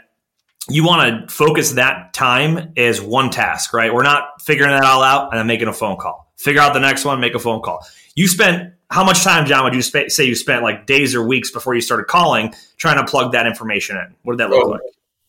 you 0.70 0.86
want 0.86 1.28
to 1.28 1.34
focus 1.34 1.74
that 1.74 2.14
time 2.14 2.74
as 2.78 3.02
one 3.02 3.30
task, 3.30 3.74
right? 3.74 3.94
We're 3.94 4.04
not 4.04 4.42
figuring 4.42 4.72
that 4.72 4.84
all 4.84 5.04
out 5.04 5.32
and 5.32 5.40
then 5.40 5.48
making 5.48 5.68
a 5.68 5.74
phone 5.74 5.98
call. 5.98 6.32
Figure 6.38 6.62
out 6.62 6.74
the 6.74 6.80
next 6.80 7.06
one, 7.06 7.20
make 7.20 7.36
a 7.36 7.40
phone 7.40 7.62
call. 7.62 7.86
You 8.16 8.28
spent 8.28 8.74
how 8.90 9.04
much 9.04 9.24
time, 9.24 9.46
John, 9.46 9.64
would 9.64 9.76
you 9.76 9.82
sp- 9.84 10.10
say 10.10 10.26
you 10.26 10.36
spent 10.36 10.64
like 10.64 10.86
days 10.86 11.16
or 11.16 11.26
weeks 11.26 11.52
before 11.52 11.76
you 11.76 11.82
started 11.82 12.06
calling 12.08 12.54
trying 12.78 12.98
to 12.98 13.10
plug 13.10 13.34
that 13.34 13.46
information 13.46 13.98
in? 13.98 14.16
What 14.24 14.34
did 14.34 14.40
that 14.40 14.50
look 14.50 14.66
oh, 14.66 14.70
like? 14.70 14.82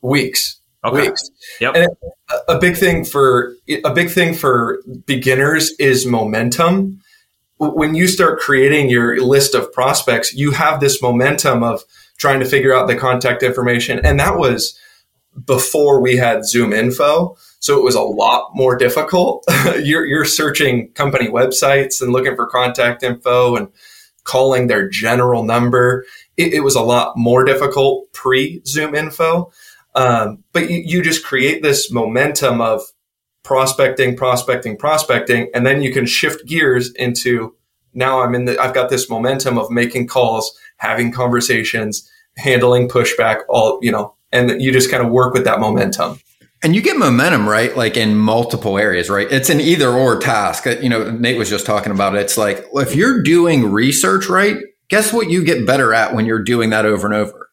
Weeks. 0.02 0.60
Okay. 0.84 1.08
Weeks. 1.08 1.30
Yep. 1.60 1.74
And 1.74 1.88
a 2.48 2.58
big 2.58 2.76
thing 2.76 3.04
for 3.04 3.54
a 3.84 3.92
big 3.92 4.10
thing 4.10 4.34
for 4.34 4.82
beginners 5.06 5.72
is 5.78 6.06
momentum. 6.06 7.00
When 7.58 7.94
you 7.94 8.06
start 8.06 8.38
creating 8.38 8.90
your 8.90 9.20
list 9.20 9.54
of 9.54 9.72
prospects, 9.72 10.34
you 10.34 10.52
have 10.52 10.78
this 10.78 11.00
momentum 11.00 11.62
of 11.62 11.82
trying 12.18 12.40
to 12.40 12.46
figure 12.46 12.74
out 12.74 12.86
the 12.86 12.96
contact 12.96 13.42
information, 13.42 13.98
and 14.04 14.20
that 14.20 14.38
was 14.38 14.78
before 15.44 16.00
we 16.00 16.16
had 16.16 16.40
ZoomInfo. 16.40 17.36
So 17.66 17.76
it 17.76 17.82
was 17.82 17.96
a 17.96 18.00
lot 18.00 18.52
more 18.54 18.76
difficult. 18.76 19.44
you're, 19.82 20.06
you're 20.06 20.24
searching 20.24 20.92
company 20.92 21.26
websites 21.26 22.00
and 22.00 22.12
looking 22.12 22.36
for 22.36 22.46
contact 22.46 23.02
info 23.02 23.56
and 23.56 23.66
calling 24.22 24.68
their 24.68 24.88
general 24.88 25.42
number. 25.42 26.04
It, 26.36 26.54
it 26.54 26.60
was 26.60 26.76
a 26.76 26.80
lot 26.80 27.16
more 27.16 27.42
difficult 27.42 28.12
pre 28.12 28.60
ZoomInfo. 28.60 29.50
Um, 29.96 30.44
but 30.52 30.70
you, 30.70 30.80
you 30.86 31.02
just 31.02 31.24
create 31.24 31.64
this 31.64 31.90
momentum 31.90 32.60
of 32.60 32.82
prospecting, 33.42 34.16
prospecting, 34.16 34.76
prospecting, 34.76 35.50
and 35.52 35.66
then 35.66 35.82
you 35.82 35.92
can 35.92 36.06
shift 36.06 36.46
gears 36.46 36.92
into 36.92 37.56
now 37.94 38.20
I'm 38.20 38.36
in 38.36 38.44
the, 38.44 38.56
I've 38.60 38.74
got 38.74 38.90
this 38.90 39.10
momentum 39.10 39.58
of 39.58 39.72
making 39.72 40.06
calls, 40.06 40.56
having 40.76 41.10
conversations, 41.10 42.08
handling 42.36 42.88
pushback, 42.88 43.40
all, 43.48 43.80
you 43.82 43.90
know, 43.90 44.14
and 44.30 44.62
you 44.62 44.70
just 44.70 44.88
kind 44.88 45.04
of 45.04 45.10
work 45.10 45.34
with 45.34 45.42
that 45.46 45.58
momentum. 45.58 46.20
And 46.66 46.74
you 46.74 46.82
get 46.82 46.96
momentum, 46.96 47.48
right? 47.48 47.76
Like 47.76 47.96
in 47.96 48.18
multiple 48.18 48.76
areas, 48.76 49.08
right? 49.08 49.30
It's 49.30 49.50
an 49.50 49.60
either 49.60 49.88
or 49.88 50.18
task. 50.18 50.66
Uh, 50.66 50.70
you 50.70 50.88
know, 50.88 51.08
Nate 51.12 51.38
was 51.38 51.48
just 51.48 51.64
talking 51.64 51.92
about 51.92 52.16
it. 52.16 52.22
It's 52.22 52.36
like 52.36 52.66
if 52.72 52.96
you're 52.96 53.22
doing 53.22 53.70
research, 53.70 54.28
right? 54.28 54.56
Guess 54.88 55.12
what 55.12 55.30
you 55.30 55.44
get 55.44 55.64
better 55.64 55.94
at 55.94 56.12
when 56.12 56.26
you're 56.26 56.42
doing 56.42 56.70
that 56.70 56.84
over 56.84 57.06
and 57.06 57.14
over? 57.14 57.45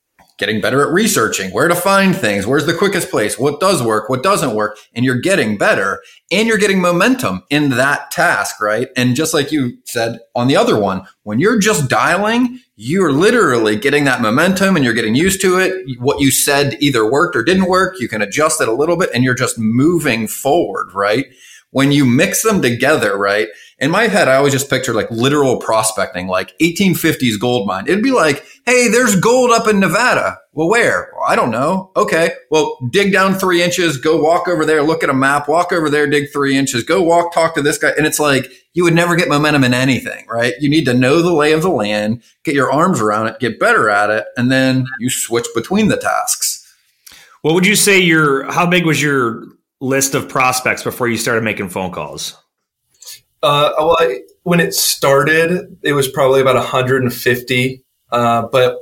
Getting 0.43 0.59
better 0.59 0.81
at 0.85 0.91
researching 0.91 1.51
where 1.51 1.69
to 1.69 1.73
find 1.73 2.13
things, 2.13 2.45
where's 2.45 2.65
the 2.65 2.73
quickest 2.73 3.09
place, 3.09 3.39
what 3.39 3.61
does 3.61 3.81
work, 3.81 4.09
what 4.09 4.21
doesn't 4.21 4.53
work, 4.53 4.77
and 4.93 5.05
you're 5.05 5.21
getting 5.21 5.57
better 5.57 6.03
and 6.33 6.49
you're 6.49 6.57
getting 6.57 6.81
momentum 6.81 7.43
in 7.49 7.69
that 7.69 8.11
task, 8.11 8.59
right? 8.59 8.89
And 8.97 9.15
just 9.15 9.33
like 9.33 9.53
you 9.53 9.77
said 9.85 10.19
on 10.35 10.47
the 10.47 10.57
other 10.57 10.77
one, 10.77 11.07
when 11.21 11.39
you're 11.39 11.61
just 11.61 11.89
dialing, 11.89 12.59
you're 12.75 13.13
literally 13.13 13.77
getting 13.77 14.03
that 14.03 14.19
momentum 14.19 14.75
and 14.75 14.83
you're 14.83 14.93
getting 14.93 15.15
used 15.15 15.39
to 15.39 15.59
it. 15.59 15.85
What 15.97 16.19
you 16.19 16.29
said 16.29 16.75
either 16.81 17.09
worked 17.09 17.37
or 17.37 17.43
didn't 17.43 17.69
work. 17.69 18.01
You 18.01 18.09
can 18.09 18.21
adjust 18.21 18.59
it 18.59 18.67
a 18.67 18.73
little 18.73 18.97
bit 18.97 19.11
and 19.13 19.23
you're 19.23 19.33
just 19.33 19.57
moving 19.57 20.27
forward, 20.27 20.93
right? 20.93 21.27
When 21.73 21.91
you 21.91 22.05
mix 22.05 22.43
them 22.43 22.61
together, 22.61 23.17
right? 23.17 23.49
In 23.79 23.91
my 23.91 24.03
head, 24.03 24.29
I 24.29 24.35
always 24.35 24.53
just 24.53 24.69
picture 24.69 24.93
like 24.93 25.11
literal 25.11 25.57
prospecting, 25.57 26.27
like 26.27 26.57
1850s 26.59 27.39
gold 27.39 27.67
mine. 27.67 27.85
It'd 27.87 28.03
be 28.03 28.11
like, 28.11 28.45
Hey, 28.65 28.87
there's 28.87 29.19
gold 29.19 29.51
up 29.51 29.67
in 29.67 29.79
Nevada. 29.81 30.37
Well, 30.53 30.69
where? 30.69 31.11
Well, 31.13 31.25
I 31.27 31.35
don't 31.35 31.51
know. 31.51 31.91
Okay. 31.97 32.31
Well, 32.49 32.77
dig 32.91 33.11
down 33.11 33.33
three 33.33 33.61
inches, 33.61 33.97
go 33.97 34.21
walk 34.21 34.47
over 34.47 34.65
there, 34.65 34.83
look 34.83 35.03
at 35.03 35.09
a 35.09 35.13
map, 35.13 35.49
walk 35.49 35.73
over 35.73 35.89
there, 35.89 36.07
dig 36.07 36.31
three 36.31 36.55
inches, 36.55 36.83
go 36.83 37.01
walk, 37.01 37.33
talk 37.33 37.55
to 37.55 37.61
this 37.61 37.77
guy. 37.79 37.91
And 37.97 38.05
it's 38.05 38.19
like, 38.19 38.49
you 38.73 38.83
would 38.83 38.93
never 38.93 39.15
get 39.15 39.27
momentum 39.27 39.63
in 39.63 39.73
anything, 39.73 40.25
right? 40.29 40.53
You 40.59 40.69
need 40.69 40.85
to 40.85 40.93
know 40.93 41.21
the 41.21 41.33
lay 41.33 41.51
of 41.51 41.61
the 41.61 41.69
land, 41.69 42.23
get 42.43 42.55
your 42.55 42.71
arms 42.71 43.01
around 43.01 43.27
it, 43.27 43.39
get 43.39 43.59
better 43.59 43.89
at 43.89 44.09
it, 44.09 44.25
and 44.37 44.51
then 44.51 44.85
you 44.99 45.09
switch 45.09 45.47
between 45.53 45.89
the 45.89 45.97
tasks. 45.97 46.59
What 47.41 47.55
would 47.55 47.65
you 47.65 47.75
say 47.75 47.99
your, 47.99 48.49
how 48.49 48.65
big 48.65 48.85
was 48.85 49.01
your 49.01 49.43
list 49.83 50.15
of 50.15 50.29
prospects 50.29 50.83
before 50.83 51.07
you 51.07 51.17
started 51.17 51.43
making 51.43 51.69
phone 51.69 51.91
calls? 51.91 52.37
Uh, 53.43 53.73
well, 53.77 53.97
I, 53.99 54.21
when 54.43 54.61
it 54.61 54.73
started, 54.73 55.77
it 55.83 55.93
was 55.93 56.07
probably 56.07 56.39
about 56.39 56.55
150. 56.55 57.83
Uh, 58.11 58.47
but 58.47 58.77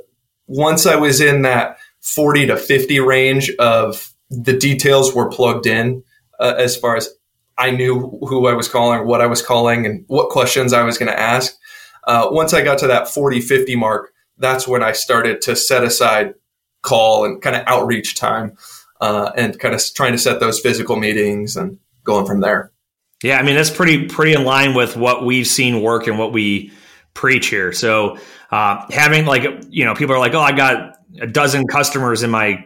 once 0.46 0.86
I 0.86 0.96
was 0.96 1.20
in 1.20 1.42
that 1.42 1.78
40 2.00 2.46
to 2.46 2.56
50 2.56 3.00
range 3.00 3.50
of 3.58 4.12
the 4.30 4.56
details 4.56 5.14
were 5.14 5.28
plugged 5.28 5.66
in 5.66 6.04
uh, 6.38 6.54
as 6.56 6.76
far 6.76 6.96
as 6.96 7.10
I 7.58 7.72
knew 7.72 8.18
who 8.22 8.46
I 8.46 8.54
was 8.54 8.68
calling, 8.68 9.06
what 9.06 9.20
I 9.20 9.26
was 9.26 9.42
calling, 9.42 9.84
and 9.84 10.04
what 10.06 10.30
questions 10.30 10.72
I 10.72 10.82
was 10.82 10.96
going 10.96 11.10
to 11.10 11.18
ask. 11.18 11.54
Uh, 12.04 12.28
once 12.30 12.54
I 12.54 12.62
got 12.62 12.78
to 12.78 12.86
that 12.86 13.08
40, 13.08 13.40
50 13.40 13.76
mark, 13.76 14.12
that's 14.38 14.66
when 14.66 14.82
I 14.82 14.92
started 14.92 15.40
to 15.42 15.56
set 15.56 15.84
aside 15.84 16.34
call 16.82 17.24
and 17.24 17.42
kind 17.42 17.56
of 17.56 17.62
outreach 17.66 18.16
time 18.16 18.56
uh, 19.02 19.32
and 19.36 19.58
kind 19.58 19.74
of 19.74 19.82
trying 19.94 20.12
to 20.12 20.18
set 20.18 20.38
those 20.38 20.60
physical 20.60 20.94
meetings 20.94 21.56
and 21.56 21.78
going 22.04 22.24
from 22.24 22.40
there. 22.40 22.70
Yeah, 23.22 23.38
I 23.38 23.42
mean 23.42 23.56
that's 23.56 23.70
pretty 23.70 24.06
pretty 24.06 24.32
in 24.32 24.44
line 24.44 24.74
with 24.74 24.96
what 24.96 25.26
we've 25.26 25.46
seen 25.46 25.82
work 25.82 26.06
and 26.06 26.18
what 26.18 26.32
we 26.32 26.72
preach 27.12 27.48
here. 27.48 27.72
So 27.72 28.18
uh, 28.50 28.86
having 28.90 29.26
like 29.26 29.64
you 29.68 29.84
know 29.84 29.94
people 29.94 30.14
are 30.14 30.20
like, 30.20 30.34
oh, 30.34 30.40
I 30.40 30.52
got 30.52 30.98
a 31.20 31.26
dozen 31.26 31.66
customers 31.66 32.22
in 32.22 32.30
my 32.30 32.64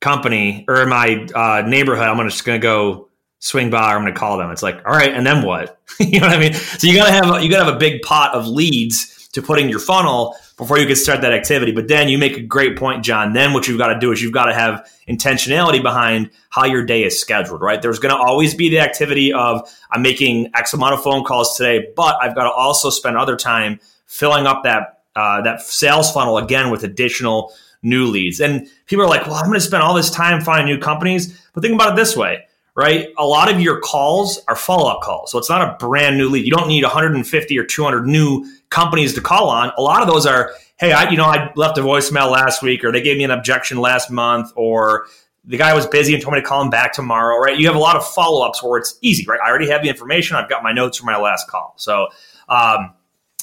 company 0.00 0.66
or 0.68 0.82
in 0.82 0.90
my 0.90 1.26
uh, 1.34 1.66
neighborhood. 1.66 2.06
I'm 2.06 2.28
just 2.28 2.44
going 2.44 2.60
to 2.60 2.62
go 2.62 3.08
swing 3.38 3.70
by. 3.70 3.92
Or 3.92 3.96
I'm 3.96 4.02
going 4.02 4.12
to 4.12 4.18
call 4.18 4.36
them. 4.36 4.50
It's 4.50 4.62
like, 4.62 4.86
all 4.86 4.92
right, 4.92 5.12
and 5.12 5.26
then 5.26 5.42
what? 5.42 5.80
you 5.98 6.20
know 6.20 6.26
what 6.26 6.36
I 6.36 6.40
mean? 6.40 6.52
So 6.52 6.86
you 6.86 6.94
got 6.94 7.06
to 7.06 7.12
have 7.12 7.42
you 7.42 7.50
got 7.50 7.60
to 7.60 7.64
have 7.64 7.74
a 7.74 7.78
big 7.78 8.02
pot 8.02 8.34
of 8.34 8.46
leads 8.46 9.28
to 9.28 9.40
put 9.40 9.58
in 9.58 9.70
your 9.70 9.80
funnel 9.80 10.36
before 10.58 10.76
you 10.76 10.86
can 10.86 10.96
start 10.96 11.22
that 11.22 11.32
activity. 11.32 11.72
But 11.72 11.88
then 11.88 12.08
you 12.08 12.18
make 12.18 12.36
a 12.36 12.42
great 12.42 12.76
point, 12.76 13.04
John. 13.04 13.32
Then 13.32 13.54
what 13.54 13.66
you've 13.66 13.78
got 13.78 13.94
to 13.94 13.98
do 13.98 14.12
is 14.12 14.20
you've 14.20 14.32
got 14.32 14.46
to 14.46 14.54
have 14.54 14.90
intentionality 15.08 15.82
behind 15.82 16.30
how 16.50 16.64
your 16.64 16.84
day 16.84 17.04
is 17.04 17.18
scheduled, 17.18 17.62
right? 17.62 17.80
There's 17.80 18.00
going 18.00 18.14
to 18.14 18.20
always 18.20 18.54
be 18.54 18.68
the 18.68 18.80
activity 18.80 19.32
of 19.32 19.66
I'm 19.90 20.02
making 20.02 20.50
X 20.54 20.74
amount 20.74 20.94
of 20.94 21.02
phone 21.02 21.24
calls 21.24 21.56
today, 21.56 21.86
but 21.96 22.16
I've 22.20 22.34
got 22.34 22.44
to 22.44 22.50
also 22.50 22.90
spend 22.90 23.16
other 23.16 23.36
time 23.36 23.80
filling 24.06 24.46
up 24.46 24.64
that 24.64 25.00
uh, 25.16 25.40
that 25.42 25.62
sales 25.62 26.12
funnel 26.12 26.38
again 26.38 26.70
with 26.70 26.84
additional 26.84 27.52
new 27.82 28.06
leads. 28.06 28.40
And 28.40 28.68
people 28.86 29.04
are 29.04 29.08
like, 29.08 29.26
well, 29.26 29.36
I'm 29.36 29.46
going 29.46 29.54
to 29.54 29.60
spend 29.60 29.82
all 29.82 29.94
this 29.94 30.10
time 30.10 30.42
finding 30.42 30.66
new 30.66 30.80
companies. 30.80 31.40
But 31.54 31.62
think 31.62 31.74
about 31.74 31.92
it 31.92 31.96
this 31.96 32.16
way 32.16 32.44
right? 32.78 33.08
A 33.18 33.26
lot 33.26 33.52
of 33.52 33.60
your 33.60 33.80
calls 33.80 34.40
are 34.46 34.54
follow 34.54 34.88
up 34.88 35.00
calls. 35.00 35.32
So 35.32 35.38
it's 35.38 35.50
not 35.50 35.68
a 35.68 35.76
brand 35.84 36.16
new 36.16 36.28
lead. 36.28 36.44
You 36.44 36.52
don't 36.52 36.68
need 36.68 36.84
150 36.84 37.58
or 37.58 37.64
200 37.64 38.06
new 38.06 38.46
companies 38.70 39.14
to 39.14 39.20
call 39.20 39.48
on. 39.48 39.72
A 39.76 39.82
lot 39.82 40.02
of 40.02 40.08
those 40.08 40.26
are, 40.26 40.52
hey, 40.78 40.92
I, 40.92 41.10
you 41.10 41.16
know, 41.16 41.24
I 41.24 41.50
left 41.56 41.78
a 41.78 41.80
voicemail 41.80 42.30
last 42.30 42.62
week 42.62 42.84
or 42.84 42.92
they 42.92 43.00
gave 43.00 43.16
me 43.16 43.24
an 43.24 43.30
objection 43.30 43.78
last 43.78 44.10
month 44.10 44.52
or 44.56 45.06
the 45.44 45.56
guy 45.56 45.72
was 45.74 45.86
busy 45.86 46.12
and 46.12 46.22
told 46.22 46.34
me 46.34 46.40
to 46.40 46.46
call 46.46 46.62
him 46.62 46.70
back 46.70 46.92
tomorrow, 46.92 47.38
right? 47.38 47.58
You 47.58 47.66
have 47.66 47.76
a 47.76 47.80
lot 47.80 47.96
of 47.96 48.06
follow 48.06 48.46
ups 48.46 48.62
where 48.62 48.78
it's 48.78 48.98
easy, 49.00 49.24
right? 49.26 49.40
I 49.44 49.48
already 49.48 49.70
have 49.70 49.82
the 49.82 49.88
information. 49.88 50.36
I've 50.36 50.48
got 50.48 50.62
my 50.62 50.72
notes 50.72 50.98
from 50.98 51.06
my 51.06 51.16
last 51.16 51.48
call. 51.48 51.74
So, 51.76 52.08
um, 52.48 52.92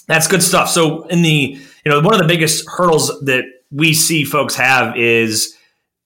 that's 0.07 0.27
good 0.27 0.43
stuff. 0.43 0.69
So 0.69 1.05
in 1.07 1.21
the, 1.23 1.57
you 1.83 1.91
know, 1.91 1.99
one 2.01 2.13
of 2.13 2.19
the 2.19 2.27
biggest 2.27 2.67
hurdles 2.69 3.19
that 3.21 3.45
we 3.71 3.93
see 3.93 4.23
folks 4.23 4.55
have 4.55 4.95
is 4.97 5.57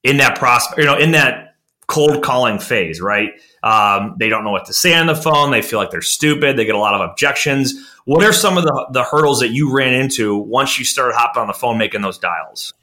in 0.04 0.18
that 0.18 0.38
prospect, 0.38 0.80
you 0.80 0.86
know, 0.86 0.98
in 0.98 1.12
that 1.12 1.56
cold 1.88 2.24
calling 2.24 2.60
phase, 2.60 3.02
right? 3.02 3.32
Um, 3.64 4.16
they 4.18 4.30
don't 4.30 4.44
know 4.44 4.52
what 4.52 4.66
to 4.66 4.74
say 4.74 4.94
on 4.94 5.08
the 5.08 5.16
phone. 5.16 5.52
They 5.52 5.62
feel 5.62 5.80
like 5.80 5.92
they're 5.92 6.02
stupid. 6.02 6.58
They 6.58 6.66
get 6.66 6.76
a 6.76 6.80
lot 6.80 6.96
of 6.96 7.02
objections. 7.10 7.74
What 8.06 8.24
are 8.24 8.34
some 8.34 8.58
of 8.58 8.64
the, 8.64 8.88
the 8.92 9.04
hurdles 9.04 9.40
that 9.42 9.50
you 9.50 9.74
ran 9.76 9.94
into 9.94 10.38
once 10.38 10.80
you 10.80 10.86
started 10.86 11.16
hopping 11.16 11.42
on 11.42 11.48
the 11.48 11.54
phone 11.54 11.78
making 11.78 12.02
those 12.02 12.18
dials? 12.18 12.74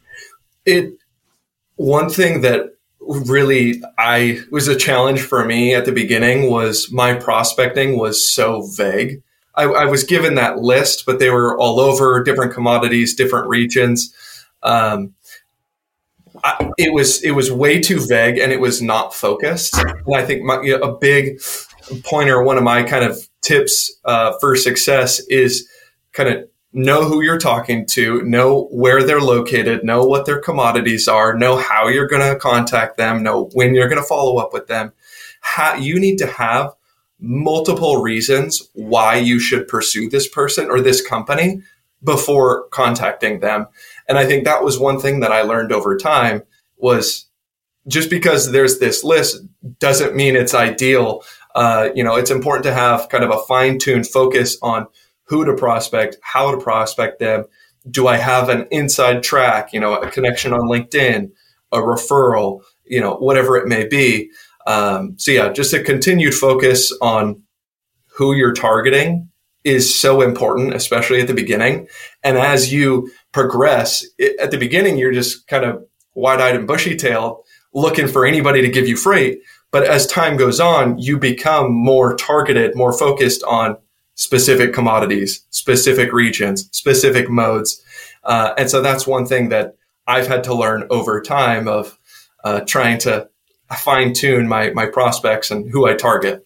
It 0.65 0.99
one 1.77 2.11
thing 2.11 2.41
that 2.43 2.77
really 3.01 3.83
I 3.99 4.41
was 4.51 4.69
a 4.69 4.77
challenge 4.77 5.21
for 5.21 5.45
me 5.45 5.75
at 5.75 5.85
the 5.85 5.93
beginning 5.93 6.51
was 6.51 6.91
my 6.91 7.15
prospecting 7.15 7.99
was 7.99 8.29
so 8.29 8.63
vague. 8.77 9.23
I, 9.55 9.65
I 9.65 9.85
was 9.87 10.05
given 10.05 10.35
that 10.35 10.59
list, 10.59 11.07
but 11.07 11.19
they 11.19 11.31
were 11.31 11.59
all 11.59 11.81
over 11.81 12.23
different 12.23 12.53
commodities, 12.53 13.15
different 13.15 13.49
regions. 13.49 14.15
Um, 14.63 15.15
It 16.79 16.93
was 16.93 17.23
it 17.23 17.33
was 17.33 17.51
way 17.51 17.81
too 17.81 18.01
vague 18.07 18.39
and 18.39 18.53
it 18.53 18.61
was 18.61 18.83
not 18.83 19.15
focused. 19.15 19.75
And 19.79 20.17
I 20.17 20.25
think 20.25 20.43
my, 20.43 20.63
you 20.63 20.79
know, 20.79 20.85
a 20.85 20.99
big 20.99 21.41
pointer, 22.05 22.43
one 22.43 22.57
of 22.59 22.65
my 22.65 22.83
kind 22.83 23.05
of 23.05 23.29
tips 23.43 23.99
uh, 24.05 24.33
for 24.41 24.57
success 24.57 25.21
is 25.29 25.69
kind 26.13 26.29
of 26.29 26.49
know 26.73 27.05
who 27.05 27.23
you're 27.23 27.39
talking 27.39 27.87
to, 27.87 28.23
know 28.23 28.69
where 28.71 29.03
they're 29.03 29.21
located, 29.21 29.83
know 29.83 30.05
what 30.05 30.27
their 30.27 30.41
commodities 30.41 31.09
are, 31.09 31.37
know 31.37 31.57
how 31.57 31.89
you're 31.89 32.07
going 32.07 32.23
to 32.23 32.39
contact 32.39 32.99
them, 32.99 33.23
know 33.23 33.49
when 33.55 33.75
you're 33.75 33.89
going 33.89 34.01
to 34.01 34.07
follow 34.07 34.37
up 34.37 34.53
with 34.53 34.67
them. 34.67 34.93
How, 35.41 35.75
you 35.75 35.99
need 35.99 36.19
to 36.19 36.27
have 36.27 36.73
multiple 37.19 38.03
reasons 38.03 38.69
why 38.75 39.17
you 39.17 39.39
should 39.39 39.69
pursue 39.69 40.11
this 40.11 40.29
person 40.29 40.71
or 40.71 40.81
this 40.81 41.07
company 41.07 41.63
before 42.03 42.69
contacting 42.69 43.41
them. 43.41 43.67
And 44.09 44.19
I 44.19 44.27
think 44.27 44.45
that 44.45 44.63
was 44.63 44.79
one 44.79 45.01
thing 45.01 45.21
that 45.21 45.33
I 45.33 45.43
learned 45.43 45.73
over 45.73 45.97
time 45.97 46.43
was 46.77 47.27
just 47.89 48.11
because 48.11 48.53
there's 48.53 48.79
this 48.79 49.05
list 49.05 49.39
doesn't 49.79 50.17
mean 50.17 50.37
it's 50.37 50.55
ideal. 50.55 51.23
Uh, 51.55 51.89
you 51.95 52.05
know, 52.05 52.17
it's 52.17 52.31
important 52.31 52.65
to 52.65 52.75
have 52.75 53.09
kind 53.09 53.25
of 53.25 53.31
a 53.31 53.43
fine 53.47 53.79
tuned 53.79 54.07
focus 54.07 54.59
on 54.63 54.87
who 55.25 55.45
to 55.45 55.55
prospect, 55.55 56.17
how 56.23 56.51
to 56.51 56.59
prospect 56.59 57.19
them. 57.19 57.45
Do 57.89 58.07
I 58.09 58.17
have 58.17 58.49
an 58.49 58.67
inside 58.71 59.23
track, 59.23 59.73
you 59.73 59.81
know, 59.81 59.95
a 59.95 60.11
connection 60.11 60.53
on 60.53 60.69
LinkedIn, 60.69 61.31
a 61.73 61.79
referral, 61.79 62.63
you 62.85 63.01
know, 63.01 63.15
whatever 63.15 63.57
it 63.57 63.69
may 63.69 63.87
be. 63.87 64.31
Um, 64.67 65.15
so 65.19 65.31
yeah, 65.31 65.53
just 65.53 65.73
a 65.73 65.83
continued 65.83 66.35
focus 66.35 66.93
on 67.01 67.43
who 68.17 68.35
you're 68.35 68.53
targeting 68.55 69.29
is 69.65 69.99
so 69.99 70.21
important, 70.21 70.75
especially 70.75 71.21
at 71.21 71.27
the 71.27 71.35
beginning. 71.35 71.89
And 72.23 72.39
as 72.39 72.73
you 72.73 73.11
progress, 73.37 74.03
it, 74.17 74.41
at 74.41 74.51
the 74.51 74.57
beginning, 74.57 74.97
you're 74.97 75.13
just 75.13 75.47
kind 75.47 75.63
of 75.63 75.85
wide 76.15 76.41
eyed 76.41 76.57
and 76.57 76.67
bushy 76.67 76.97
tailed 76.97 77.45
looking 77.75 78.09
for 78.09 78.25
anybody 78.25 78.63
to 78.63 78.71
give 78.71 78.89
you 78.89 78.97
freight. 78.97 79.41
But 79.71 79.85
as 79.85 80.07
time 80.07 80.39
goes 80.39 80.59
on, 80.59 80.99
you 80.99 81.19
become 81.19 81.71
more 81.71 82.17
targeted, 82.17 82.75
more 82.75 82.95
focused 82.95 83.43
on 83.45 83.77
specific 84.15 84.73
commodities, 84.73 85.45
specific 85.51 86.15
regions, 86.15 86.71
specific 86.73 87.29
modes. 87.29 87.83
Uh, 88.25 88.55
and 88.57 88.71
so 88.71 88.81
that's 88.81 89.07
one 89.07 89.27
thing 89.27 89.51
that 89.51 89.77
I've 90.07 90.27
had 90.27 90.43
to 90.45 90.55
learn 90.55 90.87
over 90.89 91.21
time 91.21 91.69
of 91.69 91.99
uh, 92.43 92.61
trying 92.61 92.97
to 93.01 93.29
fine 93.77 94.15
tune 94.15 94.49
my, 94.49 94.71
my 94.71 94.87
prospects 94.87 95.51
and 95.51 95.71
who 95.71 95.87
I 95.87 95.93
target. 95.93 96.46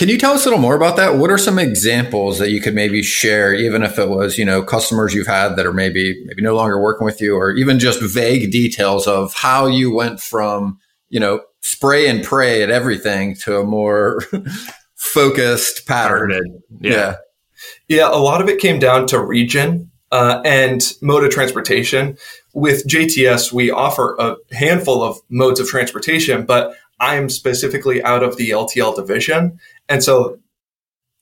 Can 0.00 0.08
you 0.08 0.16
tell 0.16 0.32
us 0.32 0.46
a 0.46 0.48
little 0.48 0.62
more 0.62 0.76
about 0.76 0.96
that? 0.96 1.16
What 1.16 1.30
are 1.30 1.36
some 1.36 1.58
examples 1.58 2.38
that 2.38 2.48
you 2.48 2.62
could 2.62 2.74
maybe 2.74 3.02
share, 3.02 3.52
even 3.52 3.82
if 3.82 3.98
it 3.98 4.08
was, 4.08 4.38
you 4.38 4.46
know, 4.46 4.62
customers 4.62 5.12
you've 5.12 5.26
had 5.26 5.56
that 5.56 5.66
are 5.66 5.74
maybe 5.74 6.24
maybe 6.24 6.40
no 6.40 6.56
longer 6.56 6.80
working 6.80 7.04
with 7.04 7.20
you, 7.20 7.36
or 7.36 7.50
even 7.50 7.78
just 7.78 8.00
vague 8.00 8.50
details 8.50 9.06
of 9.06 9.34
how 9.34 9.66
you 9.66 9.94
went 9.94 10.18
from, 10.18 10.78
you 11.10 11.20
know, 11.20 11.42
spray 11.60 12.08
and 12.08 12.24
pray 12.24 12.62
at 12.62 12.70
everything 12.70 13.34
to 13.42 13.58
a 13.58 13.62
more 13.62 14.22
focused 14.94 15.86
pattern. 15.86 16.30
Yeah. 16.80 16.90
yeah. 16.90 17.16
Yeah. 17.88 18.08
A 18.08 18.16
lot 18.16 18.40
of 18.40 18.48
it 18.48 18.58
came 18.58 18.78
down 18.78 19.06
to 19.08 19.22
region 19.22 19.90
uh, 20.10 20.40
and 20.46 20.94
mode 21.02 21.24
of 21.24 21.30
transportation. 21.30 22.16
With 22.54 22.88
JTS, 22.88 23.52
we 23.52 23.70
offer 23.70 24.16
a 24.18 24.36
handful 24.54 25.02
of 25.02 25.18
modes 25.28 25.60
of 25.60 25.68
transportation, 25.68 26.46
but 26.46 26.74
I'm 27.00 27.30
specifically 27.30 28.02
out 28.02 28.22
of 28.22 28.36
the 28.36 28.50
LTL 28.50 28.94
division. 28.94 29.58
And 29.90 30.02
so 30.02 30.38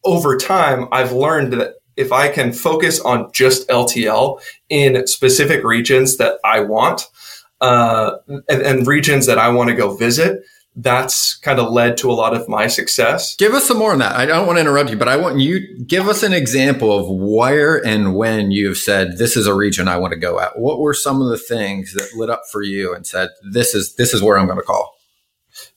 over 0.05 0.37
time, 0.37 0.87
I've 0.93 1.13
learned 1.13 1.53
that 1.55 1.75
if 1.97 2.13
I 2.13 2.29
can 2.29 2.53
focus 2.53 3.01
on 3.01 3.33
just 3.33 3.69
LTL 3.69 4.41
in 4.69 5.05
specific 5.09 5.65
regions 5.65 6.19
that 6.19 6.39
I 6.45 6.61
want 6.61 7.03
uh, 7.61 8.19
and, 8.49 8.63
and 8.63 8.87
regions 8.87 9.27
that 9.27 9.39
I 9.39 9.49
want 9.49 9.71
to 9.71 9.75
go 9.75 9.97
visit, 9.97 10.45
that's 10.77 11.35
kind 11.39 11.59
of 11.59 11.73
led 11.73 11.97
to 11.99 12.11
a 12.11 12.15
lot 12.15 12.35
of 12.35 12.49
my 12.49 12.69
success. 12.69 13.35
Give 13.35 13.53
us 13.53 13.67
some 13.67 13.79
more 13.79 13.91
on 13.91 13.99
that. 13.99 14.15
I 14.15 14.27
don't 14.27 14.47
want 14.47 14.59
to 14.59 14.61
interrupt 14.61 14.91
you, 14.91 14.97
but 14.97 15.09
I 15.09 15.17
want 15.17 15.41
you 15.41 15.85
give 15.85 16.07
us 16.07 16.23
an 16.23 16.33
example 16.33 16.97
of 16.97 17.11
where 17.11 17.85
and 17.85 18.15
when 18.15 18.53
you've 18.53 18.79
said 18.79 19.19
this 19.19 19.37
is 19.37 19.49
a 19.49 19.55
region 19.55 19.89
I 19.89 19.97
want 19.97 20.13
to 20.13 20.19
go 20.19 20.39
at. 20.39 20.57
What 20.57 20.79
were 20.79 20.95
some 20.95 21.21
of 21.21 21.31
the 21.31 21.39
things 21.39 21.95
that 21.95 22.15
lit 22.15 22.31
up 22.31 22.43
for 22.53 22.63
you 22.63 22.95
and 22.95 23.05
said 23.05 23.31
this 23.51 23.75
is 23.75 23.97
this 23.97 24.15
is 24.15 24.23
where 24.23 24.39
I'm 24.39 24.47
going 24.47 24.59
to 24.59 24.65
call? 24.65 24.98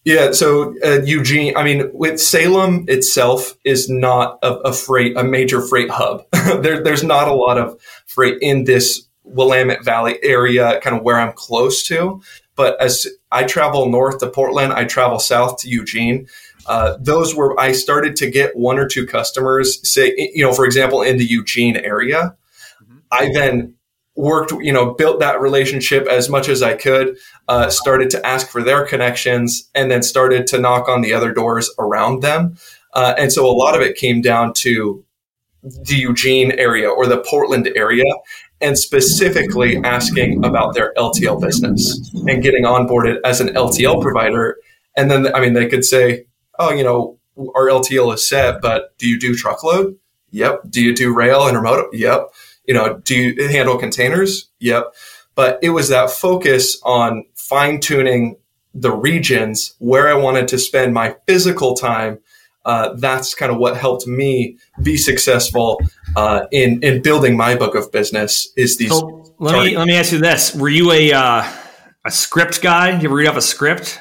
Yeah, 0.03 0.31
so 0.31 0.73
uh, 0.83 1.01
Eugene, 1.03 1.55
I 1.55 1.63
mean, 1.63 1.91
with 1.93 2.19
Salem 2.19 2.85
itself 2.87 3.55
is 3.63 3.87
not 3.87 4.39
a, 4.41 4.53
a 4.55 4.73
freight, 4.73 5.15
a 5.15 5.23
major 5.23 5.61
freight 5.61 5.91
hub. 5.91 6.25
there, 6.63 6.83
there's 6.83 7.03
not 7.03 7.27
a 7.27 7.33
lot 7.33 7.59
of 7.59 7.79
freight 8.07 8.39
in 8.41 8.63
this 8.63 9.07
Willamette 9.23 9.85
Valley 9.85 10.17
area, 10.23 10.79
kind 10.81 10.95
of 10.95 11.03
where 11.03 11.17
I'm 11.17 11.33
close 11.33 11.83
to. 11.83 12.21
But 12.55 12.81
as 12.81 13.07
I 13.31 13.43
travel 13.43 13.89
north 13.89 14.19
to 14.19 14.29
Portland, 14.29 14.73
I 14.73 14.85
travel 14.85 15.19
south 15.19 15.57
to 15.59 15.69
Eugene. 15.69 16.27
Uh, 16.65 16.97
those 16.99 17.35
were 17.35 17.59
I 17.59 17.71
started 17.71 18.15
to 18.17 18.29
get 18.29 18.55
one 18.55 18.77
or 18.77 18.87
two 18.87 19.05
customers 19.05 19.87
say, 19.87 20.13
you 20.33 20.43
know, 20.43 20.53
for 20.53 20.65
example, 20.65 21.01
in 21.01 21.17
the 21.17 21.25
Eugene 21.25 21.75
area. 21.75 22.35
Mm-hmm. 22.83 22.97
I 23.11 23.31
then 23.33 23.75
worked, 24.15 24.51
you 24.51 24.73
know, 24.73 24.93
built 24.93 25.19
that 25.19 25.39
relationship 25.39 26.07
as 26.07 26.29
much 26.29 26.49
as 26.49 26.61
I 26.61 26.73
could, 26.73 27.17
uh, 27.47 27.69
started 27.69 28.09
to 28.11 28.25
ask 28.25 28.49
for 28.49 28.61
their 28.61 28.85
connections, 28.85 29.69
and 29.73 29.89
then 29.89 30.03
started 30.03 30.47
to 30.47 30.59
knock 30.59 30.89
on 30.89 31.01
the 31.01 31.13
other 31.13 31.33
doors 31.33 31.73
around 31.79 32.21
them. 32.21 32.57
Uh, 32.93 33.13
and 33.17 33.31
so 33.31 33.49
a 33.49 33.53
lot 33.53 33.75
of 33.75 33.81
it 33.81 33.95
came 33.95 34.21
down 34.21 34.53
to 34.53 35.03
the 35.63 35.95
Eugene 35.95 36.51
area 36.53 36.89
or 36.89 37.07
the 37.07 37.19
Portland 37.19 37.69
area, 37.75 38.03
and 38.59 38.77
specifically 38.77 39.77
asking 39.77 40.43
about 40.43 40.75
their 40.75 40.93
LTL 40.97 41.39
business 41.41 42.11
and 42.27 42.43
getting 42.43 42.63
onboarded 42.63 43.17
as 43.23 43.41
an 43.41 43.49
LTL 43.49 44.01
provider. 44.01 44.57
And 44.95 45.09
then, 45.09 45.33
I 45.33 45.39
mean, 45.39 45.53
they 45.53 45.67
could 45.67 45.85
say, 45.85 46.25
oh, 46.59 46.71
you 46.71 46.83
know, 46.83 47.17
our 47.55 47.67
LTL 47.67 48.13
is 48.13 48.27
set, 48.27 48.61
but 48.61 48.95
do 48.97 49.07
you 49.07 49.19
do 49.19 49.35
truckload? 49.35 49.95
Yep. 50.31 50.63
Do 50.69 50.81
you 50.81 50.93
do 50.93 51.13
rail 51.13 51.47
and 51.47 51.57
intermodal? 51.57 51.87
Yep 51.93 52.31
you 52.65 52.73
know, 52.73 52.99
do 52.99 53.15
you 53.15 53.47
handle 53.49 53.77
containers? 53.77 54.49
Yep. 54.59 54.93
But 55.35 55.59
it 55.61 55.69
was 55.69 55.89
that 55.89 56.11
focus 56.11 56.79
on 56.83 57.25
fine 57.35 57.79
tuning 57.79 58.37
the 58.73 58.91
regions 58.91 59.75
where 59.79 60.09
I 60.09 60.13
wanted 60.13 60.47
to 60.49 60.57
spend 60.57 60.93
my 60.93 61.15
physical 61.27 61.73
time. 61.75 62.19
Uh, 62.63 62.93
that's 62.93 63.33
kind 63.33 63.51
of 63.51 63.57
what 63.57 63.75
helped 63.75 64.05
me 64.05 64.57
be 64.83 64.95
successful 64.95 65.81
uh, 66.15 66.45
in 66.51 66.81
in 66.83 67.01
building 67.01 67.35
my 67.35 67.55
book 67.55 67.75
of 67.75 67.91
business. 67.91 68.51
Is 68.55 68.77
these? 68.77 68.89
So 68.89 69.33
let 69.39 69.63
me 69.63 69.75
let 69.75 69.87
me 69.87 69.95
ask 69.95 70.11
you 70.11 70.19
this: 70.19 70.53
Were 70.53 70.69
you 70.69 70.91
a 70.91 71.11
uh, 71.11 71.51
a 72.05 72.11
script 72.11 72.61
guy? 72.61 72.91
Did 72.91 73.01
you 73.01 73.09
ever 73.09 73.15
read 73.15 73.27
off 73.27 73.37
a 73.37 73.41
script? 73.41 73.99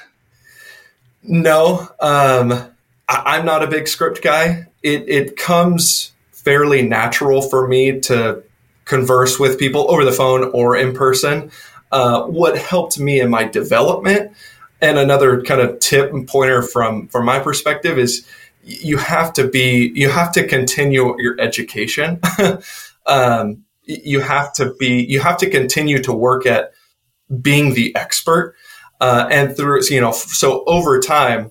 No, 1.23 1.89
um, 2.01 2.53
I, 3.09 3.39
am 3.39 3.45
not 3.45 3.63
a 3.63 3.67
big 3.67 3.89
script 3.89 4.23
guy. 4.23 4.67
It 4.83 5.09
it 5.09 5.37
comes 5.37 6.13
fairly 6.31 6.83
natural 6.83 7.43
for 7.43 7.67
me 7.67 8.01
to 8.01 8.43
converse 8.91 9.39
with 9.39 9.59
people 9.59 9.91
over 9.91 10.05
the 10.05 10.13
phone 10.13 10.51
or 10.53 10.77
in 10.77 10.93
person. 10.93 11.51
Uh, 11.93 12.25
what 12.25 12.59
helped 12.59 12.99
me 12.99 13.21
in 13.21 13.31
my 13.31 13.45
development, 13.45 14.33
and 14.83 14.99
another 14.99 15.43
kind 15.43 15.61
of 15.61 15.79
tip 15.79 16.13
and 16.13 16.29
pointer 16.29 16.61
from 16.63 17.09
from 17.09 17.25
my 17.25 17.39
perspective 17.39 17.99
is 17.99 18.27
you 18.63 18.97
have 18.99 19.33
to 19.33 19.49
be 19.49 19.91
you 19.95 20.11
have 20.11 20.33
to 20.33 20.47
continue 20.47 21.15
your 21.19 21.41
education. 21.41 22.21
um, 23.07 23.65
you 23.83 24.21
have 24.21 24.53
to 24.53 24.75
be 24.79 25.05
you 25.09 25.21
have 25.21 25.39
to 25.39 25.49
continue 25.49 26.03
to 26.03 26.13
work 26.13 26.47
at 26.47 26.73
being 27.41 27.75
the 27.75 27.95
expert, 27.97 28.55
uh, 29.01 29.27
and 29.31 29.57
through 29.57 29.83
you 29.85 30.01
know 30.01 30.13
so 30.13 30.65
over 30.67 31.01
time. 31.01 31.51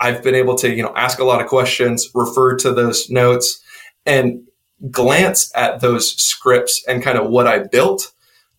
I've 0.00 0.24
been 0.24 0.34
able 0.34 0.56
to, 0.56 0.68
you 0.68 0.82
know, 0.82 0.92
ask 0.96 1.20
a 1.20 1.24
lot 1.24 1.40
of 1.40 1.46
questions, 1.46 2.10
refer 2.14 2.56
to 2.56 2.72
those 2.72 3.08
notes, 3.08 3.62
and 4.04 4.42
glance 4.90 5.50
at 5.54 5.80
those 5.80 6.16
scripts 6.20 6.84
and 6.86 7.02
kind 7.02 7.18
of 7.18 7.28
what 7.30 7.46
I 7.46 7.60
built, 7.60 8.12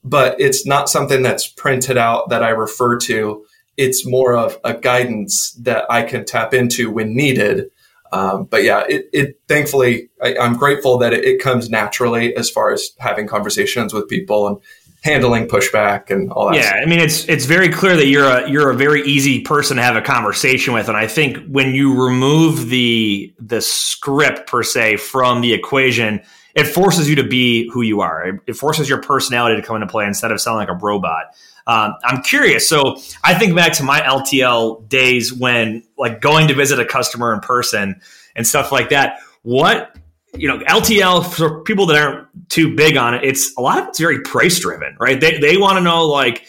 but 0.04 0.40
it's 0.40 0.66
not 0.66 0.90
something 0.90 1.24
that's 1.24 1.48
printed 1.48 1.98
out 1.98 2.30
that 2.30 2.44
I 2.44 2.50
refer 2.50 2.98
to. 3.00 3.46
It's 3.78 4.08
more 4.08 4.36
of 4.36 4.58
a 4.64 4.74
guidance 4.74 5.52
that 5.62 5.86
I 5.90 6.04
can 6.04 6.26
tap 6.26 6.54
into 6.54 6.90
when 6.90 7.16
needed. 7.16 7.70
Um, 8.12 8.46
but 8.46 8.64
yeah, 8.64 8.84
it, 8.88 9.10
it 9.12 9.40
thankfully 9.48 10.10
I, 10.22 10.36
am 10.36 10.56
grateful 10.56 10.98
that 11.00 11.12
it, 11.12 11.26
it, 11.26 11.42
comes 11.42 11.70
naturally 11.70 12.36
as 12.38 12.50
far 12.50 12.72
as 12.72 12.92
having 13.00 13.28
conversations 13.28 13.94
with 13.94 14.08
people 14.08 14.48
and 14.48 14.58
handling 15.06 15.48
pushback 15.48 16.10
and 16.10 16.32
all 16.32 16.48
that. 16.48 16.56
Yeah, 16.56 16.70
stuff. 16.70 16.80
I 16.82 16.86
mean 16.90 17.00
it's 17.00 17.30
it's 17.30 17.46
very 17.46 17.70
clear 17.70 17.96
that 17.96 18.08
you're 18.08 18.26
a 18.26 18.50
you're 18.50 18.72
a 18.72 18.76
very 18.76 19.04
easy 19.04 19.42
person 19.42 19.78
to 19.78 19.84
have 19.84 19.96
a 19.96 20.02
conversation 20.02 20.74
with, 20.74 20.90
and 20.90 20.98
I 20.98 21.08
think 21.08 21.38
when 21.48 21.76
you 21.76 22.04
remove 22.04 22.70
the 22.70 23.34
the 23.40 23.62
script 23.62 24.50
per 24.50 24.64
se 24.64 24.98
from 24.98 25.42
the 25.42 25.54
equation, 25.54 26.22
it 26.56 26.66
forces 26.66 27.08
you 27.08 27.16
to 27.18 27.24
be 27.24 27.70
who 27.70 27.84
you 27.84 28.02
are. 28.02 28.42
It 28.48 28.56
forces 28.56 28.90
your 28.90 29.02
personality 29.02 29.62
to 29.62 29.66
come 29.66 29.76
into 29.76 29.88
play 29.88 30.06
instead 30.06 30.32
of 30.32 30.42
sounding 30.42 30.68
like 30.68 30.76
a 30.76 30.84
robot. 30.84 31.36
Um, 31.68 31.96
I'm 32.04 32.24
curious. 32.24 32.68
So 32.68 32.98
I 33.24 33.36
think 33.36 33.56
back 33.56 33.74
to 33.74 33.84
my 33.84 34.02
LTL 34.02 34.88
days 34.90 35.32
when 35.32 35.84
like 35.98 36.20
going 36.20 36.48
to 36.48 36.56
visit 36.56 36.80
a 36.80 36.86
customer 36.86 37.34
in 37.34 37.42
person 37.42 38.02
and 38.36 38.46
stuff 38.48 38.72
like 38.72 38.90
that. 38.90 39.20
What 39.44 39.96
you 40.38 40.48
know, 40.48 40.60
LTL 40.60 41.34
for 41.34 41.62
people 41.64 41.86
that 41.88 42.02
aren't 42.02 42.50
too 42.50 42.76
big 42.76 42.98
on 42.98 43.14
it, 43.16 43.24
it's 43.24 43.56
a 43.58 43.62
lot 43.62 43.80
of 43.80 43.88
it's 43.90 44.00
very 44.00 44.22
price 44.22 44.60
driven, 44.60 44.96
right? 45.00 45.20
They 45.20 45.38
they 45.40 45.58
want 45.58 45.78
to 45.78 45.82
know 45.82 46.08
like, 46.08 46.46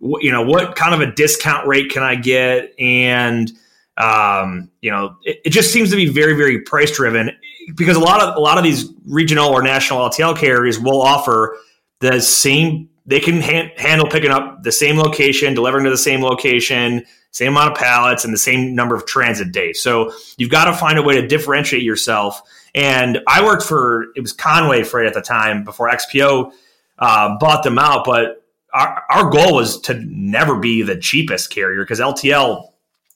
you 0.00 0.32
know, 0.32 0.42
what 0.42 0.76
kind 0.76 0.94
of 0.94 1.00
a 1.06 1.12
discount 1.12 1.66
rate 1.66 1.90
can 1.90 2.02
I 2.02 2.14
get, 2.14 2.72
and 2.78 3.50
um, 3.96 4.70
you 4.80 4.90
know, 4.90 5.16
it, 5.22 5.40
it 5.44 5.50
just 5.50 5.72
seems 5.72 5.90
to 5.90 5.96
be 5.96 6.08
very 6.08 6.34
very 6.34 6.60
price 6.60 6.94
driven 6.94 7.30
because 7.76 7.96
a 7.96 8.00
lot 8.00 8.20
of 8.20 8.36
a 8.36 8.40
lot 8.40 8.58
of 8.58 8.64
these 8.64 8.92
regional 9.06 9.48
or 9.48 9.62
national 9.62 10.00
LTL 10.00 10.36
carriers 10.36 10.78
will 10.78 11.00
offer 11.00 11.56
the 12.00 12.20
same. 12.20 12.88
They 13.06 13.20
can 13.20 13.40
ha- 13.42 13.70
handle 13.76 14.08
picking 14.08 14.30
up 14.30 14.62
the 14.62 14.72
same 14.72 14.96
location, 14.96 15.54
delivering 15.54 15.84
to 15.84 15.90
the 15.90 15.98
same 15.98 16.22
location, 16.22 17.04
same 17.34 17.52
amount 17.52 17.72
of 17.72 17.78
pallets, 17.78 18.24
and 18.24 18.32
the 18.32 18.38
same 18.38 18.74
number 18.74 18.94
of 18.94 19.06
transit 19.06 19.52
days. 19.52 19.82
So 19.82 20.12
you've 20.36 20.50
got 20.50 20.64
to 20.66 20.72
find 20.72 20.98
a 20.98 21.02
way 21.02 21.20
to 21.20 21.26
differentiate 21.26 21.82
yourself 21.82 22.42
and 22.74 23.20
I 23.28 23.44
worked 23.44 23.62
for 23.62 24.06
it 24.16 24.20
was 24.20 24.32
Con-way 24.32 24.82
Freight 24.82 25.06
at 25.06 25.14
the 25.14 25.20
time 25.20 25.64
before 25.64 25.88
XPO 25.88 26.52
uh, 26.98 27.38
bought 27.38 27.62
them 27.62 27.78
out. 27.78 28.04
But 28.04 28.44
our, 28.72 29.04
our 29.10 29.30
goal 29.30 29.54
was 29.54 29.80
to 29.82 29.94
never 29.94 30.58
be 30.58 30.82
the 30.82 30.96
cheapest 30.96 31.50
carrier 31.50 31.82
because 31.84 32.00
LTL. 32.00 32.70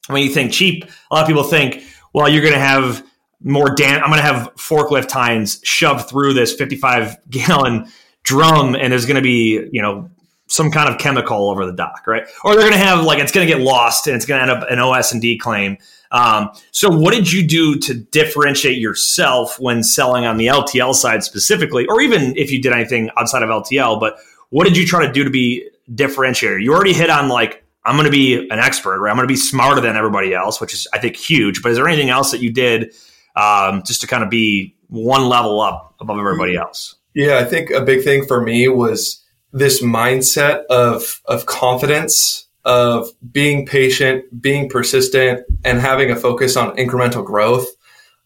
When 0.07 0.23
you 0.23 0.31
think 0.31 0.53
cheap, 0.53 0.85
a 0.85 1.15
lot 1.15 1.23
of 1.23 1.27
people 1.27 1.43
think, 1.43 1.83
well, 2.15 2.31
you're 2.31 2.41
going 2.41 2.55
to 2.55 2.61
have 2.61 3.05
more 3.43 3.75
Dan. 3.75 4.03
I'm 4.03 4.09
going 4.09 4.23
to 4.23 4.27
have 4.27 4.55
forklift 4.55 5.09
tines 5.09 5.61
shoved 5.65 6.09
through 6.09 6.33
this 6.33 6.55
55 6.55 7.19
gallon 7.31 7.89
drum, 8.23 8.75
and 8.75 8.93
there's 8.93 9.07
going 9.07 9.17
to 9.17 9.23
be 9.23 9.69
you 9.73 9.83
know 9.83 10.09
some 10.49 10.71
kind 10.71 10.89
of 10.89 10.99
chemical 10.99 11.51
over 11.51 11.65
the 11.65 11.73
dock, 11.73 12.07
right? 12.07 12.27
Or 12.43 12.53
they're 12.53 12.63
going 12.69 12.73
to 12.73 12.79
have 12.79 13.05
like 13.05 13.19
it's 13.21 13.33
going 13.33 13.47
to 13.47 13.53
get 13.53 13.63
lost 13.63 14.07
and 14.07 14.17
it's 14.17 14.27
going 14.27 14.45
to 14.45 14.51
end 14.51 14.63
up 14.63 14.69
an 14.71 14.79
OS 14.79 15.13
and 15.13 15.23
D 15.23 15.39
claim. 15.39 15.79
Um, 16.11 16.51
so, 16.71 16.89
what 16.89 17.13
did 17.15 17.31
you 17.31 17.47
do 17.47 17.79
to 17.81 17.95
differentiate 17.95 18.79
yourself 18.79 19.61
when 19.61 19.83
selling 19.83 20.25
on 20.25 20.39
the 20.39 20.47
LTL 20.47 20.95
side 20.95 21.23
specifically, 21.23 21.87
or 21.87 22.01
even 22.01 22.37
if 22.37 22.51
you 22.51 22.61
did 22.61 22.73
anything 22.73 23.11
outside 23.19 23.43
of 23.43 23.51
LTL? 23.51 24.01
But 24.01 24.17
what 24.49 24.65
did 24.65 24.77
you 24.77 24.87
try 24.87 25.07
to 25.07 25.13
do 25.13 25.23
to 25.23 25.31
be 25.31 25.69
differentiator? 25.93 26.63
You 26.63 26.73
already 26.73 26.95
hit 26.95 27.11
on 27.11 27.29
like 27.29 27.63
I'm 27.85 27.97
going 27.97 28.07
to 28.07 28.11
be 28.11 28.49
an 28.49 28.59
expert, 28.59 29.01
right? 29.01 29.11
I'm 29.11 29.17
going 29.17 29.29
to 29.29 29.33
be 29.33 29.37
smarter 29.37 29.81
than 29.81 29.97
everybody 29.97 30.35
else, 30.35 30.61
which 30.61 30.73
is 30.73 30.89
I 30.93 30.99
think 30.99 31.17
huge. 31.17 31.63
But 31.63 31.73
is 31.73 31.77
there 31.77 31.89
anything 31.89 32.11
else 32.11 32.31
that 32.31 32.41
you 32.41 32.51
did 32.51 32.95
um, 33.37 33.83
just 33.85 34.01
to 34.01 34.07
kind 34.07 34.25
of 34.25 34.31
be 34.31 34.75
one 34.89 35.29
level 35.29 35.61
up 35.61 35.95
above 36.01 36.19
everybody 36.19 36.57
else? 36.57 36.97
Yeah, 37.15 37.39
I 37.39 37.45
think 37.45 37.71
a 37.71 37.83
big 37.83 38.05
thing 38.05 38.25
for 38.25 38.41
me 38.41 38.69
was 38.69 39.23
this 39.53 39.83
mindset 39.83 40.65
of 40.67 41.21
of 41.27 41.47
confidence 41.47 42.49
of 42.65 43.09
being 43.33 43.65
patient, 43.65 44.43
being 44.43 44.69
persistent, 44.69 45.41
and 45.65 45.81
having 45.81 46.11
a 46.11 46.17
focus 46.17 46.57
on 46.57 46.77
incremental 46.77 47.25
growth. 47.25 47.67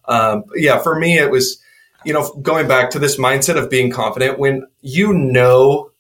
Um, 0.07 0.45
yeah, 0.57 0.79
for 0.79 0.99
me, 0.99 1.17
it 1.17 1.31
was, 1.31 1.63
you 2.05 2.13
know, 2.13 2.29
going 2.43 2.67
back 2.67 2.91
to 2.91 2.99
this 2.99 3.19
mindset 3.19 3.57
of 3.57 3.71
being 3.71 3.93
confident 3.93 4.41
when 4.41 4.67
you 4.81 5.13
know 5.13 5.93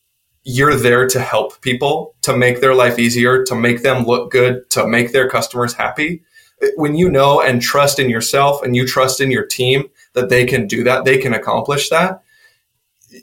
you're 0.45 0.75
there 0.75 1.07
to 1.07 1.21
help 1.21 1.61
people, 1.61 2.17
to 2.23 2.37
make 2.37 2.61
their 2.61 2.75
life 2.75 2.99
easier, 2.99 3.45
to 3.45 3.55
make 3.55 3.83
them 3.83 4.05
look 4.05 4.33
good, 4.33 4.69
to 4.71 4.89
make 4.89 5.13
their 5.13 5.31
customers 5.31 5.75
happy. 5.75 6.25
When 6.75 6.97
you 6.97 7.09
know 7.09 7.41
and 7.41 7.63
trust 7.63 8.01
in 8.01 8.11
yourself 8.11 8.63
and 8.63 8.75
you 8.75 8.87
trust 8.87 9.21
in 9.21 9.31
your 9.31 9.47
team 9.47 9.89
that 10.15 10.31
they 10.31 10.45
can 10.45 10.67
do 10.67 10.83
that, 10.83 11.05
they 11.05 11.19
can 11.19 11.33
accomplish 11.33 11.91
that, 11.91 12.22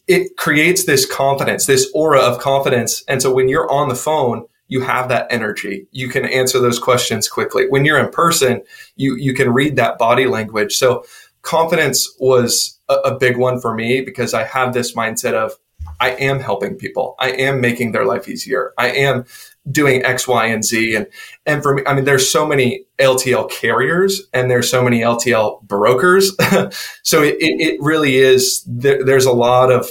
it 0.07 0.37
creates 0.37 0.85
this 0.85 1.05
confidence, 1.05 1.65
this 1.65 1.89
aura 1.93 2.19
of 2.19 2.39
confidence. 2.39 3.03
And 3.07 3.21
so 3.21 3.33
when 3.33 3.49
you're 3.49 3.71
on 3.71 3.89
the 3.89 3.95
phone, 3.95 4.45
you 4.67 4.81
have 4.81 5.09
that 5.09 5.27
energy. 5.31 5.87
You 5.91 6.09
can 6.09 6.25
answer 6.25 6.59
those 6.59 6.79
questions 6.79 7.27
quickly. 7.27 7.67
When 7.67 7.85
you're 7.85 7.99
in 7.99 8.11
person, 8.11 8.61
you 8.95 9.15
you 9.15 9.33
can 9.33 9.51
read 9.51 9.75
that 9.75 9.97
body 9.97 10.27
language. 10.27 10.77
So 10.77 11.05
confidence 11.41 12.07
was 12.19 12.79
a, 12.87 12.95
a 12.95 13.17
big 13.17 13.37
one 13.37 13.59
for 13.59 13.73
me 13.73 14.01
because 14.01 14.33
I 14.33 14.43
have 14.43 14.73
this 14.73 14.93
mindset 14.93 15.33
of 15.33 15.53
I 15.99 16.11
am 16.11 16.39
helping 16.39 16.75
people. 16.75 17.15
I 17.19 17.31
am 17.31 17.61
making 17.61 17.91
their 17.91 18.05
life 18.05 18.29
easier. 18.29 18.73
I 18.77 18.89
am 18.89 19.25
doing 19.71 20.03
X, 20.03 20.27
Y, 20.27 20.45
and 20.47 20.63
Z. 20.63 20.95
And 20.95 21.07
and 21.45 21.63
for 21.63 21.75
me, 21.75 21.83
I 21.85 21.93
mean, 21.93 22.05
there's 22.05 22.29
so 22.29 22.45
many 22.45 22.85
LTL 22.99 23.49
carriers 23.49 24.27
and 24.33 24.49
there's 24.49 24.69
so 24.69 24.83
many 24.83 25.01
LTL 25.01 25.61
brokers. 25.63 26.35
so 27.03 27.23
it, 27.23 27.37
it, 27.39 27.81
really 27.81 28.17
is. 28.17 28.63
There, 28.67 29.03
there's 29.03 29.25
a 29.25 29.31
lot 29.31 29.71
of 29.71 29.87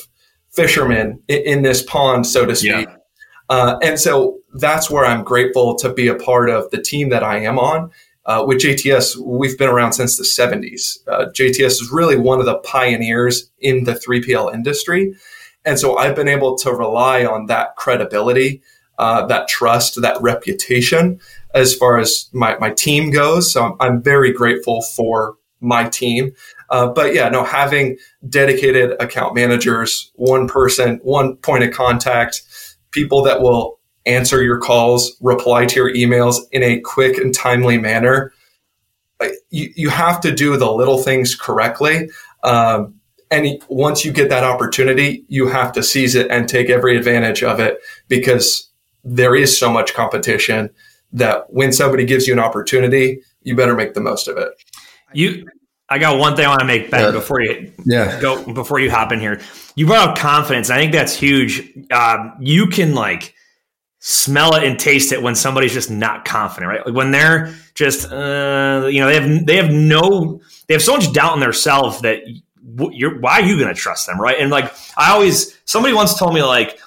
fishermen 0.51 1.23
in, 1.29 1.43
in, 1.43 1.63
this 1.63 1.83
pond, 1.83 2.27
so 2.27 2.45
to 2.47 2.57
speak. 2.57 2.89
Yeah 2.89 2.97
Uh, 3.49 3.79
and 3.83 3.99
so 3.99 4.39
that's 4.55 4.91
where 4.91 5.05
I'm 5.05 5.25
grateful 5.25 5.77
to 5.77 5.93
be 5.93 6.09
a 6.09 6.15
part 6.15 6.51
of 6.51 6.71
the 6.71 6.81
team 6.81 7.09
that 7.11 7.23
I 7.23 7.39
am 7.39 7.59
on. 7.59 7.91
Uh, 8.27 8.45
with 8.47 8.59
JTS, 8.59 9.17
we've 9.17 9.57
been 9.57 9.71
around 9.71 9.95
since 9.95 10.19
the 10.19 10.25
70s. 10.25 10.99
Uh, 11.09 11.27
JTS 11.33 11.81
is 11.81 11.91
really 11.91 12.17
one 12.17 12.41
of 12.41 12.47
the 12.47 12.59
pioneers 12.59 13.51
in 13.61 13.85
the 13.85 13.95
3PL 13.95 14.53
industry. 14.53 15.15
And 15.65 15.79
so 15.79 15.97
I've 15.97 16.15
been 16.15 16.29
able 16.29 16.57
to 16.59 16.73
rely 16.73 17.25
on 17.25 17.47
that 17.47 17.77
credibility, 17.77 18.63
uh, 18.99 19.27
that 19.27 19.49
trust, 19.49 20.01
that 20.03 20.21
reputation 20.21 21.21
as 21.55 21.75
far 21.75 21.99
as 21.99 22.29
my, 22.33 22.57
my 22.59 22.71
team 22.71 23.11
goes. 23.11 23.53
So 23.53 23.65
I'm, 23.65 23.77
I'm 23.81 24.03
very 24.03 24.33
grateful 24.33 24.83
for 24.83 25.37
my 25.61 25.89
team. 25.89 26.33
Uh, 26.71 26.89
but 26.89 27.15
yeah, 27.15 27.29
no, 27.29 27.45
having 27.45 27.97
dedicated 28.29 28.93
account 29.01 29.35
managers, 29.35 30.13
one 30.15 30.47
person, 30.47 31.01
one 31.03 31.37
point 31.37 31.65
of 31.65 31.73
contact, 31.73 32.43
people 32.91 33.23
that 33.23 33.41
will 33.41 33.79
answer 34.07 34.43
your 34.43 34.59
calls, 34.59 35.17
reply 35.21 35.67
to 35.67 35.77
your 35.77 35.93
emails 35.93 36.37
in 36.53 36.63
a 36.63 36.81
quick 36.81 37.19
and 37.19 37.35
timely 37.35 37.79
manner. 37.79 38.33
You, 39.51 39.71
you 39.75 39.89
have 39.91 40.21
to 40.21 40.33
do 40.33 40.57
the 40.57 40.71
little 40.71 40.99
things 40.99 41.35
correctly. 41.35 42.09
Um, 42.45 42.95
and 43.31 43.63
once 43.69 44.05
you 44.05 44.13
get 44.13 44.31
that 44.31 44.45
opportunity, 44.45 45.25
you 45.29 45.49
have 45.49 45.73
to 45.73 45.83
seize 45.83 46.15
it 46.15 46.31
and 46.31 46.49
take 46.49 46.71
every 46.71 46.97
advantage 46.97 47.43
of 47.43 47.61
it 47.61 47.79
because 48.09 48.68
there 49.09 49.35
is 49.35 49.59
so 49.59 49.71
much 49.71 49.95
competition 49.95 50.71
that 51.13 51.51
when 51.53 51.73
somebody 51.73 52.05
gives 52.05 52.27
you 52.27 52.35
an 52.35 52.39
opportunity, 52.39 53.23
you 53.43 53.57
better 53.57 53.75
make 53.75 53.95
the 53.95 54.01
most 54.01 54.29
of 54.29 54.37
it. 54.37 54.51
You, 55.13 55.49
I 55.89 55.99
got 55.99 56.19
one 56.19 56.37
thing 56.37 56.45
I 56.45 56.49
want 56.51 56.61
to 56.61 56.67
make 56.67 56.91
Ben 56.91 57.05
yeah. 57.05 57.11
before 57.11 57.41
you 57.41 57.73
yeah. 57.87 58.21
go 58.21 58.53
before 58.53 58.79
you 58.79 58.91
hop 58.91 59.11
in 59.13 59.21
here. 59.21 59.41
You 59.75 59.87
brought 59.87 60.11
up 60.11 60.19
confidence. 60.19 60.69
I 60.69 60.77
think 60.77 60.93
that's 60.93 61.15
huge. 61.15 61.63
Um, 61.91 62.35
you 62.41 62.67
can 62.67 62.95
like 62.95 63.35
smell 64.01 64.55
it 64.55 64.65
and 64.65 64.79
taste 64.79 65.13
it 65.13 65.23
when 65.23 65.35
somebody's 65.35 65.73
just 65.73 65.91
not 65.91 66.25
confident, 66.27 66.71
right? 66.71 66.87
Like 66.87 66.95
when 66.95 67.11
they're 67.11 67.55
just, 67.75 68.13
uh, 68.13 68.87
you 68.91 69.01
know, 69.01 69.07
they 69.07 69.21
have 69.21 69.47
they 69.47 69.57
have 69.57 69.71
no, 69.71 70.43
they 70.67 70.75
have 70.75 70.83
so 70.83 70.95
much 70.95 71.11
doubt 71.13 71.35
in 71.35 71.41
themselves 71.41 72.03
that 72.03 72.21
you're 72.93 73.19
why 73.21 73.41
are 73.41 73.43
you 73.43 73.59
going 73.59 73.75
to 73.75 73.81
trust 73.81 74.07
them, 74.07 74.21
right? 74.21 74.37
And 74.39 74.51
like 74.51 74.75
I 74.97 75.13
always, 75.13 75.59
somebody 75.65 75.95
once 75.95 76.19
told 76.19 76.35
me 76.35 76.43
like, 76.43 76.79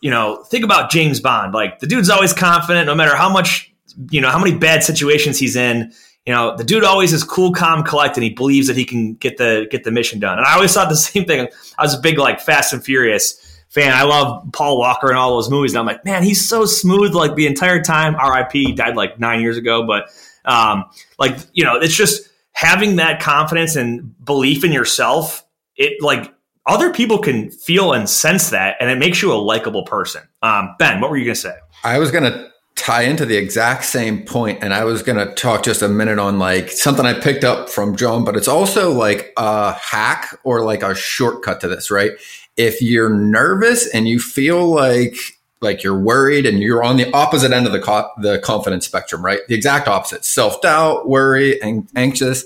you 0.00 0.10
know, 0.10 0.42
think 0.44 0.64
about 0.64 0.90
James 0.90 1.20
Bond. 1.20 1.54
Like 1.54 1.78
the 1.78 1.86
dude's 1.86 2.10
always 2.10 2.32
confident, 2.32 2.86
no 2.86 2.94
matter 2.94 3.16
how 3.16 3.30
much, 3.30 3.72
you 4.10 4.20
know, 4.20 4.30
how 4.30 4.38
many 4.38 4.56
bad 4.56 4.82
situations 4.82 5.38
he's 5.38 5.56
in. 5.56 5.92
You 6.26 6.32
know, 6.32 6.56
the 6.56 6.64
dude 6.64 6.82
always 6.82 7.12
is 7.12 7.22
cool, 7.22 7.52
calm, 7.52 7.84
collected. 7.84 8.22
He 8.22 8.30
believes 8.30 8.66
that 8.66 8.76
he 8.76 8.84
can 8.84 9.14
get 9.14 9.36
the 9.36 9.68
get 9.70 9.84
the 9.84 9.92
mission 9.92 10.18
done. 10.18 10.38
And 10.38 10.46
I 10.46 10.54
always 10.54 10.72
thought 10.72 10.88
the 10.88 10.96
same 10.96 11.24
thing. 11.24 11.48
I 11.78 11.82
was 11.82 11.94
a 11.94 12.00
big 12.00 12.18
like 12.18 12.40
Fast 12.40 12.72
and 12.72 12.84
Furious 12.84 13.42
fan. 13.68 13.92
I 13.92 14.02
love 14.02 14.44
Paul 14.52 14.78
Walker 14.78 15.08
and 15.08 15.16
all 15.16 15.36
those 15.36 15.50
movies. 15.50 15.72
And 15.72 15.80
I'm 15.80 15.86
like, 15.86 16.04
man, 16.04 16.22
he's 16.22 16.46
so 16.46 16.64
smooth 16.64 17.14
like 17.14 17.34
the 17.34 17.46
entire 17.46 17.82
time. 17.82 18.16
R.I.P. 18.16 18.72
died 18.72 18.96
like 18.96 19.20
nine 19.20 19.40
years 19.40 19.56
ago, 19.56 19.86
but 19.86 20.08
um, 20.44 20.84
like 21.18 21.36
you 21.52 21.64
know, 21.64 21.76
it's 21.76 21.94
just 21.94 22.28
having 22.52 22.96
that 22.96 23.20
confidence 23.20 23.76
and 23.76 24.14
belief 24.24 24.64
in 24.64 24.72
yourself. 24.72 25.44
It 25.76 26.02
like 26.02 26.32
other 26.66 26.92
people 26.92 27.18
can 27.18 27.50
feel 27.50 27.92
and 27.92 28.08
sense 28.08 28.50
that, 28.50 28.76
and 28.80 28.90
it 28.90 28.98
makes 28.98 29.22
you 29.22 29.32
a 29.32 29.36
likable 29.36 29.84
person. 29.84 30.22
Um, 30.42 30.74
ben, 30.78 31.00
what 31.00 31.10
were 31.10 31.16
you 31.16 31.24
gonna 31.24 31.34
say? 31.34 31.56
I 31.84 31.98
was 31.98 32.10
gonna 32.10 32.50
tie 32.74 33.02
into 33.02 33.24
the 33.24 33.36
exact 33.36 33.86
same 33.86 34.22
point 34.22 34.58
and 34.60 34.74
i 34.74 34.84
was 34.84 35.02
going 35.02 35.16
to 35.16 35.34
talk 35.34 35.62
just 35.62 35.80
a 35.80 35.88
minute 35.88 36.18
on 36.18 36.38
like 36.38 36.70
something 36.70 37.06
i 37.06 37.18
picked 37.18 37.42
up 37.42 37.70
from 37.70 37.96
john 37.96 38.22
but 38.22 38.36
it's 38.36 38.46
also 38.46 38.92
like 38.92 39.32
a 39.38 39.72
hack 39.72 40.38
or 40.44 40.62
like 40.62 40.82
a 40.82 40.94
shortcut 40.94 41.58
to 41.58 41.68
this 41.68 41.90
right 41.90 42.12
if 42.58 42.82
you're 42.82 43.08
nervous 43.08 43.88
and 43.94 44.06
you 44.06 44.18
feel 44.20 44.68
like 44.68 45.16
like 45.60 45.82
you're 45.82 45.98
worried 45.98 46.46
and 46.46 46.60
you're 46.60 46.82
on 46.82 46.96
the 46.96 47.10
opposite 47.12 47.52
end 47.52 47.66
of 47.66 47.72
the 47.72 47.80
co- 47.80 48.10
the 48.18 48.38
confidence 48.40 48.86
spectrum, 48.86 49.24
right? 49.24 49.40
The 49.48 49.54
exact 49.54 49.88
opposite. 49.88 50.24
Self-doubt, 50.24 51.08
worry, 51.08 51.60
and 51.62 51.88
anxious. 51.96 52.44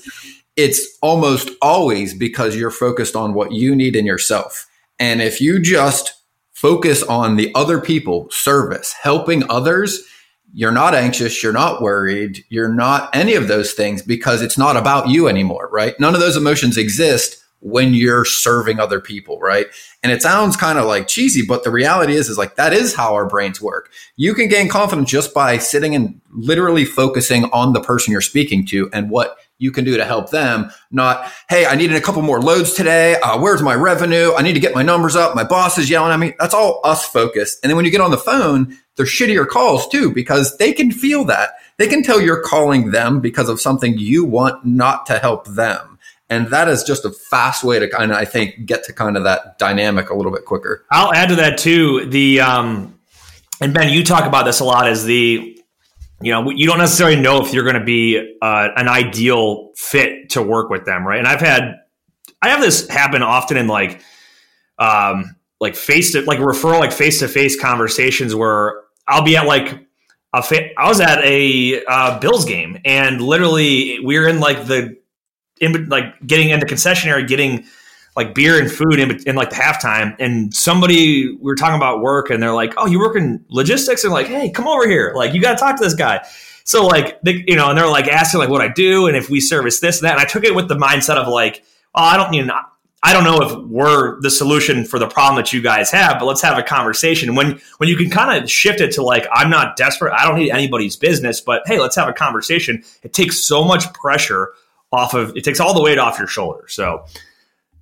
It's 0.60 0.98
almost 1.00 1.48
always 1.62 2.12
because 2.12 2.54
you're 2.54 2.70
focused 2.70 3.16
on 3.16 3.32
what 3.32 3.52
you 3.52 3.74
need 3.74 3.96
in 3.96 4.04
yourself. 4.04 4.66
And 4.98 5.22
if 5.22 5.40
you 5.40 5.58
just 5.58 6.12
focus 6.52 7.02
on 7.02 7.36
the 7.36 7.50
other 7.54 7.80
people, 7.80 8.28
service, 8.30 8.92
helping 8.92 9.42
others, 9.48 10.02
you're 10.52 10.70
not 10.70 10.94
anxious, 10.94 11.42
you're 11.42 11.54
not 11.54 11.80
worried, 11.80 12.44
you're 12.50 12.74
not 12.74 13.08
any 13.16 13.36
of 13.36 13.48
those 13.48 13.72
things 13.72 14.02
because 14.02 14.42
it's 14.42 14.58
not 14.58 14.76
about 14.76 15.08
you 15.08 15.28
anymore, 15.28 15.70
right? 15.72 15.98
None 15.98 16.12
of 16.12 16.20
those 16.20 16.36
emotions 16.36 16.76
exist 16.76 17.42
when 17.60 17.94
you're 17.94 18.26
serving 18.26 18.80
other 18.80 19.00
people, 19.00 19.38
right? 19.38 19.66
And 20.02 20.12
it 20.12 20.20
sounds 20.20 20.58
kind 20.58 20.78
of 20.78 20.84
like 20.84 21.08
cheesy, 21.08 21.40
but 21.40 21.64
the 21.64 21.70
reality 21.70 22.16
is, 22.16 22.28
is 22.28 22.36
like 22.36 22.56
that 22.56 22.74
is 22.74 22.94
how 22.94 23.14
our 23.14 23.26
brains 23.26 23.62
work. 23.62 23.90
You 24.16 24.34
can 24.34 24.48
gain 24.48 24.68
confidence 24.68 25.10
just 25.10 25.32
by 25.32 25.56
sitting 25.56 25.94
and 25.94 26.20
literally 26.32 26.84
focusing 26.84 27.44
on 27.46 27.72
the 27.72 27.80
person 27.80 28.12
you're 28.12 28.20
speaking 28.20 28.66
to 28.66 28.90
and 28.92 29.08
what 29.08 29.38
you 29.60 29.70
can 29.70 29.84
do 29.84 29.96
to 29.96 30.04
help 30.04 30.30
them. 30.30 30.70
Not, 30.90 31.30
hey, 31.48 31.66
I 31.66 31.76
needed 31.76 31.96
a 31.96 32.00
couple 32.00 32.22
more 32.22 32.40
loads 32.40 32.72
today. 32.72 33.16
Uh, 33.20 33.38
where's 33.38 33.62
my 33.62 33.74
revenue? 33.74 34.32
I 34.34 34.42
need 34.42 34.54
to 34.54 34.60
get 34.60 34.74
my 34.74 34.82
numbers 34.82 35.14
up. 35.14 35.36
My 35.36 35.44
boss 35.44 35.78
is 35.78 35.90
yelling 35.90 36.12
at 36.12 36.18
me. 36.18 36.34
That's 36.38 36.54
all 36.54 36.80
us 36.82 37.06
focused. 37.06 37.60
And 37.62 37.70
then 37.70 37.76
when 37.76 37.84
you 37.84 37.90
get 37.90 38.00
on 38.00 38.10
the 38.10 38.18
phone, 38.18 38.76
they're 38.96 39.06
shittier 39.06 39.46
calls 39.46 39.86
too 39.88 40.12
because 40.12 40.56
they 40.56 40.72
can 40.72 40.90
feel 40.90 41.24
that. 41.26 41.50
They 41.76 41.86
can 41.86 42.02
tell 42.02 42.20
you're 42.20 42.42
calling 42.42 42.90
them 42.90 43.20
because 43.20 43.48
of 43.48 43.60
something 43.60 43.98
you 43.98 44.24
want 44.24 44.64
not 44.64 45.06
to 45.06 45.18
help 45.18 45.46
them. 45.46 45.98
And 46.28 46.48
that 46.48 46.68
is 46.68 46.84
just 46.84 47.04
a 47.04 47.10
fast 47.10 47.64
way 47.64 47.78
to 47.78 47.88
kind 47.88 48.12
of, 48.12 48.16
I 48.16 48.24
think, 48.24 48.64
get 48.64 48.84
to 48.84 48.92
kind 48.92 49.16
of 49.16 49.24
that 49.24 49.58
dynamic 49.58 50.10
a 50.10 50.14
little 50.14 50.32
bit 50.32 50.44
quicker. 50.44 50.84
I'll 50.90 51.12
add 51.12 51.30
to 51.30 51.36
that 51.36 51.58
too. 51.58 52.06
The, 52.06 52.40
um, 52.40 52.98
and 53.60 53.74
Ben, 53.74 53.92
you 53.92 54.04
talk 54.04 54.26
about 54.26 54.44
this 54.44 54.60
a 54.60 54.64
lot 54.64 54.86
as 54.86 55.04
the, 55.04 55.59
you 56.22 56.32
know, 56.32 56.50
you 56.50 56.66
don't 56.66 56.78
necessarily 56.78 57.20
know 57.20 57.44
if 57.44 57.52
you're 57.52 57.64
going 57.64 57.78
to 57.78 57.84
be 57.84 58.36
uh, 58.42 58.68
an 58.76 58.88
ideal 58.88 59.70
fit 59.76 60.30
to 60.30 60.42
work 60.42 60.68
with 60.70 60.84
them, 60.84 61.06
right? 61.06 61.18
And 61.18 61.26
I've 61.26 61.40
had, 61.40 61.76
I 62.42 62.50
have 62.50 62.60
this 62.60 62.88
happen 62.88 63.22
often 63.22 63.56
in 63.56 63.66
like, 63.66 64.02
um, 64.78 65.36
like 65.60 65.76
face 65.76 66.12
to 66.12 66.22
like 66.22 66.38
referral, 66.38 66.80
like 66.80 66.92
face 66.92 67.20
to 67.20 67.28
face 67.28 67.60
conversations 67.60 68.34
where 68.34 68.82
I'll 69.06 69.22
be 69.22 69.36
at 69.36 69.46
like 69.46 69.86
a 70.32 70.42
fa- 70.42 70.78
I 70.78 70.88
was 70.88 71.00
at 71.00 71.22
a 71.24 71.84
uh, 71.84 72.18
Bills 72.18 72.44
game 72.44 72.78
and 72.84 73.20
literally 73.20 74.00
we 74.00 74.16
are 74.16 74.26
in 74.26 74.40
like 74.40 74.66
the 74.66 74.96
in 75.60 75.88
like 75.88 76.26
getting 76.26 76.48
into 76.50 76.66
concessionary, 76.66 77.26
getting 77.28 77.66
like 78.16 78.34
beer 78.34 78.60
and 78.60 78.70
food 78.70 78.98
in, 78.98 79.22
in 79.26 79.36
like 79.36 79.50
the 79.50 79.56
halftime, 79.56 80.16
and 80.18 80.52
somebody 80.54 81.28
we 81.28 81.38
were 81.40 81.54
talking 81.54 81.76
about 81.76 82.00
work, 82.00 82.30
and 82.30 82.42
they're 82.42 82.54
like, 82.54 82.74
"Oh, 82.76 82.86
you 82.86 82.98
work 82.98 83.16
in 83.16 83.44
logistics?" 83.48 84.04
And 84.04 84.12
like, 84.12 84.26
"Hey, 84.26 84.50
come 84.50 84.66
over 84.66 84.88
here! 84.88 85.12
Like, 85.14 85.34
you 85.34 85.40
got 85.40 85.52
to 85.52 85.58
talk 85.58 85.76
to 85.76 85.84
this 85.84 85.94
guy." 85.94 86.26
So 86.64 86.86
like, 86.86 87.20
they, 87.22 87.44
you 87.46 87.56
know, 87.56 87.70
and 87.70 87.78
they're 87.78 87.88
like 87.88 88.06
asking 88.08 88.40
like 88.40 88.48
what 88.48 88.60
I 88.60 88.68
do 88.68 89.06
and 89.06 89.16
if 89.16 89.30
we 89.30 89.40
service 89.40 89.80
this 89.80 90.00
and 90.00 90.06
that, 90.06 90.12
and 90.12 90.20
I 90.20 90.24
took 90.24 90.44
it 90.44 90.54
with 90.54 90.68
the 90.68 90.76
mindset 90.76 91.16
of 91.16 91.28
like, 91.28 91.62
"Oh, 91.94 92.02
I 92.02 92.16
don't 92.16 92.32
you 92.32 92.44
know." 92.44 92.60
I 93.02 93.14
don't 93.14 93.24
know 93.24 93.38
if 93.40 93.66
we're 93.66 94.20
the 94.20 94.30
solution 94.30 94.84
for 94.84 94.98
the 94.98 95.08
problem 95.08 95.36
that 95.36 95.54
you 95.54 95.62
guys 95.62 95.90
have, 95.90 96.18
but 96.18 96.26
let's 96.26 96.42
have 96.42 96.58
a 96.58 96.62
conversation. 96.62 97.34
When 97.34 97.58
when 97.78 97.88
you 97.88 97.96
can 97.96 98.10
kind 98.10 98.42
of 98.42 98.50
shift 98.50 98.82
it 98.82 98.92
to 98.92 99.02
like, 99.02 99.26
I'm 99.32 99.48
not 99.48 99.76
desperate, 99.76 100.12
I 100.12 100.28
don't 100.28 100.38
need 100.38 100.50
anybody's 100.50 100.96
business, 100.96 101.40
but 101.40 101.62
hey, 101.64 101.80
let's 101.80 101.96
have 101.96 102.08
a 102.08 102.12
conversation. 102.12 102.84
It 103.02 103.14
takes 103.14 103.38
so 103.38 103.64
much 103.64 103.90
pressure 103.94 104.52
off 104.92 105.14
of 105.14 105.34
it 105.34 105.44
takes 105.44 105.60
all 105.60 105.72
the 105.72 105.82
weight 105.82 105.98
off 105.98 106.18
your 106.18 106.28
shoulder. 106.28 106.66
So 106.68 107.06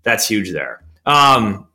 that's 0.09 0.26
huge 0.26 0.50
there. 0.52 0.82
Um, 1.06 1.68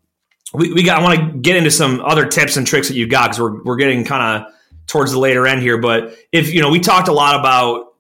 we, 0.54 0.74
we 0.74 0.84
got. 0.84 1.00
I 1.00 1.04
want 1.04 1.20
to 1.20 1.38
get 1.40 1.56
into 1.56 1.72
some 1.72 2.02
other 2.02 2.26
tips 2.26 2.58
and 2.58 2.66
tricks 2.66 2.88
that 2.88 2.96
you've 2.96 3.10
got 3.10 3.30
because 3.30 3.40
we're 3.40 3.64
we're 3.64 3.76
getting 3.76 4.04
kind 4.04 4.44
of 4.44 4.54
towards 4.88 5.12
the 5.12 5.20
later 5.20 5.48
end 5.48 5.62
here. 5.62 5.78
But 5.78 6.16
if 6.32 6.54
you 6.54 6.62
know, 6.62 6.70
we 6.70 6.80
talked 6.80 7.08
a 7.08 7.14
lot 7.14 7.40
about 7.40 7.94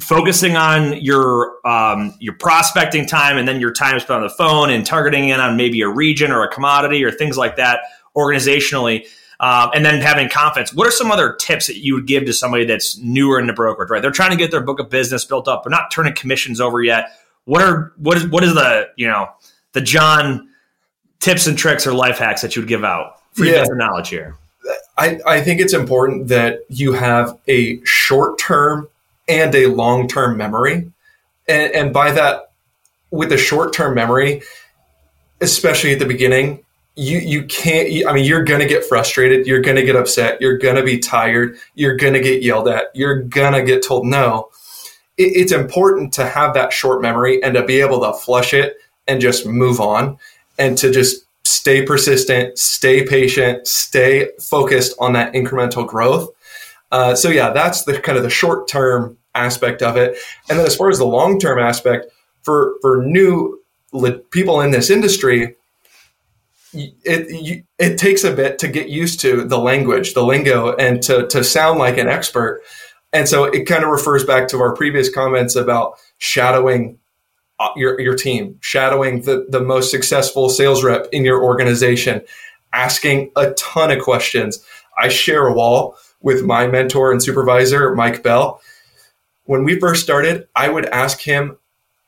focusing 0.00 0.56
on 0.56 1.00
your 1.00 1.56
um, 1.66 2.14
your 2.20 2.34
prospecting 2.34 3.06
time 3.06 3.36
and 3.38 3.46
then 3.46 3.60
your 3.60 3.72
time 3.72 3.98
spent 4.00 4.16
on 4.16 4.22
the 4.22 4.30
phone 4.30 4.70
and 4.70 4.84
targeting 4.84 5.28
in 5.28 5.40
on 5.40 5.56
maybe 5.56 5.82
a 5.82 5.88
region 5.88 6.32
or 6.32 6.42
a 6.42 6.48
commodity 6.48 7.04
or 7.04 7.10
things 7.10 7.36
like 7.36 7.56
that 7.56 7.80
organizationally 8.16 9.06
um, 9.40 9.70
and 9.74 9.84
then 9.84 10.00
having 10.00 10.28
confidence. 10.28 10.72
What 10.72 10.86
are 10.86 10.92
some 10.92 11.10
other 11.10 11.34
tips 11.34 11.66
that 11.66 11.76
you 11.76 11.94
would 11.94 12.06
give 12.06 12.24
to 12.26 12.32
somebody 12.32 12.64
that's 12.64 12.98
newer 12.98 13.38
in 13.38 13.46
the 13.46 13.52
brokerage? 13.52 13.90
Right, 13.90 14.02
they're 14.02 14.10
trying 14.10 14.30
to 14.30 14.36
get 14.36 14.50
their 14.50 14.62
book 14.62 14.80
of 14.80 14.90
business 14.90 15.24
built 15.24 15.48
up, 15.48 15.62
but 15.64 15.70
not 15.70 15.90
turning 15.90 16.14
commissions 16.14 16.60
over 16.60 16.82
yet. 16.82 17.10
What 17.44 17.62
are 17.62 17.92
what 17.96 18.16
is 18.16 18.26
what 18.26 18.42
is 18.42 18.54
the 18.54 18.88
you 18.96 19.06
know 19.06 19.28
the 19.74 19.82
John 19.82 20.48
tips 21.20 21.46
and 21.46 21.56
tricks 21.56 21.86
or 21.86 21.92
life 21.92 22.18
hacks 22.18 22.40
that 22.40 22.56
you 22.56 22.62
would 22.62 22.68
give 22.68 22.84
out? 22.84 23.20
Free 23.32 23.52
yeah. 23.52 23.64
knowledge 23.68 24.08
here. 24.08 24.36
I, 24.96 25.20
I 25.26 25.40
think 25.42 25.60
it's 25.60 25.74
important 25.74 26.28
that 26.28 26.60
you 26.68 26.94
have 26.94 27.38
a 27.46 27.84
short 27.84 28.38
term 28.38 28.88
and 29.28 29.54
a 29.54 29.66
long 29.66 30.08
term 30.08 30.36
memory. 30.36 30.90
And, 31.46 31.72
and 31.74 31.92
by 31.92 32.12
that, 32.12 32.52
with 33.10 33.28
the 33.28 33.38
short 33.38 33.72
term 33.72 33.94
memory, 33.94 34.42
especially 35.40 35.92
at 35.92 35.98
the 35.98 36.06
beginning, 36.06 36.64
you 36.96 37.18
you 37.18 37.44
can't 37.46 37.88
i 38.06 38.12
mean 38.12 38.24
you're 38.24 38.44
going 38.44 38.60
to 38.60 38.66
get 38.66 38.84
frustrated 38.84 39.46
you're 39.46 39.60
going 39.60 39.76
to 39.76 39.82
get 39.82 39.96
upset 39.96 40.40
you're 40.40 40.58
going 40.58 40.76
to 40.76 40.82
be 40.84 40.98
tired 40.98 41.58
you're 41.74 41.96
going 41.96 42.12
to 42.12 42.20
get 42.20 42.42
yelled 42.42 42.68
at 42.68 42.86
you're 42.94 43.20
going 43.20 43.52
to 43.52 43.62
get 43.62 43.84
told 43.84 44.06
no 44.06 44.48
it, 45.16 45.32
it's 45.34 45.52
important 45.52 46.12
to 46.12 46.24
have 46.24 46.54
that 46.54 46.72
short 46.72 47.02
memory 47.02 47.42
and 47.42 47.54
to 47.54 47.64
be 47.64 47.80
able 47.80 48.00
to 48.00 48.12
flush 48.12 48.54
it 48.54 48.76
and 49.06 49.20
just 49.20 49.46
move 49.46 49.80
on 49.80 50.18
and 50.58 50.78
to 50.78 50.90
just 50.90 51.24
stay 51.44 51.82
persistent, 51.82 52.58
stay 52.58 53.06
patient, 53.06 53.66
stay 53.66 54.28
focused 54.40 54.94
on 54.98 55.12
that 55.12 55.32
incremental 55.34 55.86
growth. 55.86 56.30
Uh, 56.90 57.14
so 57.14 57.28
yeah, 57.28 57.50
that's 57.50 57.84
the 57.84 57.98
kind 58.00 58.16
of 58.16 58.24
the 58.24 58.30
short 58.30 58.68
term 58.68 59.16
aspect 59.34 59.82
of 59.82 59.96
it. 59.96 60.16
And 60.48 60.58
then 60.58 60.66
as 60.66 60.76
far 60.76 60.88
as 60.90 60.98
the 60.98 61.06
long 61.06 61.38
term 61.38 61.58
aspect 61.58 62.06
for 62.42 62.74
for 62.80 63.02
new 63.04 63.60
li- 63.92 64.20
people 64.30 64.60
in 64.60 64.70
this 64.70 64.90
industry, 64.90 65.56
it 66.72 67.64
it 67.78 67.98
takes 67.98 68.24
a 68.24 68.32
bit 68.32 68.58
to 68.60 68.68
get 68.68 68.88
used 68.88 69.20
to 69.20 69.44
the 69.44 69.58
language, 69.58 70.14
the 70.14 70.24
lingo, 70.24 70.74
and 70.76 71.02
to 71.02 71.26
to 71.28 71.44
sound 71.44 71.78
like 71.78 71.98
an 71.98 72.08
expert. 72.08 72.62
And 73.12 73.28
so 73.28 73.44
it 73.44 73.64
kind 73.66 73.84
of 73.84 73.90
refers 73.90 74.24
back 74.24 74.48
to 74.48 74.60
our 74.60 74.74
previous 74.74 75.08
comments 75.08 75.54
about 75.54 75.94
shadowing 76.18 76.98
Uh, 77.60 77.68
your 77.76 78.00
your 78.00 78.16
team, 78.16 78.58
shadowing 78.60 79.22
the 79.22 79.46
the 79.48 79.60
most 79.60 79.90
successful 79.90 80.48
sales 80.48 80.82
rep 80.82 81.06
in 81.12 81.24
your 81.24 81.42
organization, 81.42 82.20
asking 82.72 83.30
a 83.36 83.52
ton 83.52 83.92
of 83.92 84.02
questions. 84.02 84.64
I 84.98 85.08
share 85.08 85.46
a 85.46 85.52
wall 85.52 85.96
with 86.20 86.42
my 86.42 86.66
mentor 86.66 87.12
and 87.12 87.22
supervisor, 87.22 87.94
Mike 87.94 88.24
Bell. 88.24 88.60
When 89.44 89.62
we 89.62 89.78
first 89.78 90.02
started, 90.02 90.48
I 90.56 90.68
would 90.68 90.86
ask 90.86 91.20
him 91.20 91.58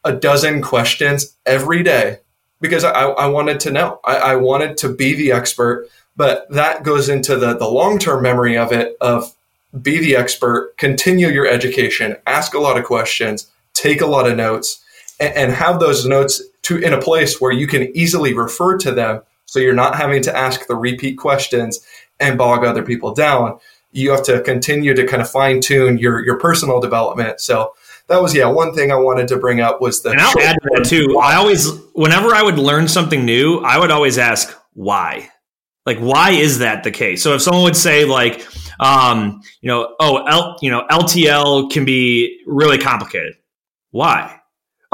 a 0.05 0.13
dozen 0.13 0.63
questions 0.63 1.37
every 1.45 1.83
day 1.83 2.19
because 2.61 2.83
I, 2.83 2.91
I 2.91 3.27
wanted 3.27 3.61
to 3.61 3.71
know. 3.71 4.01
I, 4.05 4.17
I, 4.17 4.37
wanted 4.37 4.77
to 4.79 4.89
be 4.89 5.15
the 5.15 5.33
expert, 5.33 5.89
but 6.17 6.49
that 6.51 6.83
goes 6.83 7.09
into 7.09 7.37
the, 7.37 7.57
the 7.57 7.69
long 7.69 7.99
term 7.99 8.23
memory 8.23 8.57
of 8.57 8.73
it 8.73 8.97
of 9.01 9.35
be 9.83 9.99
the 9.99 10.17
expert, 10.17 10.77
continue 10.79 11.29
your 11.29 11.47
education, 11.47 12.17
ask 12.27 12.55
a 12.55 12.59
lot 12.59 12.79
of 12.79 12.85
questions, 12.85 13.51
take 13.75 14.01
a 14.01 14.07
lot 14.07 14.29
of 14.29 14.37
notes, 14.37 14.83
and, 15.21 15.35
and 15.35 15.53
have 15.53 15.81
those 15.81 16.07
notes 16.07 16.43
to 16.63 16.79
in 16.79 16.93
a 16.93 17.01
place 17.01 17.41
where 17.41 17.53
you 17.53 17.67
can 17.67 17.97
easily 17.97 18.35
refer 18.35 18.77
to 18.79 18.93
them 18.93 19.23
so 19.45 19.61
you're 19.61 19.75
not 19.75 19.95
having 19.95 20.23
to 20.23 20.37
ask 20.37 20.67
the 20.67 20.75
repeat 20.75 21.17
questions 21.17 21.81
and 22.19 22.37
bog 22.37 22.65
other 22.65 22.83
people 22.83 23.15
down. 23.15 23.59
You 23.93 24.11
have 24.11 24.25
to 24.25 24.43
continue 24.43 24.95
to 24.95 25.07
kind 25.07 25.23
of 25.23 25.31
fine 25.31 25.61
tune 25.61 25.99
your, 25.99 26.25
your 26.25 26.39
personal 26.39 26.81
development. 26.81 27.41
So 27.41 27.73
that 28.09 28.21
was 28.21 28.35
yeah 28.35 28.47
one 28.47 28.75
thing 28.75 28.93
I 28.93 28.97
wanted 28.97 29.29
to 29.29 29.37
bring 29.37 29.61
up 29.61 29.81
was 29.81 30.03
the. 30.03 30.11
And 30.11 30.21
I'll 30.21 30.39
add 30.41 30.57
to 30.63 30.71
that 30.75 30.85
too. 30.85 31.19
I 31.19 31.37
always, 31.37 31.71
whenever 31.95 32.35
I 32.35 32.43
would 32.43 32.59
learn 32.59 32.89
something 32.89 33.25
new, 33.25 33.59
I 33.59 33.79
would 33.79 33.91
always 33.91 34.19
ask 34.19 34.57
why. 34.75 35.31
Like, 35.87 35.99
why 35.99 36.31
is 36.33 36.59
that 36.59 36.83
the 36.83 36.91
case? 36.91 37.23
So 37.23 37.35
if 37.35 37.43
someone 37.43 37.63
would 37.63 37.77
say 37.77 38.05
like, 38.05 38.45
um, 38.81 39.41
you 39.61 39.69
know, 39.69 39.95
oh, 40.01 40.25
L, 40.27 40.59
you 40.61 40.71
know, 40.71 40.85
LTL 40.91 41.71
can 41.71 41.85
be 41.85 42.43
really 42.47 42.79
complicated. 42.79 43.35
Why? 43.93 44.41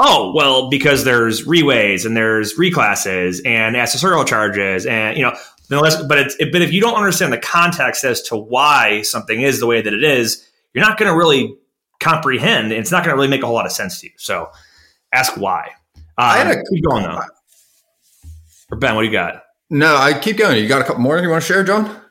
Oh, 0.05 0.33
well, 0.35 0.69
because 0.69 1.05
there's 1.05 1.45
reweighs 1.45 2.05
and 2.05 2.17
there's 2.17 2.57
reclasses 2.57 3.41
and 3.45 3.77
accessorial 3.77 4.27
charges 4.27 4.85
and 4.85 5.15
you 5.17 5.23
know, 5.23 5.33
but 5.69 6.17
it's 6.19 6.35
it, 6.39 6.51
but 6.51 6.61
if 6.61 6.73
you 6.73 6.81
don't 6.81 6.95
understand 6.95 7.31
the 7.31 7.37
context 7.37 8.03
as 8.03 8.21
to 8.23 8.35
why 8.35 9.01
something 9.03 9.41
is 9.41 9.61
the 9.61 9.65
way 9.65 9.81
that 9.81 9.93
it 9.93 10.03
is, 10.03 10.45
you're 10.73 10.83
not 10.83 10.97
going 10.97 11.09
to 11.09 11.17
really 11.17 11.55
comprehend. 12.01 12.73
It's 12.73 12.91
not 12.91 13.05
going 13.05 13.13
to 13.13 13.15
really 13.15 13.29
make 13.29 13.43
a 13.43 13.45
whole 13.45 13.55
lot 13.55 13.65
of 13.65 13.71
sense 13.71 14.01
to 14.01 14.07
you. 14.07 14.13
So 14.17 14.51
ask 15.13 15.37
why. 15.37 15.69
I 16.17 16.37
had 16.37 16.47
a, 16.47 16.61
keep 16.69 16.83
going 16.83 17.03
though. 17.03 17.21
Or 18.71 18.77
Ben, 18.77 18.95
what 18.95 19.03
do 19.03 19.07
you 19.07 19.13
got? 19.13 19.43
No, 19.69 19.95
I 19.95 20.19
keep 20.19 20.37
going. 20.37 20.61
You 20.61 20.67
got 20.67 20.81
a 20.81 20.83
couple 20.83 21.01
more 21.01 21.17
you 21.17 21.29
want 21.29 21.43
to 21.43 21.47
share, 21.47 21.63
John? 21.63 22.01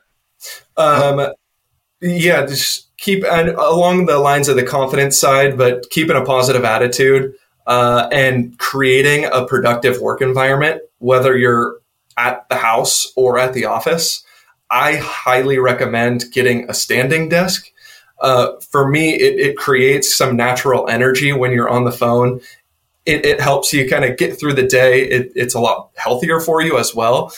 Um, 0.77 1.27
yeah, 2.01 2.45
just 2.47 2.97
keep 2.97 3.23
and 3.23 3.49
along 3.49 4.07
the 4.07 4.17
lines 4.17 4.49
of 4.49 4.55
the 4.55 4.63
confidence 4.63 5.15
side, 5.17 5.59
but 5.59 5.89
keeping 5.91 6.15
a 6.15 6.25
positive 6.25 6.65
attitude 6.65 7.35
uh, 7.67 8.07
and 8.11 8.57
creating 8.59 9.25
a 9.25 9.45
productive 9.45 9.99
work 10.01 10.21
environment, 10.21 10.81
whether 10.99 11.37
you're 11.37 11.79
at 12.17 12.47
the 12.49 12.55
house 12.55 13.11
or 13.15 13.37
at 13.37 13.53
the 13.53 13.65
office. 13.65 14.23
I 14.69 14.95
highly 14.95 15.59
recommend 15.59 16.25
getting 16.31 16.69
a 16.69 16.73
standing 16.73 17.29
desk 17.29 17.71
uh, 18.23 18.57
for 18.71 18.87
me, 18.87 19.13
it, 19.15 19.37
it, 19.37 19.57
creates 19.57 20.15
some 20.15 20.37
natural 20.37 20.87
energy 20.87 21.33
when 21.33 21.51
you're 21.51 21.69
on 21.69 21.83
the 21.83 21.91
phone. 21.91 22.39
It, 23.05 23.25
it 23.25 23.41
helps 23.41 23.73
you 23.73 23.87
kind 23.87 24.05
of 24.05 24.17
get 24.17 24.39
through 24.39 24.53
the 24.53 24.65
day. 24.65 25.01
It, 25.01 25.33
it's 25.35 25.55
a 25.55 25.59
lot 25.59 25.89
healthier 25.97 26.39
for 26.39 26.61
you 26.61 26.77
as 26.77 26.95
well. 26.95 27.33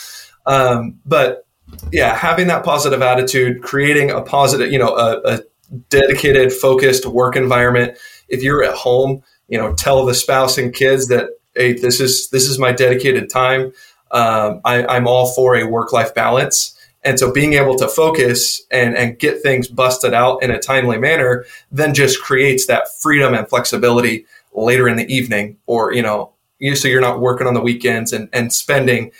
Um, 0.46 1.00
but 1.04 1.44
yeah, 1.92 2.14
having 2.14 2.46
that 2.46 2.64
positive 2.64 3.02
attitude, 3.02 3.64
creating 3.64 4.12
a 4.12 4.20
positive, 4.20 4.70
you 4.70 4.78
know, 4.78 4.94
a, 4.94 5.20
a 5.24 5.40
dedicated, 5.88 6.52
focused 6.52 7.04
work 7.04 7.34
environment. 7.34 7.98
If 8.28 8.44
you're 8.44 8.62
at 8.62 8.74
home, 8.74 9.24
you 9.48 9.58
know, 9.58 9.74
tell 9.74 10.04
the 10.04 10.14
spouse 10.14 10.58
and 10.58 10.74
kids 10.74 11.08
that 11.08 11.30
hey, 11.54 11.72
this 11.72 12.00
is 12.00 12.28
this 12.30 12.46
is 12.46 12.58
my 12.58 12.72
dedicated 12.72 13.30
time. 13.30 13.72
Um, 14.10 14.60
I, 14.64 14.86
I'm 14.86 15.06
all 15.06 15.32
for 15.32 15.56
a 15.56 15.66
work 15.66 15.92
life 15.92 16.14
balance. 16.14 16.76
And 17.04 17.20
so 17.20 17.32
being 17.32 17.52
able 17.52 17.76
to 17.76 17.86
focus 17.86 18.62
and, 18.70 18.96
and 18.96 19.18
get 19.18 19.40
things 19.40 19.68
busted 19.68 20.12
out 20.12 20.42
in 20.42 20.50
a 20.50 20.58
timely 20.58 20.98
manner 20.98 21.44
then 21.70 21.94
just 21.94 22.20
creates 22.20 22.66
that 22.66 22.88
freedom 23.00 23.32
and 23.32 23.48
flexibility 23.48 24.26
later 24.52 24.88
in 24.88 24.96
the 24.96 25.06
evening 25.06 25.56
or, 25.66 25.92
you 25.92 26.02
know, 26.02 26.32
you, 26.58 26.74
so 26.74 26.88
you're 26.88 27.00
not 27.00 27.20
working 27.20 27.46
on 27.46 27.54
the 27.54 27.60
weekends 27.60 28.12
and, 28.12 28.28
and 28.32 28.52
spending 28.52 29.12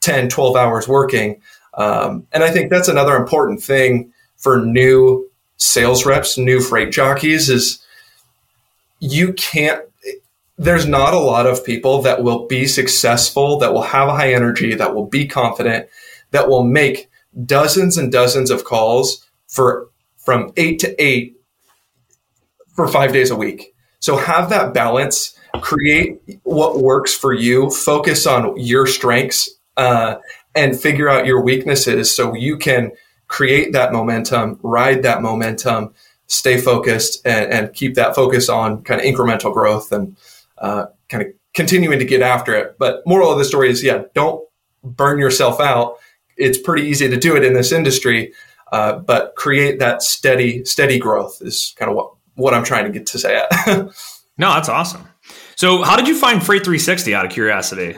10, 0.00 0.30
12 0.30 0.56
hours 0.56 0.88
working. 0.88 1.40
Um, 1.74 2.26
and 2.32 2.42
I 2.42 2.50
think 2.50 2.70
that's 2.70 2.88
another 2.88 3.16
important 3.16 3.62
thing 3.62 4.12
for 4.38 4.64
new 4.64 5.28
sales 5.58 6.06
reps, 6.06 6.38
new 6.38 6.60
freight 6.60 6.90
jockeys 6.90 7.50
is 7.50 7.84
you 9.00 9.32
can't, 9.34 9.82
there's 10.58 10.86
not 10.86 11.12
a 11.12 11.18
lot 11.18 11.46
of 11.46 11.64
people 11.64 12.02
that 12.02 12.22
will 12.22 12.46
be 12.46 12.66
successful, 12.66 13.58
that 13.58 13.74
will 13.74 13.82
have 13.82 14.08
a 14.08 14.16
high 14.16 14.32
energy, 14.32 14.74
that 14.74 14.94
will 14.94 15.06
be 15.06 15.26
confident, 15.26 15.88
that 16.30 16.48
will 16.48 16.64
make 16.64 17.10
dozens 17.44 17.98
and 17.98 18.10
dozens 18.10 18.50
of 18.50 18.64
calls 18.64 19.28
for 19.46 19.88
from 20.16 20.52
eight 20.56 20.78
to 20.80 21.02
eight 21.02 21.36
for 22.74 22.88
five 22.88 23.12
days 23.12 23.30
a 23.30 23.36
week. 23.36 23.74
So 24.00 24.16
have 24.16 24.50
that 24.50 24.74
balance, 24.74 25.38
create 25.60 26.20
what 26.42 26.78
works 26.78 27.14
for 27.14 27.32
you, 27.32 27.70
focus 27.70 28.26
on 28.26 28.56
your 28.56 28.86
strengths, 28.86 29.48
uh, 29.76 30.16
and 30.54 30.78
figure 30.78 31.08
out 31.08 31.26
your 31.26 31.42
weaknesses 31.42 32.14
so 32.14 32.34
you 32.34 32.56
can 32.56 32.92
create 33.28 33.72
that 33.72 33.92
momentum, 33.92 34.58
ride 34.62 35.02
that 35.02 35.22
momentum, 35.22 35.92
stay 36.26 36.60
focused, 36.60 37.26
and, 37.26 37.52
and 37.52 37.72
keep 37.72 37.94
that 37.94 38.14
focus 38.14 38.48
on 38.48 38.82
kind 38.82 39.00
of 39.00 39.06
incremental 39.06 39.52
growth 39.52 39.92
and 39.92 40.16
uh, 40.58 40.86
kind 41.08 41.22
of 41.22 41.32
continuing 41.54 41.98
to 41.98 42.04
get 42.04 42.22
after 42.22 42.54
it. 42.54 42.76
But 42.78 43.06
moral 43.06 43.30
of 43.30 43.38
the 43.38 43.44
story 43.44 43.70
is, 43.70 43.82
yeah, 43.82 44.04
don't 44.14 44.46
burn 44.82 45.18
yourself 45.18 45.60
out 45.60 45.96
it's 46.36 46.58
pretty 46.58 46.86
easy 46.86 47.08
to 47.08 47.16
do 47.16 47.36
it 47.36 47.44
in 47.44 47.54
this 47.54 47.72
industry, 47.72 48.32
uh, 48.72 48.98
but 48.98 49.34
create 49.36 49.78
that 49.78 50.02
steady 50.02 50.64
steady 50.64 50.98
growth 50.98 51.38
is 51.40 51.74
kind 51.78 51.90
of 51.90 51.96
what 51.96 52.12
what 52.34 52.54
I'm 52.54 52.64
trying 52.64 52.84
to 52.84 52.90
get 52.90 53.06
to 53.08 53.18
say. 53.18 53.42
no, 53.66 53.90
that's 54.52 54.68
awesome. 54.68 55.08
So, 55.56 55.82
how 55.82 55.96
did 55.96 56.06
you 56.06 56.16
find 56.16 56.44
Freight 56.44 56.62
360? 56.64 57.14
Out 57.14 57.24
of 57.24 57.32
curiosity, 57.32 57.96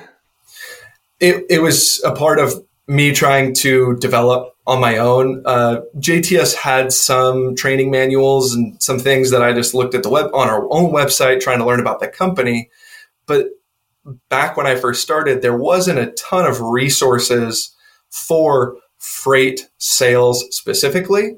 it 1.20 1.44
it 1.50 1.60
was 1.60 2.02
a 2.04 2.14
part 2.14 2.38
of 2.38 2.54
me 2.86 3.12
trying 3.12 3.54
to 3.54 3.96
develop 3.96 4.54
on 4.68 4.80
my 4.80 4.98
own. 4.98 5.42
Uh, 5.46 5.80
JTS 5.96 6.54
had 6.54 6.92
some 6.92 7.56
training 7.56 7.90
manuals 7.90 8.54
and 8.54 8.80
some 8.82 8.98
things 8.98 9.30
that 9.30 9.42
I 9.42 9.54
just 9.54 9.72
looked 9.72 9.94
at 9.94 10.02
the 10.02 10.10
web 10.10 10.30
on 10.34 10.48
our 10.48 10.70
own 10.70 10.92
website 10.92 11.40
trying 11.40 11.58
to 11.58 11.64
learn 11.64 11.80
about 11.80 12.00
the 12.00 12.06
company. 12.06 12.68
But 13.26 13.46
back 14.28 14.58
when 14.58 14.66
I 14.66 14.76
first 14.76 15.02
started, 15.02 15.40
there 15.40 15.56
wasn't 15.56 15.98
a 15.98 16.12
ton 16.12 16.44
of 16.44 16.60
resources 16.60 17.74
for 18.10 18.76
freight 18.98 19.70
sales 19.78 20.44
specifically. 20.50 21.36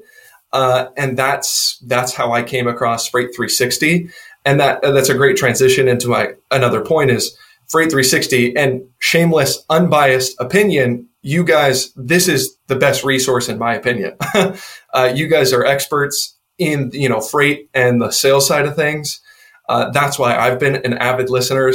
Uh, 0.51 0.87
and 0.97 1.17
that's 1.17 1.81
that's 1.87 2.13
how 2.13 2.33
I 2.33 2.43
came 2.43 2.67
across 2.67 3.07
Freight 3.07 3.33
360, 3.33 4.09
and 4.43 4.59
that 4.59 4.81
that's 4.81 5.07
a 5.07 5.15
great 5.15 5.37
transition 5.37 5.87
into 5.87 6.09
my 6.09 6.33
another 6.51 6.81
point 6.81 7.09
is 7.09 7.37
Freight 7.69 7.89
360 7.89 8.57
and 8.57 8.81
shameless, 8.99 9.63
unbiased 9.69 10.35
opinion. 10.41 11.07
You 11.21 11.43
guys, 11.43 11.91
this 11.95 12.27
is 12.27 12.57
the 12.67 12.75
best 12.75 13.03
resource 13.03 13.49
in 13.49 13.59
my 13.59 13.75
opinion. 13.75 14.15
uh, 14.93 15.13
you 15.13 15.27
guys 15.27 15.53
are 15.53 15.65
experts 15.65 16.35
in 16.57 16.91
you 16.93 17.09
know 17.09 17.21
freight 17.21 17.69
and 17.73 18.01
the 18.01 18.11
sales 18.11 18.47
side 18.47 18.65
of 18.65 18.75
things. 18.75 19.19
Uh, 19.69 19.89
that's 19.91 20.17
why 20.19 20.37
I've 20.37 20.59
been 20.59 20.75
an 20.75 20.93
avid 20.95 21.29
listener 21.29 21.71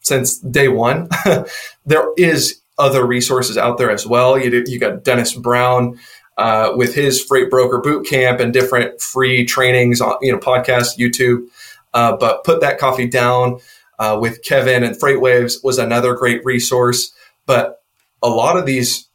since 0.00 0.38
day 0.38 0.68
one. 0.68 1.08
there 1.86 2.08
is 2.16 2.60
other 2.78 3.06
resources 3.06 3.58
out 3.58 3.78
there 3.78 3.90
as 3.90 4.06
well. 4.06 4.38
You, 4.38 4.64
you 4.66 4.78
got 4.78 5.04
Dennis 5.04 5.34
Brown 5.34 5.98
uh, 6.36 6.72
with 6.74 6.94
his 6.94 7.22
Freight 7.22 7.50
Broker 7.50 7.78
Boot 7.80 8.06
Camp 8.06 8.40
and 8.40 8.52
different 8.52 9.00
free 9.00 9.44
trainings 9.44 10.00
on 10.00 10.16
you 10.22 10.32
know 10.32 10.38
podcast, 10.38 10.98
YouTube. 10.98 11.46
Uh, 11.92 12.16
but 12.16 12.44
put 12.44 12.60
that 12.60 12.78
coffee 12.78 13.08
down 13.08 13.58
uh, 13.98 14.16
with 14.20 14.42
Kevin 14.42 14.82
and 14.82 14.96
FreightWaves 14.96 15.62
was 15.62 15.78
another 15.78 16.14
great 16.14 16.44
resource. 16.44 17.12
But 17.46 17.79
a 18.22 18.28
lot 18.28 18.56
of 18.56 18.66
these 18.66 19.08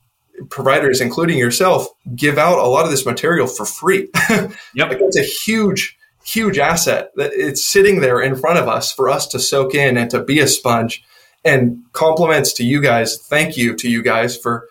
providers, 0.49 1.01
including 1.01 1.37
yourself, 1.37 1.87
give 2.15 2.37
out 2.37 2.59
a 2.59 2.67
lot 2.67 2.85
of 2.85 2.91
this 2.91 3.05
material 3.05 3.47
for 3.47 3.65
free. 3.65 4.09
yep, 4.29 4.89
like 4.89 4.99
it's 4.99 5.17
a 5.17 5.23
huge, 5.23 5.97
huge 6.25 6.57
asset 6.57 7.11
that 7.15 7.31
it's 7.33 7.65
sitting 7.65 8.01
there 8.01 8.21
in 8.21 8.35
front 8.35 8.59
of 8.59 8.67
us 8.67 8.91
for 8.91 9.09
us 9.09 9.27
to 9.27 9.39
soak 9.39 9.75
in 9.75 9.97
and 9.97 10.09
to 10.11 10.23
be 10.23 10.39
a 10.39 10.47
sponge 10.47 11.03
And 11.43 11.83
compliments 11.93 12.53
to 12.53 12.63
you 12.63 12.81
guys. 12.81 13.17
Thank 13.17 13.55
you 13.57 13.75
to 13.75 13.89
you 13.89 14.01
guys 14.01 14.37
for 14.37 14.67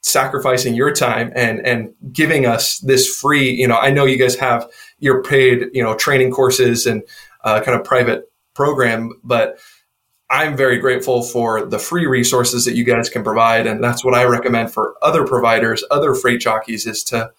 sacrificing 0.00 0.74
your 0.74 0.92
time 0.92 1.32
and 1.34 1.66
and 1.66 1.92
giving 2.12 2.46
us 2.46 2.78
this 2.78 3.08
free. 3.08 3.50
You 3.50 3.68
know, 3.68 3.76
I 3.76 3.90
know 3.90 4.06
you 4.06 4.16
guys 4.16 4.36
have 4.36 4.68
your 4.98 5.22
paid 5.22 5.66
you 5.72 5.82
know 5.82 5.94
training 5.94 6.30
courses 6.30 6.86
and 6.86 7.02
uh, 7.44 7.60
kind 7.60 7.78
of 7.78 7.84
private 7.84 8.24
program, 8.54 9.12
but 9.22 9.58
I'm 10.28 10.56
very 10.56 10.78
grateful 10.78 11.22
for 11.22 11.64
the 11.64 11.78
free 11.78 12.06
resources 12.06 12.64
that 12.64 12.74
you 12.74 12.84
guys 12.84 13.08
can 13.08 13.22
provide. 13.22 13.66
And 13.66 13.82
that's 13.82 14.04
what 14.04 14.14
I 14.14 14.24
recommend 14.24 14.72
for 14.72 14.94
other 15.02 15.24
providers, 15.26 15.84
other 15.90 16.14
freight 16.14 16.40
jockeys 16.40 16.86
is 16.86 17.04
to 17.04 17.30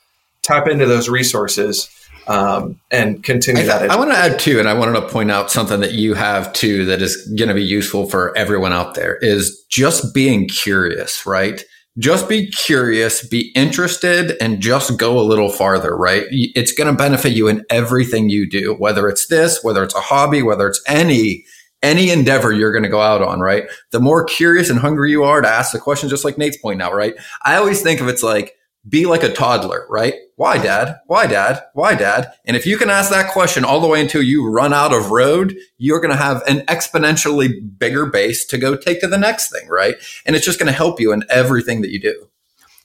tap 0.41 0.67
into 0.67 0.85
those 0.85 1.09
resources 1.09 1.89
um, 2.27 2.79
and 2.91 3.23
continue 3.23 3.63
I, 3.63 3.65
that. 3.65 3.91
I 3.91 3.95
want 3.95 4.11
to 4.11 4.17
add 4.17 4.39
too, 4.39 4.59
and 4.59 4.67
I 4.67 4.73
wanted 4.73 4.99
to 4.99 5.07
point 5.07 5.31
out 5.31 5.49
something 5.49 5.79
that 5.79 5.93
you 5.93 6.13
have 6.13 6.51
too 6.53 6.85
that 6.85 7.01
is 7.01 7.15
going 7.37 7.49
to 7.49 7.55
be 7.55 7.63
useful 7.63 8.09
for 8.09 8.37
everyone 8.37 8.73
out 8.73 8.95
there 8.95 9.17
is 9.21 9.65
just 9.69 10.13
being 10.13 10.47
curious, 10.47 11.25
right? 11.25 11.63
Just 11.97 12.29
be 12.29 12.51
curious, 12.51 13.27
be 13.27 13.51
interested, 13.55 14.37
and 14.39 14.61
just 14.61 14.97
go 14.99 15.19
a 15.19 15.23
little 15.23 15.49
farther, 15.49 15.95
right? 15.97 16.25
It's 16.29 16.71
going 16.71 16.91
to 16.91 16.97
benefit 16.97 17.31
you 17.31 17.47
in 17.47 17.65
everything 17.69 18.29
you 18.29 18.47
do, 18.47 18.75
whether 18.75 19.09
it's 19.09 19.27
this, 19.27 19.63
whether 19.63 19.83
it's 19.83 19.95
a 19.95 20.01
hobby, 20.01 20.43
whether 20.43 20.67
it's 20.67 20.81
any 20.85 21.45
any 21.87 22.09
endeavor 22.09 22.51
you're 22.51 22.73
going 22.73 22.83
to 22.83 22.89
go 22.89 22.99
out 22.99 23.21
on, 23.21 23.39
right? 23.39 23.63
The 23.91 24.01
more 24.01 24.25
curious 24.25 24.69
and 24.69 24.77
hungry 24.77 25.09
you 25.09 25.23
are 25.23 25.41
to 25.41 25.47
ask 25.47 25.71
the 25.71 25.79
question, 25.79 26.09
just 26.09 26.25
like 26.25 26.37
Nate's 26.37 26.57
point 26.57 26.77
now, 26.77 26.91
right? 26.91 27.15
I 27.43 27.55
always 27.55 27.81
think 27.81 28.01
of 28.01 28.09
it's 28.09 28.23
like, 28.23 28.53
be 28.87 29.05
like 29.05 29.23
a 29.23 29.33
toddler, 29.33 29.85
right? 29.89 30.13
Why 30.35 30.57
dad? 30.57 30.99
Why 31.07 31.27
dad? 31.27 31.61
Why 31.73 31.95
dad? 31.95 32.31
And 32.45 32.55
if 32.55 32.65
you 32.65 32.77
can 32.77 32.89
ask 32.89 33.09
that 33.09 33.31
question 33.31 33.65
all 33.65 33.81
the 33.81 33.87
way 33.87 33.99
until 34.01 34.21
you 34.21 34.49
run 34.49 34.73
out 34.73 34.93
of 34.93 35.11
road, 35.11 35.57
you're 35.77 35.99
going 35.99 36.15
to 36.15 36.21
have 36.21 36.41
an 36.47 36.59
exponentially 36.67 37.49
bigger 37.79 38.05
base 38.05 38.45
to 38.47 38.57
go 38.57 38.77
take 38.77 39.01
to 39.01 39.07
the 39.07 39.17
next 39.17 39.51
thing, 39.51 39.67
right? 39.67 39.95
And 40.25 40.35
it's 40.35 40.45
just 40.45 40.59
going 40.59 40.67
to 40.67 40.77
help 40.77 40.99
you 40.99 41.11
in 41.11 41.23
everything 41.29 41.81
that 41.81 41.91
you 41.91 41.99
do. 41.99 42.29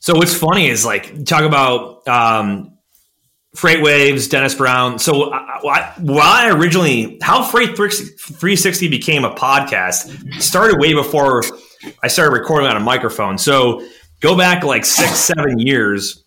So 0.00 0.14
what's 0.14 0.34
funny 0.34 0.68
is 0.68 0.84
like 0.84 1.24
talk 1.24 1.42
about 1.42 2.06
um, 2.08 2.76
FreightWaves, 3.56 4.30
Dennis 4.30 4.54
Brown. 4.54 4.98
So 4.98 5.30
I 5.32 6.50
originally, 6.50 7.18
how 7.20 7.42
Freight 7.42 7.76
360 7.76 8.88
became 8.88 9.24
a 9.24 9.34
podcast 9.34 10.40
started 10.40 10.78
way 10.78 10.94
before 10.94 11.42
I 12.02 12.08
started 12.08 12.32
recording 12.32 12.70
on 12.70 12.76
a 12.76 12.80
microphone. 12.80 13.36
So 13.36 13.86
go 14.20 14.36
back 14.36 14.64
like 14.64 14.84
six, 14.84 15.12
seven 15.18 15.58
years. 15.58 16.24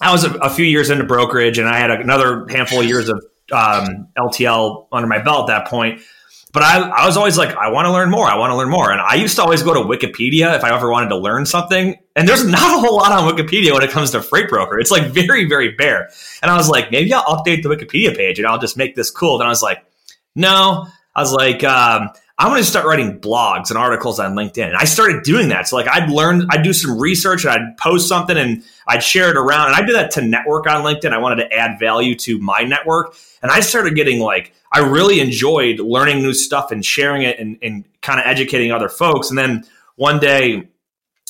I 0.00 0.10
was 0.12 0.24
a, 0.24 0.32
a 0.38 0.50
few 0.50 0.64
years 0.64 0.90
into 0.90 1.04
brokerage 1.04 1.58
and 1.58 1.68
I 1.68 1.78
had 1.78 1.90
another 1.90 2.46
handful 2.48 2.80
of 2.80 2.86
years 2.86 3.08
of 3.08 3.24
um, 3.52 4.08
LTL 4.16 4.88
under 4.92 5.06
my 5.06 5.18
belt 5.18 5.48
at 5.48 5.58
that 5.62 5.70
point. 5.70 6.00
But 6.52 6.62
I, 6.62 6.80
I 6.80 7.06
was 7.06 7.16
always 7.16 7.36
like, 7.36 7.54
I 7.56 7.68
want 7.68 7.86
to 7.86 7.92
learn 7.92 8.10
more. 8.10 8.26
I 8.26 8.36
want 8.36 8.50
to 8.52 8.56
learn 8.56 8.70
more. 8.70 8.90
And 8.90 9.00
I 9.00 9.16
used 9.16 9.36
to 9.36 9.42
always 9.42 9.62
go 9.62 9.74
to 9.74 9.80
Wikipedia 9.80 10.56
if 10.56 10.64
I 10.64 10.74
ever 10.74 10.90
wanted 10.90 11.10
to 11.10 11.16
learn 11.16 11.44
something. 11.44 11.96
And 12.16 12.26
there's 12.26 12.44
not 12.44 12.76
a 12.76 12.80
whole 12.80 12.96
lot 12.96 13.12
on 13.12 13.30
Wikipedia 13.30 13.72
when 13.72 13.82
it 13.82 13.90
comes 13.90 14.12
to 14.12 14.22
freight 14.22 14.48
broker. 14.48 14.78
It's 14.78 14.90
like 14.90 15.08
very, 15.08 15.46
very 15.46 15.72
bare. 15.72 16.08
And 16.42 16.50
I 16.50 16.56
was 16.56 16.68
like, 16.68 16.90
maybe 16.90 17.12
I'll 17.12 17.24
update 17.24 17.62
the 17.62 17.68
Wikipedia 17.68 18.16
page 18.16 18.38
and 18.38 18.48
I'll 18.48 18.58
just 18.58 18.78
make 18.78 18.96
this 18.96 19.10
cool. 19.10 19.38
Then 19.38 19.46
I 19.46 19.50
was 19.50 19.62
like, 19.62 19.84
no. 20.34 20.86
I 21.14 21.20
was 21.20 21.32
like, 21.32 21.62
um, 21.64 22.10
I'm 22.40 22.50
going 22.50 22.62
to 22.62 22.68
start 22.68 22.86
writing 22.86 23.18
blogs 23.18 23.70
and 23.70 23.76
articles 23.76 24.20
on 24.20 24.34
LinkedIn. 24.34 24.68
And 24.68 24.76
I 24.76 24.84
started 24.84 25.24
doing 25.24 25.48
that. 25.48 25.66
So 25.66 25.74
like 25.74 25.88
I'd 25.88 26.08
learn, 26.08 26.46
I'd 26.50 26.62
do 26.62 26.72
some 26.72 26.96
research 26.96 27.44
and 27.44 27.52
I'd 27.52 27.76
post 27.78 28.06
something 28.06 28.36
and 28.36 28.62
I'd 28.86 29.02
share 29.02 29.28
it 29.28 29.36
around. 29.36 29.68
And 29.68 29.74
I 29.74 29.84
do 29.84 29.92
that 29.94 30.12
to 30.12 30.22
network 30.22 30.68
on 30.68 30.84
LinkedIn. 30.84 31.12
I 31.12 31.18
wanted 31.18 31.42
to 31.42 31.52
add 31.52 31.80
value 31.80 32.14
to 32.16 32.38
my 32.38 32.60
network. 32.60 33.16
And 33.42 33.50
I 33.50 33.58
started 33.58 33.96
getting 33.96 34.20
like, 34.20 34.52
I 34.72 34.80
really 34.80 35.18
enjoyed 35.18 35.80
learning 35.80 36.22
new 36.22 36.32
stuff 36.32 36.70
and 36.70 36.84
sharing 36.84 37.22
it 37.22 37.40
and, 37.40 37.58
and 37.60 37.84
kind 38.02 38.20
of 38.20 38.26
educating 38.26 38.70
other 38.70 38.88
folks. 38.88 39.30
And 39.30 39.38
then 39.38 39.64
one 39.96 40.20
day, 40.20 40.68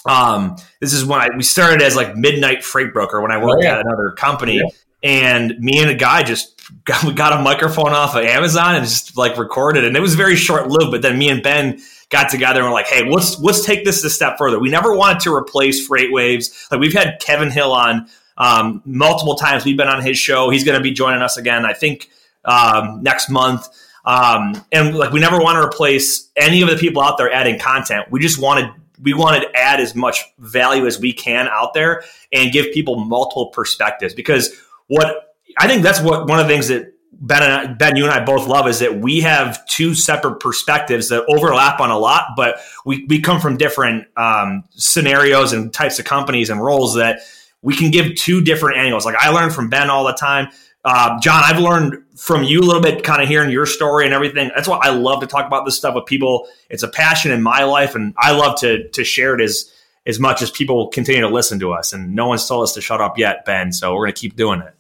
um, 0.05 0.57
this 0.81 0.93
is 0.93 1.07
when 1.07 1.21
I, 1.21 1.29
we 1.35 1.43
started 1.43 1.81
as 1.81 1.97
like 1.97 2.17
midnight 2.17 2.63
freight 2.63 2.93
broker 2.93 3.23
when 3.23 3.33
I 3.33 3.39
worked 3.39 3.63
oh, 3.63 3.67
yeah. 3.67 3.79
at 3.79 3.87
another 3.87 4.13
company. 4.13 4.57
Yeah. 4.57 4.69
And 5.03 5.59
me 5.59 5.81
and 5.81 5.91
a 5.91 5.95
guy 5.95 6.23
just 6.23 6.61
got, 6.85 7.15
got 7.15 7.33
a 7.39 7.43
microphone 7.43 7.93
off 7.93 8.15
of 8.15 8.25
Amazon 8.25 8.77
and 8.77 8.85
just 8.85 9.17
like 9.17 9.37
recorded. 9.39 9.85
And 9.85 9.97
it 9.97 10.01
was 10.01 10.15
very 10.15 10.37
short 10.37 10.69
lived. 10.69 10.91
But 10.91 11.03
then 11.03 11.19
me 11.19 11.31
and 11.31 11.43
Ben 11.43 11.81
got 12.11 12.31
together 12.31 12.61
and 12.61 12.69
were 12.69 12.75
like, 12.75 12.87
hey, 12.87 13.09
let's 13.09 13.39
let's 13.39 13.65
take 13.65 13.85
this 13.85 14.03
a 14.05 14.11
step 14.11 14.39
further. 14.39 14.59
We 14.59 14.71
never 14.71 14.95
wanted 14.95 15.21
to 15.21 15.35
replace 15.35 15.89
FreightWaves. 15.89 16.71
Like 16.71 16.81
we've 16.81 16.93
had 16.93 17.19
Kevin 17.21 17.51
Hill 17.51 17.73
on 17.73 18.09
um, 18.37 18.83
multiple 18.85 19.35
times. 19.35 19.65
We've 19.65 19.77
been 19.77 19.89
on 19.89 20.03
his 20.03 20.19
show. 20.19 20.51
He's 20.51 20.65
going 20.65 20.79
to 20.79 20.83
be 20.83 20.93
joining 20.93 21.23
us 21.23 21.37
again. 21.37 21.67
I 21.67 21.75
think 21.75 22.09
um, 22.45 23.03
next 23.03 23.29
month. 23.29 23.69
Um, 24.05 24.65
and 24.73 24.97
like 24.97 25.13
we 25.13 25.21
never 25.21 25.39
want 25.39 25.57
to 25.57 25.67
replace 25.67 26.31
any 26.37 26.63
of 26.63 26.71
the 26.71 26.77
people 26.77 27.03
out 27.03 27.19
there 27.19 27.31
adding 27.31 27.59
content. 27.59 28.11
We 28.11 28.21
just 28.21 28.41
wanted 28.41 28.71
we 29.01 29.13
wanted 29.13 29.41
to 29.41 29.57
add 29.57 29.81
as 29.81 29.95
much 29.95 30.25
value 30.39 30.87
as 30.87 30.99
we 30.99 31.13
can 31.13 31.47
out 31.49 31.75
there 31.75 32.03
and 32.33 32.51
give 32.51 32.73
people 32.73 32.97
multiple 32.97 33.47
perspectives 33.51 34.15
because 34.15 34.57
what 34.89 35.35
I 35.57 35.69
think 35.69 35.83
that's 35.83 36.01
what 36.01 36.29
one 36.29 36.41
of 36.41 36.47
the 36.47 36.53
things 36.53 36.69
that 36.69 36.93
Ben 37.21 37.43
and 37.43 37.79
Ben, 37.79 37.97
you 37.97 38.05
and 38.05 38.13
I 38.13 38.25
both 38.25 38.47
love 38.47 38.69
is 38.69 38.79
that 38.79 39.01
we 39.01 39.21
have 39.21 39.65
two 39.67 39.95
separate 39.95 40.41
perspectives 40.41 41.09
that 41.09 41.25
overlap 41.29 41.81
on 41.81 41.91
a 41.91 41.99
lot, 41.99 42.35
but 42.37 42.61
we, 42.85 43.07
we 43.09 43.21
come 43.21 43.41
from 43.41 43.57
different 43.57 44.07
um, 44.17 44.65
scenarios 44.71 45.53
and 45.53 45.73
types 45.73 45.99
of 45.99 46.05
companies 46.05 46.49
and 46.49 46.63
roles 46.63 46.95
that 46.95 47.21
we 47.61 47.75
can 47.75 47.91
give 47.91 48.15
two 48.15 48.41
different 48.41 48.79
angles. 48.79 49.05
Like 49.05 49.17
I 49.17 49.31
learn 49.31 49.51
from 49.51 49.69
Ben 49.69 49.91
all 49.91 50.05
the 50.05 50.13
time. 50.13 50.49
Uh, 50.85 51.19
John, 51.21 51.43
I've 51.45 51.59
learned 51.59 52.05
from 52.17 52.45
you 52.45 52.61
a 52.61 52.63
little 52.63 52.81
bit, 52.81 53.03
kind 53.03 53.21
of 53.21 53.29
hearing 53.29 53.51
your 53.51 53.67
story 53.67 54.05
and 54.05 54.15
everything. 54.15 54.51
That's 54.55 54.69
why 54.69 54.79
I 54.81 54.91
love 54.91 55.21
to 55.21 55.27
talk 55.27 55.45
about 55.45 55.65
this 55.65 55.77
stuff 55.77 55.97
with 55.97 56.07
people. 56.07 56.47
It's 56.71 56.85
a 56.85 56.89
passion 56.89 57.33
in 57.33 57.43
my 57.43 57.65
life, 57.65 57.97
and 57.97 58.15
I 58.17 58.31
love 58.31 58.61
to 58.61 58.89
to 58.91 59.05
share 59.05 59.35
it 59.35 59.43
as 59.43 59.73
as 60.07 60.21
much 60.21 60.41
as 60.41 60.53
people 60.53 60.87
continue 60.89 61.21
to 61.21 61.29
listen 61.29 61.59
to 61.61 61.73
us. 61.73 61.93
And 61.93 62.15
no 62.15 62.29
one's 62.29 62.47
told 62.47 62.63
us 62.63 62.73
to 62.75 62.81
shut 62.81 63.01
up 63.01 63.19
yet, 63.19 63.45
Ben. 63.45 63.73
So 63.73 63.93
we're 63.93 64.07
going 64.07 64.15
to 64.15 64.21
keep 64.21 64.37
doing 64.37 64.61
it. 64.61 64.75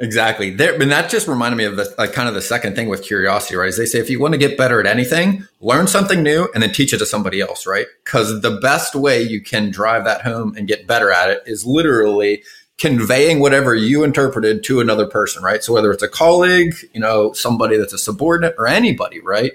Exactly. 0.00 0.50
There, 0.50 0.80
and 0.80 0.90
that 0.92 1.10
just 1.10 1.26
reminded 1.26 1.56
me 1.56 1.64
of 1.64 1.76
the 1.76 1.92
like 1.98 2.12
kind 2.12 2.28
of 2.28 2.34
the 2.34 2.42
second 2.42 2.76
thing 2.76 2.88
with 2.88 3.02
curiosity, 3.02 3.56
right? 3.56 3.68
Is 3.68 3.76
they 3.76 3.86
say 3.86 3.98
if 3.98 4.08
you 4.08 4.20
want 4.20 4.32
to 4.32 4.38
get 4.38 4.56
better 4.56 4.80
at 4.80 4.86
anything, 4.86 5.46
learn 5.60 5.88
something 5.88 6.22
new 6.22 6.48
and 6.54 6.62
then 6.62 6.72
teach 6.72 6.92
it 6.92 6.98
to 6.98 7.06
somebody 7.06 7.40
else, 7.40 7.66
right? 7.66 7.86
Because 8.04 8.40
the 8.40 8.58
best 8.60 8.94
way 8.94 9.22
you 9.22 9.40
can 9.40 9.70
drive 9.70 10.04
that 10.04 10.22
home 10.22 10.54
and 10.56 10.68
get 10.68 10.86
better 10.86 11.10
at 11.10 11.30
it 11.30 11.42
is 11.46 11.66
literally 11.66 12.44
conveying 12.78 13.40
whatever 13.40 13.74
you 13.74 14.04
interpreted 14.04 14.62
to 14.64 14.80
another 14.80 15.06
person, 15.06 15.42
right? 15.42 15.64
So 15.64 15.72
whether 15.72 15.90
it's 15.90 16.02
a 16.02 16.08
colleague, 16.08 16.76
you 16.92 17.00
know, 17.00 17.32
somebody 17.32 17.76
that's 17.76 17.92
a 17.92 17.98
subordinate 17.98 18.54
or 18.56 18.68
anybody, 18.68 19.20
right? 19.20 19.52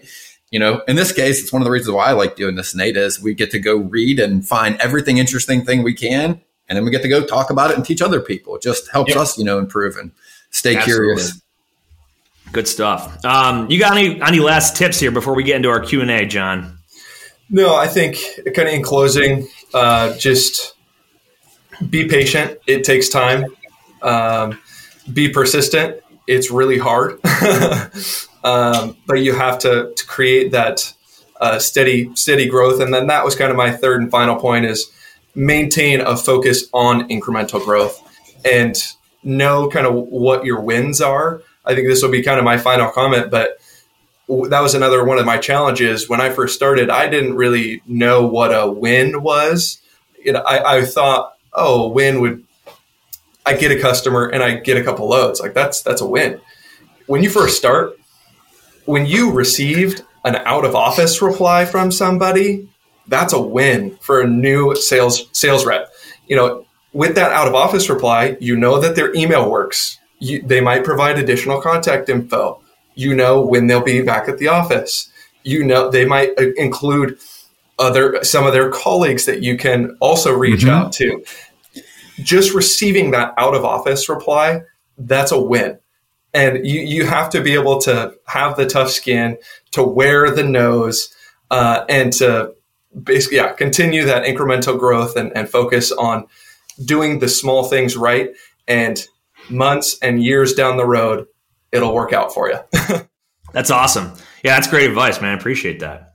You 0.52 0.60
know, 0.60 0.84
in 0.88 0.98
this 0.98 1.14
case, 1.14 1.42
it's 1.42 1.54
one 1.54 1.62
of 1.62 1.66
the 1.66 1.72
reasons 1.72 1.96
why 1.96 2.08
I 2.08 2.12
like 2.12 2.36
doing 2.36 2.56
this, 2.56 2.76
Nate, 2.76 2.98
is 2.98 3.22
we 3.22 3.34
get 3.34 3.50
to 3.52 3.60
go 3.60 3.78
read 3.78 4.20
and 4.20 4.46
find 4.46 4.80
everything 4.82 5.18
interesting 5.18 5.64
thing 5.64 5.84
we 5.84 5.94
can. 5.94 6.42
And 6.70 6.78
then 6.78 6.86
we 6.86 6.92
get 6.92 7.02
to 7.02 7.10
go 7.10 7.26
talk 7.26 7.50
about 7.50 7.72
it 7.72 7.78
and 7.78 7.86
teach 7.86 8.02
other 8.02 8.22
people. 8.22 8.56
It 8.56 8.62
just 8.62 8.90
helps 8.92 9.16
us, 9.16 9.38
you 9.38 9.44
know, 9.44 9.60
improve 9.60 9.98
and 9.98 10.12
stay 10.50 10.76
Absolutely. 10.76 11.06
curious. 11.06 11.42
Good 12.52 12.68
stuff. 12.68 13.24
Um, 13.26 13.70
you 13.70 13.80
got 13.80 13.98
any 13.98 14.22
any 14.22 14.40
last 14.40 14.76
tips 14.76 15.00
here 15.00 15.12
before 15.12 15.34
we 15.34 15.44
get 15.44 15.56
into 15.56 15.70
our 15.70 15.80
Q 15.80 16.02
and 16.02 16.12
A, 16.12 16.26
John? 16.26 16.78
No, 17.50 17.76
I 17.76 17.88
think 17.88 18.18
kind 18.56 18.68
of 18.68 18.74
in 18.74 18.84
closing, 18.84 19.48
uh, 19.74 20.16
just 20.18 20.76
be 21.90 22.08
patient. 22.08 22.60
It 22.68 22.84
takes 22.84 23.10
time. 23.10 23.46
Um, 24.02 24.60
be 25.12 25.30
persistent. 25.30 26.02
It's 26.28 26.52
really 26.52 26.78
hard, 26.78 27.20
um, 28.44 28.96
but 29.06 29.16
you 29.16 29.34
have 29.34 29.60
to, 29.60 29.94
to 29.94 30.06
create 30.06 30.52
that 30.52 30.94
uh, 31.42 31.60
steady 31.60 32.16
steady 32.16 32.48
growth. 32.48 32.80
And 32.80 32.94
then 32.94 33.08
that 33.08 33.26
was 33.26 33.36
kind 33.36 33.52
of 33.52 33.58
my 33.58 33.72
third 33.72 34.02
and 34.02 34.12
final 34.12 34.36
point: 34.36 34.66
is 34.66 34.90
maintain 35.36 36.02
a 36.02 36.16
focus 36.16 36.66
on 36.74 37.10
incremental 37.10 37.64
growth 37.64 38.00
and 38.46 38.76
know 39.24 39.70
kind 39.70 39.88
of 39.88 39.94
what 39.94 40.46
your 40.46 40.62
wins 40.62 41.02
are. 41.02 41.42
I 41.66 41.76
think 41.76 41.88
this 41.88 42.04
will 42.04 42.12
be 42.12 42.22
kind 42.22 42.40
of 42.40 42.46
my 42.46 42.58
final 42.58 42.90
comment, 42.92 43.32
but 43.32 43.58
that 44.28 44.62
was 44.62 44.76
another 44.76 45.04
one 45.04 45.20
of 45.20 45.26
my 45.26 45.38
challenges 45.38 46.10
when 46.10 46.22
I 46.22 46.30
first 46.30 46.56
started. 46.56 46.90
I 46.90 47.10
didn't 47.10 47.36
really 47.36 47.82
know 47.86 48.26
what 48.26 48.50
a 48.50 48.70
win 48.70 49.22
was. 49.22 49.82
Know, 50.26 50.40
I, 50.40 50.78
I 50.78 50.86
thought, 50.86 51.38
oh, 51.54 51.86
a 51.86 51.88
win 51.90 52.22
would 52.22 52.44
I 53.46 53.56
get 53.56 53.72
a 53.72 53.80
customer 53.80 54.28
and 54.28 54.42
I 54.42 54.56
get 54.56 54.78
a 54.78 54.84
couple 54.84 55.08
loads. 55.08 55.40
Like 55.40 55.54
that's 55.54 55.82
that's 55.82 56.02
a 56.02 56.06
win. 56.06 56.40
When 57.08 57.24
you 57.24 57.30
first 57.30 57.58
start, 57.58 57.98
when 58.86 59.06
you 59.06 59.32
received 59.32 60.04
an 60.24 60.38
out 60.38 60.64
of 60.64 60.76
office 60.76 61.22
reply 61.22 61.66
from 61.66 61.92
somebody, 61.92 62.70
that's 63.08 63.34
a 63.34 63.42
win 63.42 63.98
for 63.98 64.22
a 64.22 64.28
new 64.28 64.76
sales 64.76 65.28
sales 65.32 65.66
rep. 65.66 65.92
You 66.28 66.36
know, 66.36 66.66
with 66.94 67.16
that 67.16 67.32
out 67.32 67.48
of 67.48 67.56
office 67.56 67.90
reply, 67.90 68.38
you 68.40 68.56
know 68.56 68.80
that 68.80 68.96
their 68.96 69.14
email 69.16 69.50
works. 69.50 69.98
You, 70.20 70.42
they 70.42 70.62
might 70.62 70.84
provide 70.84 71.20
additional 71.20 71.62
contact 71.62 72.08
info. 72.10 72.62
You 72.96 73.16
know 73.16 73.42
when 73.42 73.68
they'll 73.68 73.84
be 73.84 74.02
back 74.02 74.30
at 74.30 74.38
the 74.38 74.48
office. 74.48 75.12
You 75.44 75.64
know 75.64 75.90
they 75.90 76.06
might 76.06 76.30
uh, 76.40 76.54
include 76.56 77.18
other 77.80 78.24
some 78.24 78.46
of 78.46 78.54
their 78.54 78.70
colleagues 78.70 79.26
that 79.26 79.42
you 79.42 79.58
can 79.58 79.98
also 80.00 80.32
reach 80.32 80.62
mm-hmm. 80.62 80.70
out 80.70 80.94
to. 80.94 81.24
Just 82.22 82.54
receiving 82.54 83.12
that 83.12 83.34
out 83.38 83.56
of 83.56 83.66
office 83.66 84.08
reply, 84.08 84.62
that's 84.98 85.32
a 85.32 85.40
win. 85.42 85.80
And 86.34 86.66
you, 86.66 86.82
you 86.82 87.06
have 87.06 87.30
to 87.32 87.42
be 87.42 87.54
able 87.54 87.80
to 87.82 88.16
have 88.26 88.56
the 88.56 88.66
tough 88.66 88.92
skin, 88.92 89.38
to 89.72 89.84
wear 89.84 90.32
the 90.32 90.44
nose, 90.44 91.14
uh, 91.52 91.86
and 91.90 92.14
to 92.14 92.54
basically, 93.02 93.38
yeah, 93.38 93.54
continue 93.54 94.06
that 94.06 94.24
incremental 94.24 94.78
growth 94.78 95.16
and, 95.16 95.32
and 95.36 95.50
focus 95.50 95.92
on 95.92 96.28
doing 96.84 97.20
the 97.20 97.28
small 97.28 97.66
things 97.66 97.96
right. 97.96 98.30
And 98.68 99.04
months 99.50 99.98
and 100.02 100.24
years 100.24 100.54
down 100.54 100.78
the 100.78 100.86
road, 100.86 101.28
it'll 101.72 101.94
work 101.94 102.14
out 102.14 102.34
for 102.34 102.50
you. 102.50 102.60
that's 103.54 103.72
awesome. 103.72 104.14
Yeah, 104.44 104.56
that's 104.56 104.68
great 104.68 104.90
advice, 104.90 105.22
man. 105.22 105.36
I 105.36 105.38
appreciate 105.38 105.80
that. 105.80 106.14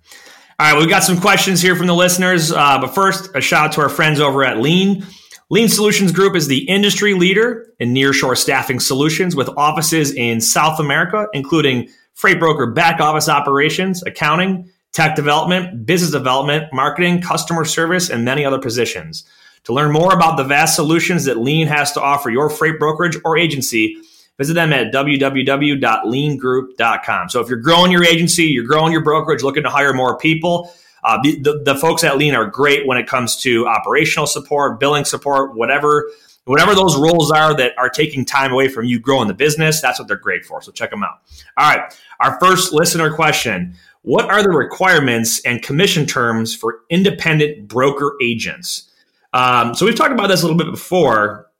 All 0.61 0.73
right, 0.73 0.79
we've 0.79 0.89
got 0.89 1.05
some 1.05 1.21
questions 1.21 1.63
here 1.63 1.77
from 1.77 1.87
the 1.87 1.95
listeners. 1.95 2.51
Uh, 2.51 2.79
but 2.81 2.89
first, 2.89 3.31
a 3.35 3.41
shout 3.41 3.67
out 3.67 3.73
to 3.73 3.81
our 3.81 3.89
friends 3.89 4.19
over 4.19 4.45
at 4.45 4.59
Lean. 4.59 5.07
Lean 5.51 5.69
Solutions 5.69 6.13
Group 6.13 6.37
is 6.37 6.47
the 6.47 6.69
industry 6.69 7.15
leader 7.15 7.73
in 7.79 7.95
nearshore 7.95 8.37
staffing 8.37 8.81
solutions 8.81 9.35
with 9.35 9.49
offices 9.57 10.13
in 10.13 10.41
South 10.41 10.79
America, 10.79 11.27
including 11.33 11.89
freight 12.15 12.39
broker 12.39 12.67
back 12.67 13.01
office 13.01 13.29
operations, 13.29 14.03
accounting, 14.03 14.71
tech 14.93 15.17
development, 15.17 15.87
business 15.87 16.11
development, 16.11 16.73
marketing, 16.73 17.21
customer 17.21 17.65
service, 17.65 18.11
and 18.11 18.25
many 18.25 18.45
other 18.45 18.59
positions. 18.59 19.25
To 19.65 19.73
learn 19.73 19.91
more 19.93 20.15
about 20.15 20.37
the 20.37 20.45
vast 20.45 20.77
solutions 20.77 21.25
that 21.25 21.39
Lean 21.39 21.67
has 21.67 21.91
to 21.93 22.01
offer 22.01 22.31
your 22.31 22.49
freight 22.49 22.79
brokerage 22.79 23.19
or 23.25 23.37
agency, 23.37 23.97
visit 24.39 24.55
them 24.55 24.73
at 24.73 24.93
www.leangroup.com. 24.93 27.29
So 27.29 27.41
if 27.41 27.49
you're 27.49 27.61
growing 27.61 27.91
your 27.93 28.05
agency, 28.05 28.45
you're 28.45 28.65
growing 28.65 28.93
your 28.93 29.03
brokerage, 29.03 29.43
looking 29.43 29.65
to 29.65 29.71
hire 29.71 29.93
more 29.93 30.17
people, 30.17 30.73
uh, 31.05 31.19
the, 31.23 31.39
the, 31.41 31.63
the 31.65 31.75
folks 31.75 32.05
at 32.05 32.19
Lean 32.19 32.35
are 32.35 32.47
great 32.47 32.87
when 32.87 32.99
it 32.99 33.07
comes 33.07 33.37
to 33.37 33.67
operational 33.67 34.27
support, 34.27 34.81
billing 34.81 35.05
support, 35.05 35.57
whatever 35.57 36.11
whatever 36.45 36.75
those 36.75 36.97
roles 36.97 37.31
are 37.31 37.55
that 37.55 37.77
are 37.77 37.91
taking 37.91 38.25
time 38.25 38.53
away 38.53 38.69
from 38.69 38.87
you 38.87 38.99
growing 38.99 39.29
the 39.29 39.35
business. 39.35 39.83
That's 39.83 39.99
what 39.99 40.09
they're 40.09 40.17
great 40.17 40.47
for. 40.47 40.63
So 40.63 40.73
check 40.73 40.91
them 40.91 41.03
out. 41.03 41.21
All 41.59 41.71
right, 41.71 41.95
our 42.21 42.41
first 42.41 42.73
listener 42.73 43.13
question: 43.13 43.75
What 44.09 44.31
are 44.31 44.43
the 44.43 44.49
requirements 44.49 45.39
and 45.45 45.61
commission 45.61 46.07
terms 46.07 46.57
for 46.57 46.81
independent 46.89 47.69
broker 47.69 48.17
agents? 48.23 48.91
Um, 49.35 49.75
so 49.75 49.85
we've 49.85 49.97
talked 49.97 50.13
about 50.13 50.29
this 50.29 50.41
a 50.41 50.47
little 50.47 50.57
bit 50.57 50.71
before. 50.71 51.51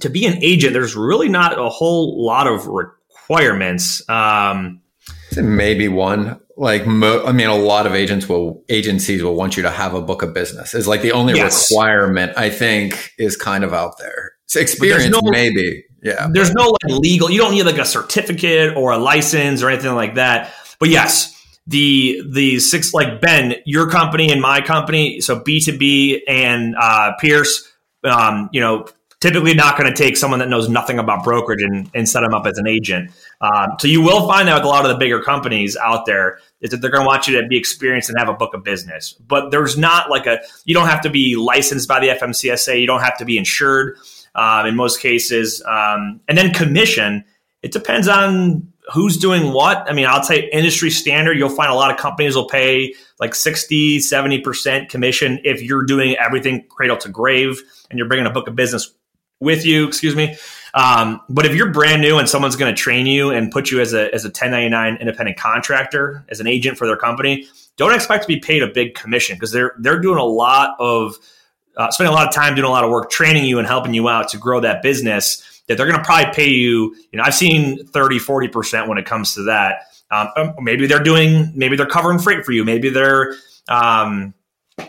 To 0.00 0.08
be 0.08 0.24
an 0.24 0.42
agent, 0.42 0.72
there's 0.72 0.96
really 0.96 1.28
not 1.28 1.58
a 1.58 1.68
whole 1.68 2.24
lot 2.24 2.46
of 2.46 2.66
requirements. 2.68 4.02
Um, 4.08 4.80
maybe 5.36 5.88
one 5.88 6.40
like 6.56 6.86
mo- 6.86 7.24
i 7.26 7.32
mean 7.32 7.48
a 7.48 7.56
lot 7.56 7.86
of 7.86 7.94
agents 7.94 8.28
will 8.28 8.62
agencies 8.68 9.20
will 9.24 9.34
want 9.34 9.56
you 9.56 9.64
to 9.64 9.70
have 9.70 9.92
a 9.92 10.00
book 10.00 10.22
of 10.22 10.32
business 10.32 10.72
is 10.72 10.86
like 10.86 11.02
the 11.02 11.10
only 11.10 11.34
yes. 11.34 11.68
requirement 11.68 12.30
i 12.36 12.48
think 12.48 13.12
is 13.18 13.36
kind 13.36 13.64
of 13.64 13.74
out 13.74 13.98
there 13.98 14.34
it's 14.44 14.54
experience 14.54 15.10
no, 15.10 15.20
maybe 15.24 15.84
yeah 16.04 16.28
there's 16.30 16.52
no 16.52 16.68
like 16.68 17.00
legal 17.00 17.28
you 17.28 17.38
don't 17.38 17.50
need 17.50 17.64
like 17.64 17.78
a 17.78 17.84
certificate 17.84 18.76
or 18.76 18.92
a 18.92 18.98
license 18.98 19.60
or 19.60 19.68
anything 19.68 19.96
like 19.96 20.14
that 20.14 20.54
but 20.78 20.88
yes 20.88 21.33
the 21.66 22.22
the 22.30 22.60
six 22.60 22.92
like 22.92 23.20
ben 23.20 23.54
your 23.64 23.88
company 23.88 24.30
and 24.30 24.40
my 24.40 24.60
company 24.60 25.20
so 25.20 25.40
b2b 25.40 26.20
and 26.28 26.74
uh, 26.78 27.12
pierce 27.20 27.72
um, 28.04 28.50
you 28.52 28.60
know 28.60 28.86
typically 29.24 29.54
not 29.54 29.78
going 29.78 29.90
to 29.90 29.96
take 29.96 30.18
someone 30.18 30.38
that 30.38 30.50
knows 30.50 30.68
nothing 30.68 30.98
about 30.98 31.24
brokerage 31.24 31.62
and, 31.62 31.90
and 31.94 32.06
set 32.06 32.20
them 32.20 32.34
up 32.34 32.46
as 32.46 32.58
an 32.58 32.68
agent. 32.68 33.10
Um, 33.40 33.70
so 33.80 33.88
you 33.88 34.02
will 34.02 34.28
find 34.28 34.46
that 34.48 34.54
with 34.56 34.64
a 34.64 34.68
lot 34.68 34.84
of 34.84 34.90
the 34.90 34.98
bigger 34.98 35.22
companies 35.22 35.78
out 35.78 36.04
there 36.04 36.40
is 36.60 36.68
that 36.70 36.82
they're 36.82 36.90
going 36.90 37.04
to 37.04 37.06
want 37.06 37.26
you 37.26 37.40
to 37.40 37.48
be 37.48 37.56
experienced 37.56 38.10
and 38.10 38.18
have 38.18 38.28
a 38.28 38.34
book 38.34 38.52
of 38.52 38.62
business. 38.62 39.14
But 39.14 39.50
there's 39.50 39.78
not 39.78 40.10
like 40.10 40.26
a 40.26 40.40
you 40.66 40.74
don't 40.74 40.88
have 40.88 41.00
to 41.00 41.10
be 41.10 41.36
licensed 41.36 41.88
by 41.88 42.00
the 42.00 42.08
FMCSA. 42.08 42.78
You 42.78 42.86
don't 42.86 43.00
have 43.00 43.16
to 43.16 43.24
be 43.24 43.38
insured 43.38 43.96
um, 44.34 44.66
in 44.66 44.76
most 44.76 45.00
cases. 45.00 45.62
Um, 45.66 46.20
and 46.28 46.36
then 46.36 46.52
commission, 46.52 47.24
it 47.62 47.72
depends 47.72 48.08
on 48.08 48.73
who's 48.92 49.16
doing 49.16 49.52
what. 49.52 49.88
I 49.88 49.92
mean, 49.92 50.06
I'll 50.06 50.22
say 50.22 50.48
industry 50.52 50.90
standard, 50.90 51.38
you'll 51.38 51.48
find 51.48 51.70
a 51.70 51.74
lot 51.74 51.90
of 51.90 51.96
companies 51.96 52.36
will 52.36 52.48
pay 52.48 52.94
like 53.18 53.34
60, 53.34 53.98
70% 53.98 54.88
commission 54.88 55.40
if 55.44 55.62
you're 55.62 55.84
doing 55.84 56.16
everything 56.16 56.64
cradle 56.68 56.96
to 56.98 57.08
grave 57.08 57.62
and 57.90 57.98
you're 57.98 58.08
bringing 58.08 58.26
a 58.26 58.30
book 58.30 58.48
of 58.48 58.56
business 58.56 58.92
with 59.40 59.64
you, 59.64 59.86
excuse 59.86 60.14
me. 60.14 60.36
Um, 60.74 61.20
but 61.28 61.46
if 61.46 61.54
you're 61.54 61.70
brand 61.70 62.02
new 62.02 62.18
and 62.18 62.28
someone's 62.28 62.56
going 62.56 62.74
to 62.74 62.80
train 62.80 63.06
you 63.06 63.30
and 63.30 63.50
put 63.50 63.70
you 63.70 63.80
as 63.80 63.92
a 63.94 64.12
as 64.12 64.24
a 64.24 64.28
1099 64.28 64.96
independent 64.96 65.38
contractor 65.38 66.24
as 66.28 66.40
an 66.40 66.46
agent 66.46 66.76
for 66.78 66.86
their 66.86 66.96
company, 66.96 67.46
don't 67.76 67.94
expect 67.94 68.24
to 68.24 68.28
be 68.28 68.40
paid 68.40 68.62
a 68.62 68.66
big 68.66 68.94
commission 68.94 69.36
because 69.36 69.52
they're 69.52 69.74
they're 69.78 70.00
doing 70.00 70.18
a 70.18 70.24
lot 70.24 70.74
of 70.80 71.16
uh, 71.76 71.90
spending 71.90 72.12
a 72.12 72.14
lot 72.14 72.26
of 72.26 72.34
time 72.34 72.54
doing 72.54 72.66
a 72.66 72.70
lot 72.70 72.84
of 72.84 72.90
work 72.90 73.10
training 73.10 73.44
you 73.44 73.58
and 73.58 73.66
helping 73.68 73.94
you 73.94 74.08
out 74.08 74.28
to 74.28 74.38
grow 74.38 74.60
that 74.60 74.82
business. 74.82 75.53
That 75.66 75.76
they're 75.76 75.86
going 75.86 75.98
to 75.98 76.04
probably 76.04 76.32
pay 76.34 76.48
you. 76.48 76.94
You 77.12 77.18
know, 77.18 77.22
I've 77.24 77.34
seen 77.34 77.86
30, 77.86 78.18
40 78.18 78.48
percent 78.48 78.88
when 78.88 78.98
it 78.98 79.06
comes 79.06 79.34
to 79.34 79.44
that. 79.44 79.86
Um, 80.10 80.28
um, 80.36 80.54
maybe 80.60 80.86
they're 80.86 81.02
doing, 81.02 81.52
maybe 81.54 81.76
they're 81.76 81.86
covering 81.86 82.18
freight 82.18 82.44
for 82.44 82.52
you. 82.52 82.64
Maybe 82.64 82.90
they're, 82.90 83.34
um, 83.68 84.34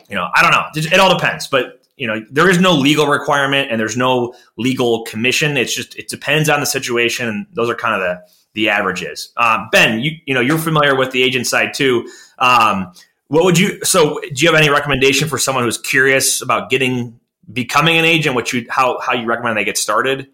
you 0.09 0.15
know, 0.15 0.27
I 0.35 0.41
don't 0.41 0.51
know. 0.51 0.65
It, 0.75 0.91
it 0.91 0.99
all 0.99 1.15
depends. 1.17 1.47
But 1.47 1.85
you 1.97 2.07
know 2.07 2.23
there 2.29 2.49
is 2.49 2.59
no 2.59 2.73
legal 2.73 3.07
requirement 3.07 3.71
and 3.71 3.79
there's 3.79 3.97
no 3.97 4.33
legal 4.57 5.03
commission 5.05 5.57
it's 5.57 5.73
just 5.73 5.95
it 5.95 6.07
depends 6.07 6.49
on 6.49 6.59
the 6.59 6.65
situation 6.65 7.27
and 7.27 7.45
those 7.53 7.69
are 7.69 7.75
kind 7.75 7.95
of 7.95 8.01
the 8.01 8.21
the 8.53 8.69
averages 8.69 9.31
um, 9.37 9.67
ben 9.71 9.99
you 9.99 10.11
you 10.25 10.33
know 10.33 10.41
you're 10.41 10.57
familiar 10.57 10.95
with 10.95 11.11
the 11.11 11.23
agent 11.23 11.47
side 11.47 11.73
too 11.73 12.07
um, 12.39 12.91
what 13.27 13.43
would 13.43 13.57
you 13.57 13.79
so 13.83 14.19
do 14.33 14.45
you 14.45 14.51
have 14.51 14.59
any 14.59 14.69
recommendation 14.69 15.27
for 15.27 15.37
someone 15.37 15.63
who's 15.63 15.77
curious 15.77 16.41
about 16.41 16.69
getting 16.69 17.19
becoming 17.51 17.97
an 17.97 18.05
agent 18.05 18.35
what 18.35 18.51
you 18.51 18.65
how 18.69 18.99
how 18.99 19.13
you 19.13 19.25
recommend 19.25 19.57
they 19.57 19.63
get 19.63 19.77
started 19.77 20.27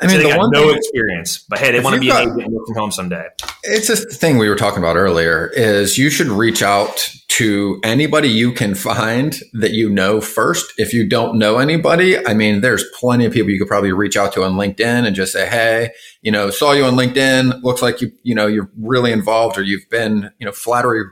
I 0.00 0.06
mean, 0.06 0.20
so 0.20 0.28
the 0.28 0.36
one 0.36 0.50
no 0.50 0.68
thing, 0.68 0.76
experience, 0.76 1.44
but 1.48 1.58
hey, 1.58 1.72
they 1.72 1.80
want 1.80 1.94
to 1.94 2.00
be 2.00 2.08
got, 2.08 2.24
an 2.24 2.40
agent 2.40 2.52
work 2.52 2.66
from 2.66 2.76
home 2.76 2.90
someday. 2.90 3.26
It's 3.62 3.86
just 3.86 4.08
the 4.08 4.14
thing 4.14 4.38
we 4.38 4.48
were 4.48 4.56
talking 4.56 4.78
about 4.78 4.96
earlier 4.96 5.50
is 5.54 5.96
you 5.96 6.10
should 6.10 6.26
reach 6.26 6.62
out 6.62 7.08
to 7.34 7.80
anybody 7.82 8.28
you 8.28 8.52
can 8.52 8.76
find 8.76 9.40
that 9.54 9.72
you 9.72 9.90
know 9.90 10.20
first. 10.20 10.72
If 10.78 10.92
you 10.92 11.08
don't 11.08 11.36
know 11.36 11.58
anybody, 11.58 12.24
I 12.24 12.32
mean, 12.32 12.60
there's 12.60 12.84
plenty 12.98 13.24
of 13.24 13.32
people 13.32 13.50
you 13.50 13.58
could 13.58 13.66
probably 13.66 13.90
reach 13.92 14.16
out 14.16 14.32
to 14.34 14.44
on 14.44 14.52
LinkedIn 14.52 15.04
and 15.04 15.16
just 15.16 15.32
say, 15.32 15.48
Hey, 15.48 15.90
you 16.22 16.30
know, 16.30 16.50
saw 16.50 16.70
you 16.72 16.84
on 16.84 16.94
LinkedIn. 16.94 17.62
Looks 17.64 17.82
like 17.82 18.00
you, 18.00 18.12
you 18.22 18.36
know, 18.36 18.46
you're 18.46 18.70
really 18.78 19.10
involved 19.10 19.58
or 19.58 19.62
you've 19.62 19.88
been, 19.90 20.30
you 20.38 20.46
know, 20.46 20.52
flattery 20.52 21.04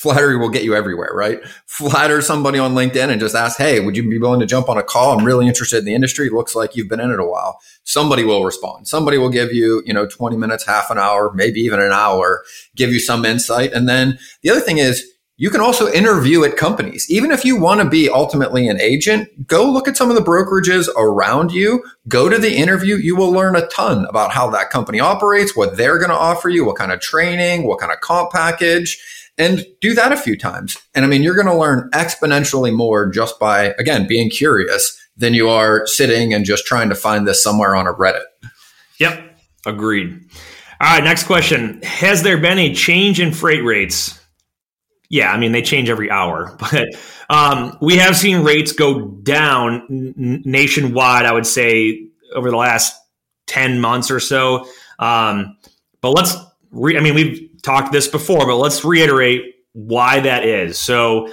flattery 0.00 0.34
will 0.38 0.48
get 0.48 0.64
you 0.64 0.74
everywhere, 0.74 1.10
right? 1.12 1.42
Flatter 1.66 2.22
somebody 2.22 2.58
on 2.58 2.72
LinkedIn 2.74 3.10
and 3.10 3.20
just 3.20 3.34
ask, 3.34 3.58
Hey, 3.58 3.80
would 3.80 3.98
you 3.98 4.08
be 4.08 4.18
willing 4.18 4.40
to 4.40 4.46
jump 4.46 4.70
on 4.70 4.78
a 4.78 4.82
call? 4.82 5.16
I'm 5.16 5.26
really 5.26 5.46
interested 5.46 5.80
in 5.80 5.84
the 5.84 5.94
industry. 5.94 6.30
Looks 6.30 6.54
like 6.54 6.74
you've 6.74 6.88
been 6.88 7.00
in 7.00 7.10
it 7.10 7.20
a 7.20 7.26
while. 7.26 7.60
Somebody 7.84 8.24
will 8.24 8.42
respond. 8.42 8.88
Somebody 8.88 9.18
will 9.18 9.28
give 9.28 9.52
you, 9.52 9.82
you 9.84 9.92
know, 9.92 10.06
20 10.06 10.38
minutes, 10.38 10.64
half 10.64 10.90
an 10.90 10.96
hour, 10.96 11.30
maybe 11.34 11.60
even 11.60 11.80
an 11.80 11.92
hour, 11.92 12.42
give 12.76 12.90
you 12.90 12.98
some 12.98 13.26
insight. 13.26 13.74
And 13.74 13.86
then 13.86 14.18
the 14.40 14.48
other 14.48 14.60
thing 14.60 14.78
is 14.78 15.06
you 15.36 15.50
can 15.50 15.60
also 15.60 15.92
interview 15.92 16.44
at 16.44 16.56
companies. 16.56 17.06
Even 17.10 17.30
if 17.30 17.44
you 17.44 17.60
want 17.60 17.82
to 17.82 17.88
be 17.88 18.08
ultimately 18.08 18.68
an 18.68 18.80
agent, 18.80 19.46
go 19.46 19.70
look 19.70 19.86
at 19.86 19.98
some 19.98 20.08
of 20.08 20.16
the 20.16 20.22
brokerages 20.22 20.88
around 20.96 21.52
you, 21.52 21.82
go 22.08 22.30
to 22.30 22.38
the 22.38 22.56
interview. 22.56 22.96
You 22.96 23.16
will 23.16 23.30
learn 23.30 23.54
a 23.54 23.66
ton 23.66 24.06
about 24.06 24.32
how 24.32 24.48
that 24.50 24.70
company 24.70 24.98
operates, 24.98 25.54
what 25.54 25.76
they're 25.76 25.98
going 25.98 26.10
to 26.10 26.16
offer 26.16 26.48
you, 26.48 26.64
what 26.64 26.76
kind 26.76 26.90
of 26.90 27.00
training, 27.00 27.64
what 27.64 27.80
kind 27.80 27.92
of 27.92 28.00
comp 28.00 28.32
package 28.32 28.98
and 29.40 29.66
do 29.80 29.94
that 29.94 30.12
a 30.12 30.18
few 30.18 30.36
times. 30.36 30.76
And 30.94 31.02
I 31.02 31.08
mean, 31.08 31.22
you're 31.22 31.34
going 31.34 31.46
to 31.46 31.56
learn 31.56 31.88
exponentially 31.92 32.72
more 32.72 33.10
just 33.10 33.40
by, 33.40 33.74
again, 33.78 34.06
being 34.06 34.28
curious 34.28 35.00
than 35.16 35.32
you 35.32 35.48
are 35.48 35.86
sitting 35.86 36.34
and 36.34 36.44
just 36.44 36.66
trying 36.66 36.90
to 36.90 36.94
find 36.94 37.26
this 37.26 37.42
somewhere 37.42 37.74
on 37.74 37.86
a 37.86 37.94
Reddit. 37.94 38.24
Yep. 38.98 39.38
Agreed. 39.64 40.28
All 40.80 40.94
right. 40.94 41.02
Next 41.02 41.24
question. 41.24 41.80
Has 41.82 42.22
there 42.22 42.36
been 42.36 42.58
a 42.58 42.74
change 42.74 43.18
in 43.18 43.32
freight 43.32 43.64
rates? 43.64 44.20
Yeah. 45.08 45.32
I 45.32 45.38
mean, 45.38 45.52
they 45.52 45.62
change 45.62 45.88
every 45.88 46.10
hour, 46.10 46.54
but 46.72 46.88
um, 47.30 47.78
we 47.80 47.96
have 47.96 48.16
seen 48.16 48.44
rates 48.44 48.72
go 48.72 49.08
down 49.08 49.86
n- 49.90 50.42
nationwide, 50.44 51.24
I 51.24 51.32
would 51.32 51.46
say, 51.46 52.08
over 52.34 52.50
the 52.50 52.58
last 52.58 52.94
10 53.46 53.80
months 53.80 54.10
or 54.10 54.20
so. 54.20 54.66
Um, 54.98 55.56
but 56.02 56.10
let's, 56.10 56.36
re- 56.70 56.98
I 56.98 57.00
mean, 57.00 57.14
we've 57.14 57.49
talked 57.62 57.92
this 57.92 58.08
before, 58.08 58.46
but 58.46 58.56
let's 58.56 58.84
reiterate 58.84 59.56
why 59.72 60.20
that 60.20 60.44
is. 60.44 60.78
So, 60.78 61.32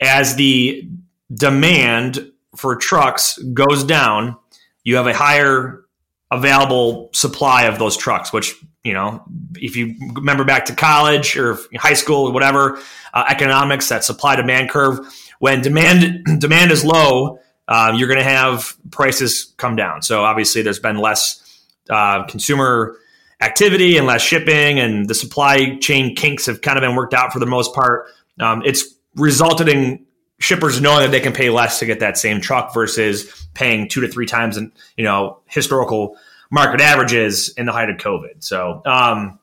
as 0.00 0.36
the 0.36 0.88
demand 1.32 2.30
for 2.56 2.76
trucks 2.76 3.38
goes 3.38 3.84
down, 3.84 4.36
you 4.84 4.96
have 4.96 5.06
a 5.06 5.14
higher 5.14 5.84
available 6.30 7.10
supply 7.12 7.64
of 7.64 7.78
those 7.78 7.96
trucks, 7.96 8.32
which, 8.32 8.54
you 8.84 8.92
know, 8.92 9.22
if 9.56 9.76
you 9.76 9.94
remember 10.14 10.44
back 10.44 10.66
to 10.66 10.74
college 10.74 11.36
or 11.36 11.58
high 11.76 11.94
school 11.94 12.26
or 12.26 12.32
whatever, 12.32 12.78
uh, 13.14 13.24
economics, 13.28 13.88
that 13.88 14.04
supply 14.04 14.36
demand 14.36 14.70
curve, 14.70 15.00
when 15.38 15.62
demand 15.62 16.24
demand 16.38 16.70
is 16.70 16.84
low, 16.84 17.38
uh, 17.66 17.94
you're 17.96 18.08
going 18.08 18.18
to 18.18 18.24
have 18.24 18.76
prices 18.90 19.54
come 19.56 19.76
down. 19.76 20.02
So 20.02 20.24
obviously, 20.24 20.62
there's 20.62 20.78
been 20.78 20.98
less 20.98 21.42
uh, 21.90 22.24
consumer 22.24 22.96
activity 23.40 23.96
and 23.96 24.06
less 24.06 24.22
shipping, 24.22 24.78
and 24.78 25.08
the 25.08 25.14
supply 25.14 25.76
chain 25.76 26.14
kinks 26.14 26.46
have 26.46 26.60
kind 26.60 26.76
of 26.76 26.82
been 26.82 26.96
worked 26.96 27.14
out 27.14 27.32
for 27.32 27.38
the 27.38 27.46
most 27.46 27.74
part. 27.74 28.06
Um, 28.40 28.62
it's 28.64 28.94
resulted 29.14 29.68
in 29.68 30.04
shippers 30.40 30.80
knowing 30.80 31.02
that 31.02 31.10
they 31.10 31.20
can 31.20 31.32
pay 31.32 31.50
less 31.50 31.78
to 31.80 31.86
get 31.86 32.00
that 32.00 32.16
same 32.16 32.40
truck 32.40 32.72
versus 32.72 33.48
paying 33.54 33.88
two 33.88 34.00
to 34.00 34.08
three 34.08 34.26
times 34.26 34.56
in 34.56 34.72
you 34.96 35.04
know 35.04 35.40
historical 35.46 36.16
market 36.50 36.80
averages 36.80 37.50
in 37.50 37.66
the 37.66 37.72
height 37.72 37.90
of 37.90 37.96
COVID. 37.96 38.42
So, 38.42 38.82
um, 38.86 39.38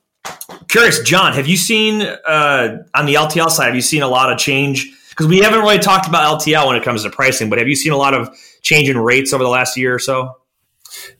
curious, 0.68 1.00
John, 1.02 1.34
have 1.34 1.46
you 1.46 1.56
seen 1.56 2.02
uh, 2.02 2.78
on 2.94 3.06
the 3.06 3.14
LTL 3.14 3.50
side? 3.50 3.66
Have 3.66 3.74
you 3.74 3.82
seen 3.82 4.02
a 4.02 4.08
lot 4.08 4.32
of 4.32 4.38
change? 4.38 4.92
because 5.16 5.28
we 5.28 5.38
haven't 5.38 5.60
really 5.60 5.78
talked 5.78 6.06
about 6.06 6.40
LTL 6.40 6.66
when 6.66 6.76
it 6.76 6.82
comes 6.82 7.02
to 7.04 7.10
pricing, 7.10 7.48
but 7.48 7.58
have 7.58 7.68
you 7.68 7.74
seen 7.74 7.92
a 7.92 7.96
lot 7.96 8.12
of 8.12 8.28
change 8.60 8.88
in 8.88 8.98
rates 8.98 9.32
over 9.32 9.42
the 9.42 9.48
last 9.48 9.76
year 9.76 9.94
or 9.94 9.98
so? 9.98 10.36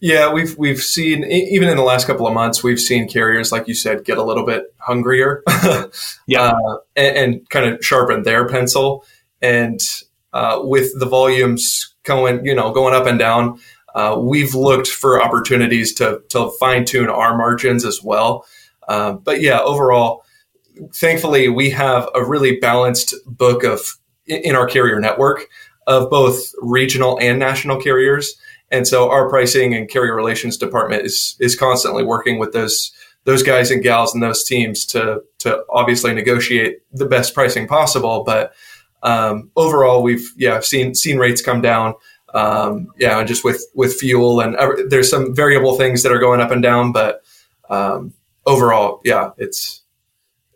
Yeah, 0.01 0.32
we've 0.32 0.57
we've 0.57 0.80
seen 0.80 1.24
even 1.24 1.68
in 1.68 1.76
the 1.76 1.82
last 1.82 2.07
couple 2.07 2.26
of 2.26 2.34
months, 2.34 2.62
we've 2.62 2.80
seen 2.80 3.09
carriers, 3.09 3.53
like 3.53 3.68
you 3.68 3.74
said, 3.74 4.05
get 4.05 4.18
a 4.18 4.22
little 4.22 4.45
bit 4.45 4.74
hungrier, 4.78 5.43
yeah, 6.26 6.53
uh, 6.53 6.76
and, 6.95 7.16
and, 7.16 7.51
kind 7.51 7.66
of 7.66 7.84
sharpen 7.84 8.22
their 8.22 8.49
pencil. 8.49 9.05
And 9.43 9.80
uh, 10.32 10.61
with 10.62 10.99
the 10.99 11.07
volumes 11.07 11.95
going, 12.05 12.45
you 12.45 12.55
know, 12.55 12.72
going 12.72 12.95
up 12.95 13.07
and 13.07 13.18
down, 13.18 13.59
uh, 13.95 14.16
we've 14.18 14.55
looked 14.55 14.89
for 14.89 15.22
opportunities 15.22 15.95
to 15.95 16.22
to 16.28 16.51
fine 16.61 16.84
tune 16.84 17.09
our 17.09 17.37
margins 17.37 17.84
as 17.84 18.03
well. 18.03 18.47
Uh, 18.89 19.12
but 19.12 19.41
yeah, 19.41 19.61
overall, 19.61 20.24
thankfully, 20.93 21.49
we 21.49 21.70
have 21.70 22.09
a 22.14 22.24
really 22.24 22.59
balanced 22.61 23.14
book 23.26 23.64
of 23.64 23.97
in 24.26 24.55
our 24.55 24.66
carrier 24.66 25.01
network 25.01 25.47
of 25.87 26.11
both 26.11 26.53
regional 26.61 27.18
and 27.20 27.39
national 27.39 27.80
carriers. 27.80 28.37
And 28.70 28.86
so 28.86 29.10
our 29.10 29.28
pricing 29.28 29.74
and 29.74 29.88
carrier 29.88 30.14
relations 30.14 30.56
department 30.56 31.04
is 31.04 31.36
is 31.40 31.56
constantly 31.56 32.04
working 32.04 32.38
with 32.38 32.52
those 32.52 32.92
those 33.24 33.42
guys 33.42 33.70
and 33.70 33.82
gals 33.82 34.14
and 34.14 34.22
those 34.22 34.44
teams 34.44 34.86
to 34.86 35.22
to 35.38 35.62
obviously 35.70 36.12
negotiate 36.14 36.80
the 36.92 37.06
best 37.06 37.34
pricing 37.34 37.66
possible. 37.68 38.24
But 38.24 38.54
um, 39.02 39.50
overall, 39.56 40.02
we've 40.02 40.32
yeah 40.36 40.60
seen 40.60 40.94
seen 40.94 41.18
rates 41.18 41.42
come 41.42 41.60
down. 41.60 41.94
Um, 42.34 42.88
yeah, 42.98 43.22
just 43.24 43.44
with 43.44 43.64
with 43.74 43.94
fuel 43.94 44.40
and 44.40 44.56
there's 44.90 45.08
some 45.08 45.34
variable 45.34 45.76
things 45.76 46.02
that 46.02 46.12
are 46.12 46.18
going 46.18 46.40
up 46.40 46.50
and 46.50 46.62
down, 46.62 46.92
but 46.92 47.22
um, 47.70 48.14
overall, 48.46 49.00
yeah, 49.04 49.30
it's 49.38 49.82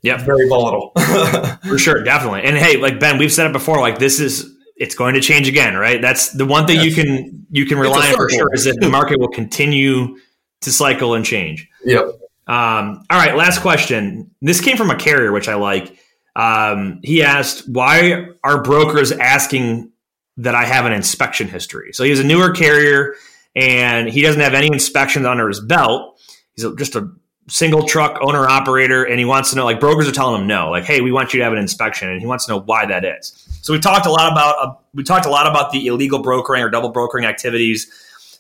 yeah 0.03 0.17
very 0.25 0.49
volatile 0.49 0.93
for 1.69 1.79
sure, 1.79 2.03
definitely. 2.03 2.43
And 2.43 2.57
hey, 2.57 2.77
like 2.77 2.99
Ben, 3.01 3.19
we've 3.19 3.33
said 3.33 3.47
it 3.47 3.53
before. 3.53 3.81
Like 3.81 3.99
this 3.99 4.21
is 4.21 4.50
it's 4.81 4.95
going 4.95 5.15
to 5.15 5.21
change 5.21 5.47
again, 5.47 5.77
right? 5.77 6.01
That's 6.01 6.33
the 6.33 6.47
one 6.47 6.67
thing 6.67 6.77
yes. 6.77 6.87
you 6.87 7.05
can 7.05 7.47
you 7.51 7.67
can 7.67 7.79
rely 7.79 8.09
on 8.09 8.17
for 8.17 8.31
sure 8.31 8.53
is 8.55 8.65
that 8.65 8.81
the 8.81 8.89
market 8.99 9.21
will 9.21 9.29
continue 9.29 10.17
to 10.63 10.73
cycle 10.73 11.15
and 11.15 11.25
change. 11.25 11.69
Yep. 11.85 12.05
Um, 12.47 13.05
all 13.11 13.19
right, 13.19 13.37
last 13.37 13.61
question. 13.61 14.31
This 14.41 14.61
came 14.61 14.77
from 14.77 14.91
a 14.91 14.97
carrier, 14.97 15.33
which 15.33 15.49
I 15.49 15.55
like. 15.55 15.97
Um, 16.35 17.01
he 17.03 17.23
asked, 17.23 17.69
"Why 17.69 18.29
are 18.43 18.63
brokers 18.63 19.13
asking 19.13 19.93
that 20.39 20.55
I 20.55 20.65
have 20.65 20.87
an 20.87 20.95
inspection 20.95 21.47
history?" 21.47 21.93
So 21.93 22.03
he's 22.03 22.19
a 22.19 22.25
newer 22.25 22.51
carrier, 22.51 23.15
and 23.55 24.09
he 24.09 24.23
doesn't 24.23 24.41
have 24.41 24.55
any 24.55 24.69
inspections 24.69 25.27
under 25.27 25.47
his 25.47 25.61
belt. 25.61 26.19
He's 26.57 26.67
just 26.77 26.97
a 26.97 27.11
single 27.51 27.87
truck 27.87 28.19
owner 28.23 28.47
operator 28.47 29.05
and 29.05 29.19
he 29.19 29.25
wants 29.25 29.51
to 29.51 29.57
know 29.57 29.65
like 29.65 29.81
brokers 29.81 30.09
are 30.09 30.13
telling 30.13 30.41
him 30.41 30.47
no 30.47 30.71
like 30.71 30.85
hey 30.85 31.01
we 31.01 31.13
want 31.13 31.35
you 31.35 31.39
to 31.39 31.45
have 31.45 31.53
an 31.53 31.59
inspection 31.59 32.09
and 32.09 32.21
he 32.21 32.27
wants 32.27 32.47
to 32.47 32.53
know 32.53 32.61
why 32.61 32.87
that 32.87 33.05
is. 33.05 33.47
So 33.63 33.73
we 33.73 33.79
talked 33.79 34.07
a 34.07 34.11
lot 34.11 34.33
about 34.33 34.57
uh, 34.61 34.75
we 34.95 35.03
talked 35.03 35.27
a 35.27 35.31
lot 35.31 35.47
about 35.47 35.73
the 35.73 35.87
illegal 35.87 36.21
brokering 36.21 36.63
or 36.63 36.71
double 36.71 36.91
brokering 36.91 37.25
activities 37.25 37.91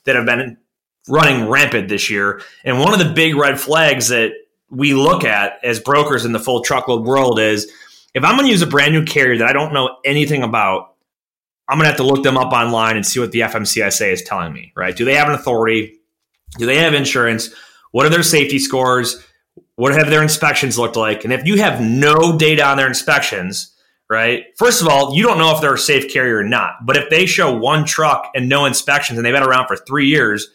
that 0.05 0.17
have 0.17 0.27
been 0.27 0.57
running 1.09 1.49
rampant 1.49 1.89
this 1.89 2.09
year 2.09 2.41
and 2.65 2.79
one 2.79 2.93
of 2.93 2.99
the 2.99 3.13
big 3.13 3.35
red 3.35 3.59
flags 3.59 4.09
that 4.09 4.33
we 4.71 4.95
look 4.95 5.25
at 5.25 5.59
as 5.65 5.81
brokers 5.81 6.25
in 6.25 6.33
the 6.33 6.39
full 6.39 6.63
truckload 6.63 7.05
world 7.05 7.41
is 7.41 7.73
if 8.15 8.23
i'm 8.23 8.37
going 8.37 8.47
to 8.47 8.53
use 8.53 8.61
a 8.61 8.67
brand 8.67 8.93
new 8.93 9.05
carrier 9.05 9.39
that 9.39 9.49
i 9.49 9.53
don't 9.53 9.73
know 9.73 9.97
anything 10.05 10.43
about 10.43 10.95
i'm 11.69 11.79
going 11.79 11.85
to 11.85 11.89
have 11.89 11.97
to 11.97 12.03
look 12.03 12.23
them 12.23 12.37
up 12.37 12.53
online 12.53 12.97
and 12.97 13.05
see 13.05 13.19
what 13.19 13.33
the 13.33 13.41
fmcsa 13.41 14.13
is 14.13 14.23
telling 14.23 14.53
me 14.53 14.73
right? 14.77 14.95
Do 14.95 15.05
they 15.05 15.15
have 15.15 15.29
an 15.29 15.35
authority? 15.35 16.01
Do 16.59 16.67
they 16.67 16.79
have 16.79 16.95
insurance 16.95 17.51
what 17.93 18.07
are 18.07 18.11
their 18.11 18.23
safety 18.23 18.59
scores? 18.59 19.25
What 19.77 19.93
have 19.95 20.11
their 20.11 20.23
inspections 20.23 20.79
looked 20.79 20.97
like? 20.97 21.25
And 21.25 21.33
if 21.33 21.47
you 21.47 21.57
have 21.57 21.81
no 21.81 22.37
data 22.37 22.65
on 22.65 22.77
their 22.77 22.87
inspections, 22.87 23.75
right? 24.11 24.47
First 24.59 24.83
of 24.83 24.89
all, 24.89 25.15
you 25.15 25.23
don't 25.23 25.39
know 25.39 25.55
if 25.55 25.61
they're 25.61 25.75
a 25.75 25.79
safe 25.79 26.13
carrier 26.13 26.39
or 26.39 26.45
not. 26.45 26.85
But 26.85 26.97
if 26.97 27.09
they 27.09 27.27
show 27.27 27.57
one 27.57 27.87
truck 27.87 28.31
and 28.35 28.49
no 28.49 28.67
inspections 28.67 29.19
and 29.19 29.25
they've 29.25 29.33
been 29.33 29.43
around 29.43 29.69
for 29.69 29.77
three 29.77 30.09
years, 30.09 30.49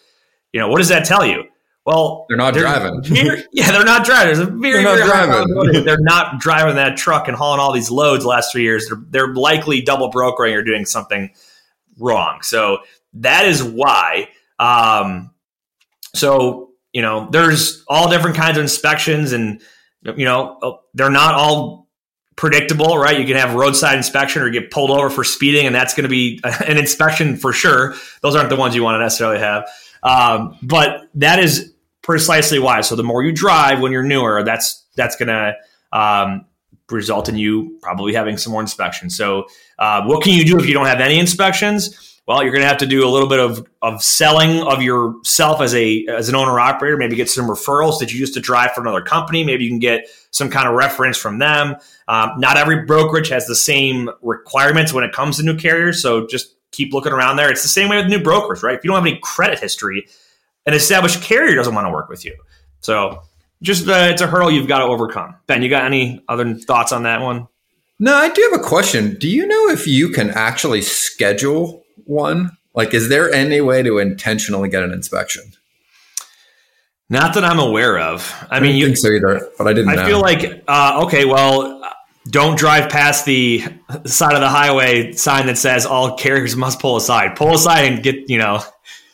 you 0.51 0.59
know, 0.59 0.67
what 0.67 0.77
does 0.77 0.89
that 0.89 1.05
tell 1.05 1.25
you? 1.25 1.45
Well, 1.85 2.25
they're 2.27 2.37
not 2.37 2.53
driving. 2.55 3.03
Very, 3.03 3.43
yeah, 3.53 3.71
they're 3.71 3.85
not 3.85 4.05
driving. 4.05 4.35
There's 4.35 4.47
a 4.47 4.51
very, 4.51 4.83
they're 4.83 4.95
very 4.95 5.07
driving. 5.07 5.83
they're 5.85 5.97
not 5.99 6.39
driving 6.39 6.75
that 6.75 6.97
truck 6.97 7.27
and 7.27 7.37
hauling 7.37 7.59
all 7.59 7.71
these 7.71 7.91
loads 7.91 8.23
the 8.23 8.29
last 8.29 8.51
three 8.51 8.63
years. 8.63 8.87
They're, 8.87 9.01
they're 9.09 9.33
likely 9.33 9.81
double 9.81 10.09
brokering 10.09 10.55
or 10.55 10.63
doing 10.63 10.85
something 10.85 11.31
wrong. 11.99 12.41
So 12.41 12.79
that 13.13 13.45
is 13.45 13.63
why. 13.63 14.29
Um, 14.59 15.31
so 16.15 16.71
you 16.95 17.01
know, 17.01 17.27
there's 17.29 17.83
all 17.89 18.09
different 18.09 18.37
kinds 18.37 18.57
of 18.57 18.61
inspections, 18.61 19.33
and 19.33 19.61
you 20.01 20.23
know, 20.23 20.57
uh, 20.63 20.71
they're 20.93 21.09
not 21.09 21.35
all 21.35 21.89
predictable, 22.37 22.97
right? 22.97 23.19
You 23.19 23.25
can 23.25 23.35
have 23.35 23.53
roadside 23.53 23.97
inspection 23.97 24.41
or 24.41 24.49
get 24.49 24.71
pulled 24.71 24.91
over 24.91 25.09
for 25.09 25.25
speeding, 25.25 25.65
and 25.65 25.75
that's 25.75 25.93
going 25.93 26.05
to 26.05 26.09
be 26.09 26.39
an 26.65 26.77
inspection 26.77 27.35
for 27.35 27.51
sure. 27.51 27.95
Those 28.21 28.37
aren't 28.37 28.49
the 28.49 28.55
ones 28.55 28.75
you 28.75 28.83
want 28.83 28.95
to 28.95 28.99
necessarily 28.99 29.39
have, 29.39 29.67
um, 30.03 30.57
but 30.63 31.09
that 31.15 31.39
is 31.39 31.73
precisely 32.01 32.59
why. 32.59 32.79
So 32.79 32.95
the 32.95 33.03
more 33.03 33.21
you 33.23 33.33
drive 33.33 33.81
when 33.81 33.91
you're 33.91 34.01
newer, 34.01 34.41
that's 34.43 34.85
that's 34.95 35.17
going 35.17 35.27
to 35.27 35.53
um, 35.91 36.45
result 36.89 37.27
in 37.27 37.35
you 37.35 37.77
probably 37.81 38.13
having 38.13 38.37
some 38.37 38.53
more 38.53 38.61
inspections. 38.61 39.17
So, 39.17 39.47
uh, 39.79 40.05
what 40.05 40.23
can 40.23 40.31
you 40.31 40.45
do 40.45 40.57
if 40.57 40.65
you 40.65 40.73
don't 40.73 40.87
have 40.87 41.01
any 41.01 41.19
inspections? 41.19 42.14
Well, 42.27 42.41
you're 42.41 42.51
going 42.51 42.63
to 42.63 42.67
have 42.67 42.79
to 42.79 42.87
do 42.87 43.07
a 43.07 43.09
little 43.09 43.29
bit 43.29 43.39
of, 43.39 43.67
of 43.83 44.01
selling 44.01 44.61
of 44.63 44.81
yourself 44.81 45.61
as 45.61 45.75
a 45.75 46.05
as 46.07 46.27
an 46.27 46.35
owner 46.35 46.59
operator. 46.59 46.97
Maybe 46.97 47.15
get 47.15 47.29
some 47.29 47.47
referrals 47.47 47.99
that 47.99 48.11
you 48.11 48.19
used 48.19 48.33
to 48.33 48.39
drive 48.39 48.71
for 48.71 48.81
another 48.81 49.01
company. 49.01 49.43
Maybe 49.43 49.63
you 49.63 49.69
can 49.69 49.79
get 49.79 50.07
some 50.31 50.49
kind 50.49 50.67
of 50.67 50.73
reference 50.73 51.17
from 51.17 51.37
them. 51.37 51.75
Um, 52.07 52.31
not 52.37 52.57
every 52.57 52.83
brokerage 52.83 53.29
has 53.29 53.45
the 53.45 53.55
same 53.55 54.09
requirements 54.21 54.91
when 54.91 55.03
it 55.03 55.13
comes 55.13 55.37
to 55.37 55.43
new 55.43 55.55
carriers, 55.55 56.01
so 56.01 56.25
just 56.25 56.55
keep 56.71 56.93
looking 56.93 57.13
around 57.13 57.37
there. 57.37 57.51
It's 57.51 57.63
the 57.63 57.69
same 57.69 57.89
way 57.89 57.97
with 57.97 58.07
new 58.07 58.21
brokers, 58.21 58.63
right? 58.63 58.75
If 58.75 58.83
you 58.83 58.89
don't 58.89 58.97
have 58.97 59.05
any 59.05 59.19
credit 59.21 59.59
history, 59.59 60.07
an 60.65 60.73
established 60.73 61.21
carrier 61.21 61.55
doesn't 61.55 61.73
want 61.73 61.85
to 61.85 61.91
work 61.91 62.09
with 62.09 62.25
you. 62.25 62.35
So 62.81 63.21
just 63.61 63.87
uh, 63.87 64.09
it's 64.11 64.21
a 64.21 64.27
hurdle 64.27 64.51
you've 64.51 64.67
got 64.67 64.79
to 64.79 64.85
overcome. 64.85 65.35
Ben, 65.47 65.61
you 65.61 65.69
got 65.69 65.85
any 65.85 66.23
other 66.27 66.55
thoughts 66.55 66.91
on 66.91 67.03
that 67.03 67.21
one? 67.21 67.47
No, 67.99 68.15
I 68.15 68.29
do 68.29 68.49
have 68.51 68.59
a 68.59 68.63
question. 68.63 69.15
Do 69.15 69.29
you 69.29 69.47
know 69.47 69.69
if 69.69 69.87
you 69.87 70.09
can 70.09 70.31
actually 70.31 70.81
schedule 70.81 71.84
one? 72.05 72.57
Like, 72.73 72.93
is 72.93 73.09
there 73.09 73.31
any 73.31 73.61
way 73.61 73.83
to 73.83 73.99
intentionally 73.99 74.69
get 74.69 74.83
an 74.83 74.91
inspection? 74.91 75.53
Not 77.09 77.35
that 77.35 77.43
I'm 77.43 77.59
aware 77.59 77.99
of. 77.99 78.33
I, 78.49 78.57
I 78.57 78.59
mean, 78.59 78.75
you 78.75 78.85
think 78.85 78.97
so 78.97 79.09
either, 79.09 79.49
but 79.57 79.67
I 79.67 79.73
didn't. 79.73 79.89
I 79.89 79.95
know. 79.95 80.05
feel 80.05 80.19
like 80.19 80.63
uh, 80.67 81.03
okay, 81.05 81.25
well, 81.25 81.83
don't 82.27 82.57
drive 82.57 82.89
past 82.89 83.25
the 83.25 83.63
side 84.05 84.33
of 84.33 84.41
the 84.41 84.49
highway 84.49 85.11
sign 85.11 85.45
that 85.45 85.57
says 85.57 85.85
all 85.85 86.17
carriers 86.17 86.55
must 86.55 86.79
pull 86.79 86.97
aside. 86.97 87.35
Pull 87.35 87.53
aside 87.53 87.85
and 87.85 88.03
get 88.03 88.29
you 88.29 88.39
know 88.39 88.63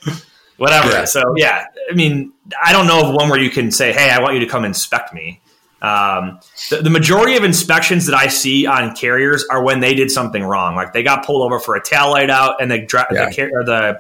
whatever. 0.57 0.89
Yeah. 0.89 1.05
So 1.05 1.21
yeah, 1.35 1.65
I 1.89 1.93
mean, 1.93 2.31
I 2.63 2.71
don't 2.71 2.87
know 2.87 3.09
of 3.09 3.13
one 3.13 3.29
where 3.29 3.39
you 3.39 3.49
can 3.49 3.71
say, 3.71 3.91
"Hey, 3.91 4.09
I 4.09 4.21
want 4.21 4.35
you 4.35 4.39
to 4.39 4.47
come 4.47 4.63
inspect 4.63 5.13
me." 5.13 5.41
Um, 5.81 6.39
the, 6.69 6.77
the, 6.77 6.91
majority 6.91 7.35
of 7.37 7.43
inspections 7.43 8.05
that 8.05 8.15
I 8.15 8.27
see 8.27 8.67
on 8.67 8.95
carriers 8.95 9.43
are 9.49 9.63
when 9.63 9.79
they 9.79 9.95
did 9.95 10.11
something 10.11 10.43
wrong, 10.43 10.75
like 10.75 10.93
they 10.93 11.01
got 11.01 11.25
pulled 11.25 11.41
over 11.41 11.59
for 11.59 11.75
a 11.75 11.83
tail 11.83 12.11
light 12.11 12.29
out, 12.29 12.61
and 12.61 12.69
the, 12.69 12.77
yeah. 13.11 13.29
the, 13.29 13.49
or 13.51 13.63
the 13.63 13.99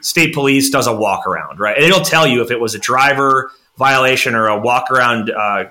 state 0.00 0.32
police 0.32 0.70
does 0.70 0.86
a 0.86 0.94
walk 0.94 1.26
around, 1.26 1.60
right? 1.60 1.76
And 1.76 1.84
it'll 1.84 2.00
tell 2.00 2.26
you 2.26 2.40
if 2.40 2.50
it 2.50 2.58
was 2.58 2.74
a 2.74 2.78
driver 2.78 3.50
violation 3.76 4.34
or 4.34 4.46
a 4.46 4.58
walk 4.58 4.90
around 4.90 5.30
uh, 5.30 5.66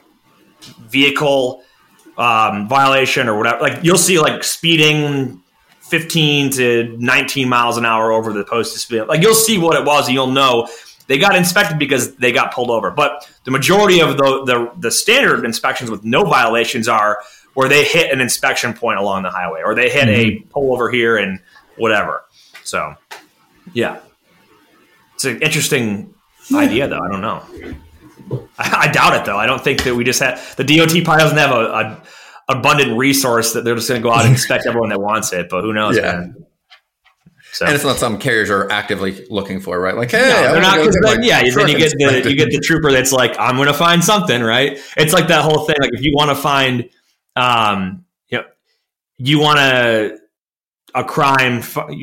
vehicle 0.61 1.63
um, 2.17 2.67
violation 2.67 3.27
or 3.27 3.37
whatever. 3.37 3.61
Like 3.61 3.83
you'll 3.83 3.97
see 3.97 4.19
like 4.19 4.43
speeding 4.43 5.41
15 5.81 6.51
to 6.51 6.95
19 6.99 7.49
miles 7.49 7.77
an 7.77 7.85
hour 7.85 8.11
over 8.11 8.33
the 8.33 8.43
posted 8.43 8.79
speed. 8.79 9.03
Like 9.03 9.21
you'll 9.21 9.33
see 9.33 9.57
what 9.57 9.75
it 9.75 9.85
was, 9.85 10.07
and 10.07 10.13
you'll 10.13 10.31
know 10.31 10.67
they 11.07 11.17
got 11.17 11.35
inspected 11.35 11.79
because 11.79 12.15
they 12.15 12.31
got 12.31 12.53
pulled 12.53 12.69
over. 12.69 12.91
But 12.91 13.29
the 13.45 13.51
majority 13.51 13.99
of 13.99 14.17
the, 14.17 14.43
the, 14.45 14.71
the 14.77 14.91
standard 14.91 15.45
inspections 15.45 15.89
with 15.89 16.03
no 16.03 16.25
violations 16.25 16.87
are 16.87 17.19
where 17.53 17.69
they 17.69 17.83
hit 17.83 18.11
an 18.11 18.21
inspection 18.21 18.73
point 18.73 18.99
along 18.99 19.23
the 19.23 19.29
highway 19.31 19.61
or 19.63 19.73
they 19.73 19.89
hit 19.89 20.07
mm-hmm. 20.07 20.43
a 20.43 20.51
pull 20.51 20.73
over 20.73 20.91
here 20.91 21.17
and 21.17 21.39
whatever. 21.77 22.23
So, 22.63 22.95
yeah. 23.73 23.99
It's 25.15 25.25
an 25.25 25.41
interesting 25.41 26.13
idea, 26.53 26.87
though. 26.87 26.99
I 26.99 27.09
don't 27.09 27.21
know. 27.21 27.43
I, 28.59 28.87
I, 28.87 28.91
doubt 28.91 29.15
it, 29.15 29.25
though. 29.25 29.37
I 29.37 29.47
don't 29.47 29.63
think 29.63 29.83
that 29.83 29.95
we 29.95 30.03
just 30.03 30.19
have 30.19 30.55
the 30.57 30.63
DOT 30.63 30.89
probably 31.03 31.23
doesn't 31.23 31.37
have 31.37 31.51
a, 31.51 31.63
a 31.63 32.03
abundant 32.49 32.97
resource 32.97 33.53
that 33.53 33.63
they're 33.63 33.75
just 33.75 33.89
going 33.89 34.01
to 34.01 34.03
go 34.03 34.13
out 34.13 34.25
and 34.25 34.33
inspect 34.33 34.65
everyone 34.67 34.89
that 34.89 35.01
wants 35.01 35.33
it. 35.33 35.49
But 35.49 35.63
who 35.63 35.73
knows? 35.73 35.95
Yeah. 35.97 36.13
Man. 36.13 36.46
So. 37.53 37.65
And 37.65 37.73
it's 37.73 37.83
not 37.83 37.97
some 37.97 38.19
carriers 38.19 38.49
are 38.49 38.69
actively 38.71 39.25
looking 39.29 39.59
for, 39.59 39.79
right? 39.79 39.95
Like, 39.95 40.11
hey, 40.11 40.19
no, 40.19 40.53
they're 40.53 40.61
not. 40.61 40.77
Then, 40.77 41.23
yeah, 41.23 41.41
then 41.41 41.67
you 41.67 41.77
get 41.77 41.91
the 41.91 42.29
you 42.29 42.35
get 42.35 42.51
the 42.51 42.61
trooper 42.63 42.91
that's 42.91 43.11
like, 43.11 43.37
I'm 43.39 43.55
going 43.55 43.67
to 43.67 43.73
find 43.73 44.03
something, 44.03 44.41
right? 44.41 44.79
It's 44.95 45.13
like 45.13 45.27
that 45.29 45.43
whole 45.43 45.65
thing. 45.65 45.75
Like, 45.79 45.91
if 45.93 46.01
you 46.01 46.13
want 46.15 46.29
to 46.29 46.35
find, 46.35 46.89
um, 47.35 48.05
you 48.29 48.39
know, 48.39 48.45
you 49.17 49.39
want 49.39 49.59
to 49.59 50.19
a 50.93 51.03
crime, 51.03 51.61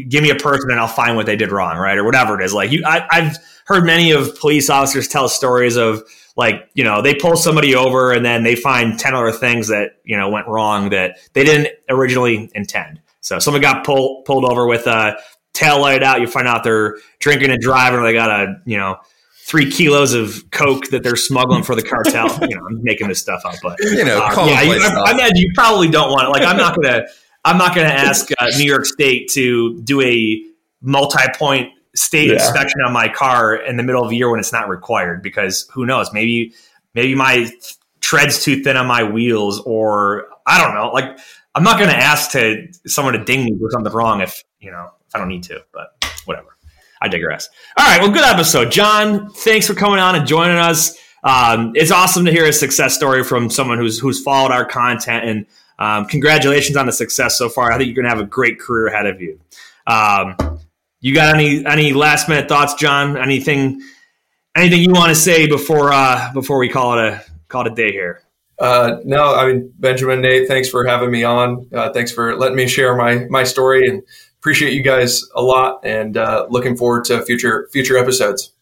give 0.08 0.22
me 0.22 0.30
a 0.30 0.36
person 0.36 0.70
and 0.70 0.78
I'll 0.78 0.86
find 0.86 1.16
what 1.16 1.26
they 1.26 1.36
did 1.36 1.50
wrong, 1.50 1.76
right, 1.78 1.98
or 1.98 2.04
whatever 2.04 2.40
it 2.40 2.44
is. 2.44 2.52
Like, 2.52 2.70
you, 2.70 2.82
I, 2.86 3.06
I've 3.10 3.36
heard 3.66 3.84
many 3.84 4.12
of 4.12 4.38
police 4.38 4.70
officers 4.70 5.08
tell 5.08 5.28
stories 5.28 5.76
of 5.76 6.02
like 6.36 6.68
you 6.74 6.84
know 6.84 7.02
they 7.02 7.14
pull 7.14 7.36
somebody 7.36 7.74
over 7.74 8.12
and 8.12 8.24
then 8.24 8.42
they 8.42 8.56
find 8.56 8.98
10 8.98 9.14
other 9.14 9.32
things 9.32 9.68
that 9.68 10.00
you 10.04 10.16
know 10.16 10.28
went 10.28 10.46
wrong 10.48 10.90
that 10.90 11.16
they 11.32 11.44
didn't 11.44 11.68
originally 11.88 12.50
intend 12.54 13.00
so 13.24 13.38
someone 13.38 13.60
got 13.62 13.84
pulled 13.84 14.24
pulled 14.26 14.44
over 14.44 14.66
with 14.66 14.86
a 14.86 15.16
tail 15.54 15.80
light 15.80 16.02
out 16.02 16.20
you 16.20 16.26
find 16.26 16.46
out 16.46 16.62
they're 16.64 16.96
drinking 17.20 17.50
and 17.50 17.60
driving 17.60 17.98
or 17.98 18.02
they 18.04 18.12
got 18.12 18.28
a 18.30 18.54
you 18.66 18.76
know 18.76 18.96
three 19.46 19.70
kilos 19.70 20.12
of 20.14 20.42
coke 20.50 20.86
that 20.88 21.02
they're 21.02 21.16
smuggling 21.16 21.62
for 21.62 21.74
the 21.74 21.82
cartel 21.82 22.26
you 22.48 22.54
know 22.56 22.62
i'm 22.68 22.82
making 22.82 23.08
this 23.08 23.20
stuff 23.20 23.42
up 23.44 23.54
but 23.62 23.76
You 23.80 24.04
know, 24.04 24.18
uh, 24.22 24.44
yeah 24.46 24.62
you, 24.62 24.72
I, 24.72 25.02
I 25.06 25.12
imagine 25.12 25.36
you 25.36 25.50
probably 25.54 25.88
don't 25.88 26.10
want 26.10 26.24
it 26.26 26.30
like 26.30 26.42
i'm 26.48 26.56
not 26.56 26.74
gonna 26.76 27.04
i'm 27.44 27.56
not 27.58 27.74
gonna 27.74 27.88
ask 27.88 28.28
uh, 28.38 28.46
new 28.58 28.64
york 28.64 28.84
state 28.86 29.28
to 29.32 29.80
do 29.82 30.00
a 30.00 30.42
multi-point 30.82 31.70
state 31.94 32.26
Yeah. 32.28 32.34
inspection 32.34 32.80
on 32.86 32.92
my 32.92 33.08
car 33.08 33.54
in 33.54 33.76
the 33.76 33.82
middle 33.82 34.02
of 34.02 34.10
the 34.10 34.16
year 34.16 34.30
when 34.30 34.40
it's 34.40 34.52
not 34.52 34.68
required 34.68 35.22
because 35.22 35.68
who 35.72 35.86
knows 35.86 36.12
maybe 36.12 36.52
maybe 36.94 37.14
my 37.14 37.50
treads 38.00 38.42
too 38.42 38.62
thin 38.62 38.76
on 38.76 38.86
my 38.86 39.02
wheels 39.04 39.60
or 39.60 40.26
i 40.46 40.60
don't 40.62 40.74
know 40.74 40.90
like 40.90 41.18
i'm 41.54 41.62
not 41.62 41.78
going 41.78 41.90
to 41.90 41.96
ask 41.96 42.30
to 42.32 42.66
someone 42.86 43.14
to 43.14 43.24
ding 43.24 43.44
me 43.44 43.56
for 43.58 43.70
something 43.70 43.92
wrong 43.92 44.20
if 44.20 44.42
you 44.60 44.70
know 44.70 44.88
if 45.06 45.14
i 45.14 45.18
don't 45.18 45.28
need 45.28 45.42
to 45.42 45.62
but 45.72 45.88
whatever. 46.24 46.48
I 47.00 47.08
digress. 47.08 47.50
All 47.76 47.86
right 47.86 48.00
well 48.00 48.10
good 48.10 48.24
episode. 48.24 48.72
John 48.72 49.28
thanks 49.30 49.66
for 49.66 49.74
coming 49.74 49.98
on 49.98 50.14
and 50.14 50.26
joining 50.26 50.56
us. 50.56 50.98
Um, 51.22 51.72
it's 51.74 51.90
awesome 51.90 52.24
to 52.24 52.30
hear 52.30 52.46
a 52.46 52.52
success 52.52 52.94
story 52.94 53.24
from 53.24 53.50
someone 53.50 53.78
who's 53.78 53.98
who's 53.98 54.22
followed 54.22 54.52
our 54.52 54.64
content 54.64 55.24
and 55.24 55.46
um, 55.78 56.06
congratulations 56.06 56.76
on 56.76 56.86
the 56.86 56.92
success 56.92 57.36
so 57.36 57.48
far. 57.48 57.72
I 57.72 57.76
think 57.76 57.88
you're 57.88 57.96
going 57.96 58.04
to 58.04 58.10
have 58.10 58.20
a 58.20 58.28
great 58.28 58.60
career 58.60 58.86
ahead 58.86 59.06
of 59.06 59.20
you. 59.20 59.40
Um, 59.86 60.60
you 61.00 61.14
got 61.14 61.34
any 61.34 61.64
any 61.66 61.92
last 61.92 62.28
minute 62.28 62.48
thoughts, 62.48 62.74
John? 62.74 63.18
Anything 63.18 63.82
anything 64.56 64.80
you 64.80 64.92
want 64.92 65.10
to 65.10 65.14
say 65.14 65.46
before 65.46 65.92
uh, 65.92 66.32
before 66.32 66.58
we 66.58 66.68
call 66.68 66.98
it 66.98 67.04
a 67.04 67.24
call 67.48 67.66
it 67.66 67.72
a 67.72 67.74
day 67.74 67.92
here? 67.92 68.23
Uh, 68.64 69.00
no, 69.04 69.34
I 69.34 69.46
mean 69.52 69.72
Benjamin, 69.78 70.20
Nate, 70.22 70.48
thanks 70.48 70.68
for 70.68 70.84
having 70.86 71.10
me 71.10 71.22
on. 71.24 71.68
Uh, 71.72 71.92
thanks 71.92 72.10
for 72.10 72.36
letting 72.36 72.56
me 72.56 72.66
share 72.66 72.96
my 72.96 73.26
my 73.28 73.44
story, 73.44 73.86
and 73.88 74.02
appreciate 74.38 74.72
you 74.72 74.82
guys 74.82 75.22
a 75.36 75.42
lot. 75.42 75.80
And 75.84 76.16
uh, 76.16 76.46
looking 76.48 76.76
forward 76.76 77.04
to 77.06 77.22
future 77.26 77.68
future 77.72 77.98
episodes. 77.98 78.52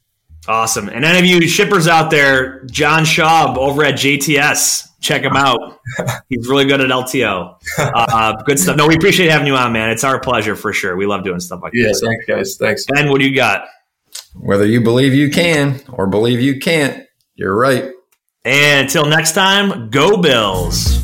Awesome. 0.48 0.88
And 0.88 1.04
any 1.04 1.18
of 1.18 1.24
you 1.42 1.46
shippers 1.48 1.86
out 1.86 2.10
there, 2.10 2.64
John 2.64 3.04
Schaub 3.04 3.56
over 3.56 3.84
at 3.84 3.94
JTS, 3.94 4.88
check 5.00 5.22
him 5.22 5.36
out. 5.36 5.78
He's 6.28 6.48
really 6.48 6.64
good 6.64 6.80
at 6.80 6.88
LTL. 6.88 7.58
Uh, 7.78 8.32
good 8.42 8.58
stuff. 8.58 8.76
No, 8.76 8.88
we 8.88 8.96
appreciate 8.96 9.30
having 9.30 9.46
you 9.46 9.54
on, 9.54 9.72
man. 9.72 9.90
It's 9.90 10.02
our 10.02 10.18
pleasure 10.18 10.56
for 10.56 10.72
sure. 10.72 10.96
We 10.96 11.06
love 11.06 11.22
doing 11.22 11.38
stuff 11.38 11.60
like 11.62 11.72
Yeah, 11.76 11.88
this. 11.88 12.00
thanks, 12.00 12.24
guys. 12.26 12.56
Thanks. 12.56 12.86
Ben, 12.86 13.08
what 13.08 13.20
do 13.20 13.28
you 13.28 13.36
got? 13.36 13.66
Whether 14.34 14.66
you 14.66 14.80
believe 14.80 15.14
you 15.14 15.30
can 15.30 15.80
or 15.92 16.08
believe 16.08 16.40
you 16.40 16.58
can't, 16.58 17.06
you're 17.36 17.56
right. 17.56 17.91
And 18.44 18.86
until 18.86 19.04
next 19.04 19.32
time, 19.32 19.88
go 19.90 20.16
Bills. 20.16 21.00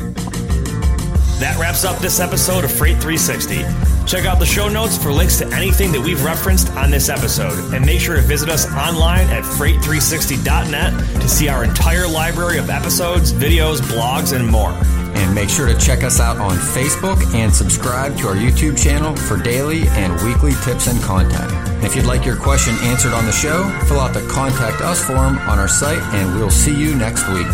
That 1.39 1.57
wraps 1.57 1.85
up 1.85 1.97
this 1.99 2.19
episode 2.19 2.65
of 2.65 2.71
Freight 2.71 2.97
360. 2.97 3.63
Check 4.05 4.25
out 4.25 4.39
the 4.39 4.45
show 4.45 4.67
notes 4.67 5.01
for 5.01 5.13
links 5.13 5.37
to 5.37 5.47
anything 5.53 5.93
that 5.93 6.01
we've 6.01 6.21
referenced 6.21 6.69
on 6.71 6.91
this 6.91 7.07
episode. 7.07 7.73
And 7.73 7.85
make 7.85 8.01
sure 8.01 8.17
to 8.17 8.21
visit 8.21 8.49
us 8.49 8.67
online 8.73 9.27
at 9.27 9.43
freight360.net 9.43 11.21
to 11.21 11.29
see 11.29 11.47
our 11.47 11.63
entire 11.63 12.09
library 12.09 12.57
of 12.57 12.69
episodes, 12.69 13.31
videos, 13.31 13.79
blogs, 13.79 14.35
and 14.35 14.45
more. 14.45 14.71
And 14.71 15.33
make 15.33 15.49
sure 15.49 15.67
to 15.67 15.79
check 15.79 16.03
us 16.03 16.19
out 16.19 16.39
on 16.39 16.57
Facebook 16.57 17.33
and 17.33 17.53
subscribe 17.53 18.17
to 18.17 18.27
our 18.27 18.35
YouTube 18.35 18.77
channel 18.81 19.15
for 19.15 19.37
daily 19.37 19.87
and 19.89 20.11
weekly 20.25 20.53
tips 20.65 20.87
and 20.87 21.01
content. 21.01 21.68
And 21.79 21.87
if 21.87 21.95
you'd 21.95 22.03
like 22.03 22.25
your 22.25 22.35
question 22.35 22.75
answered 22.81 23.13
on 23.13 23.25
the 23.25 23.31
show, 23.31 23.63
fill 23.87 24.01
out 24.01 24.13
the 24.13 24.19
Contact 24.27 24.81
Us 24.81 25.01
form 25.01 25.37
on 25.37 25.59
our 25.59 25.69
site, 25.69 26.01
and 26.13 26.35
we'll 26.35 26.51
see 26.51 26.75
you 26.75 26.93
next 26.93 27.25
week. 27.29 27.47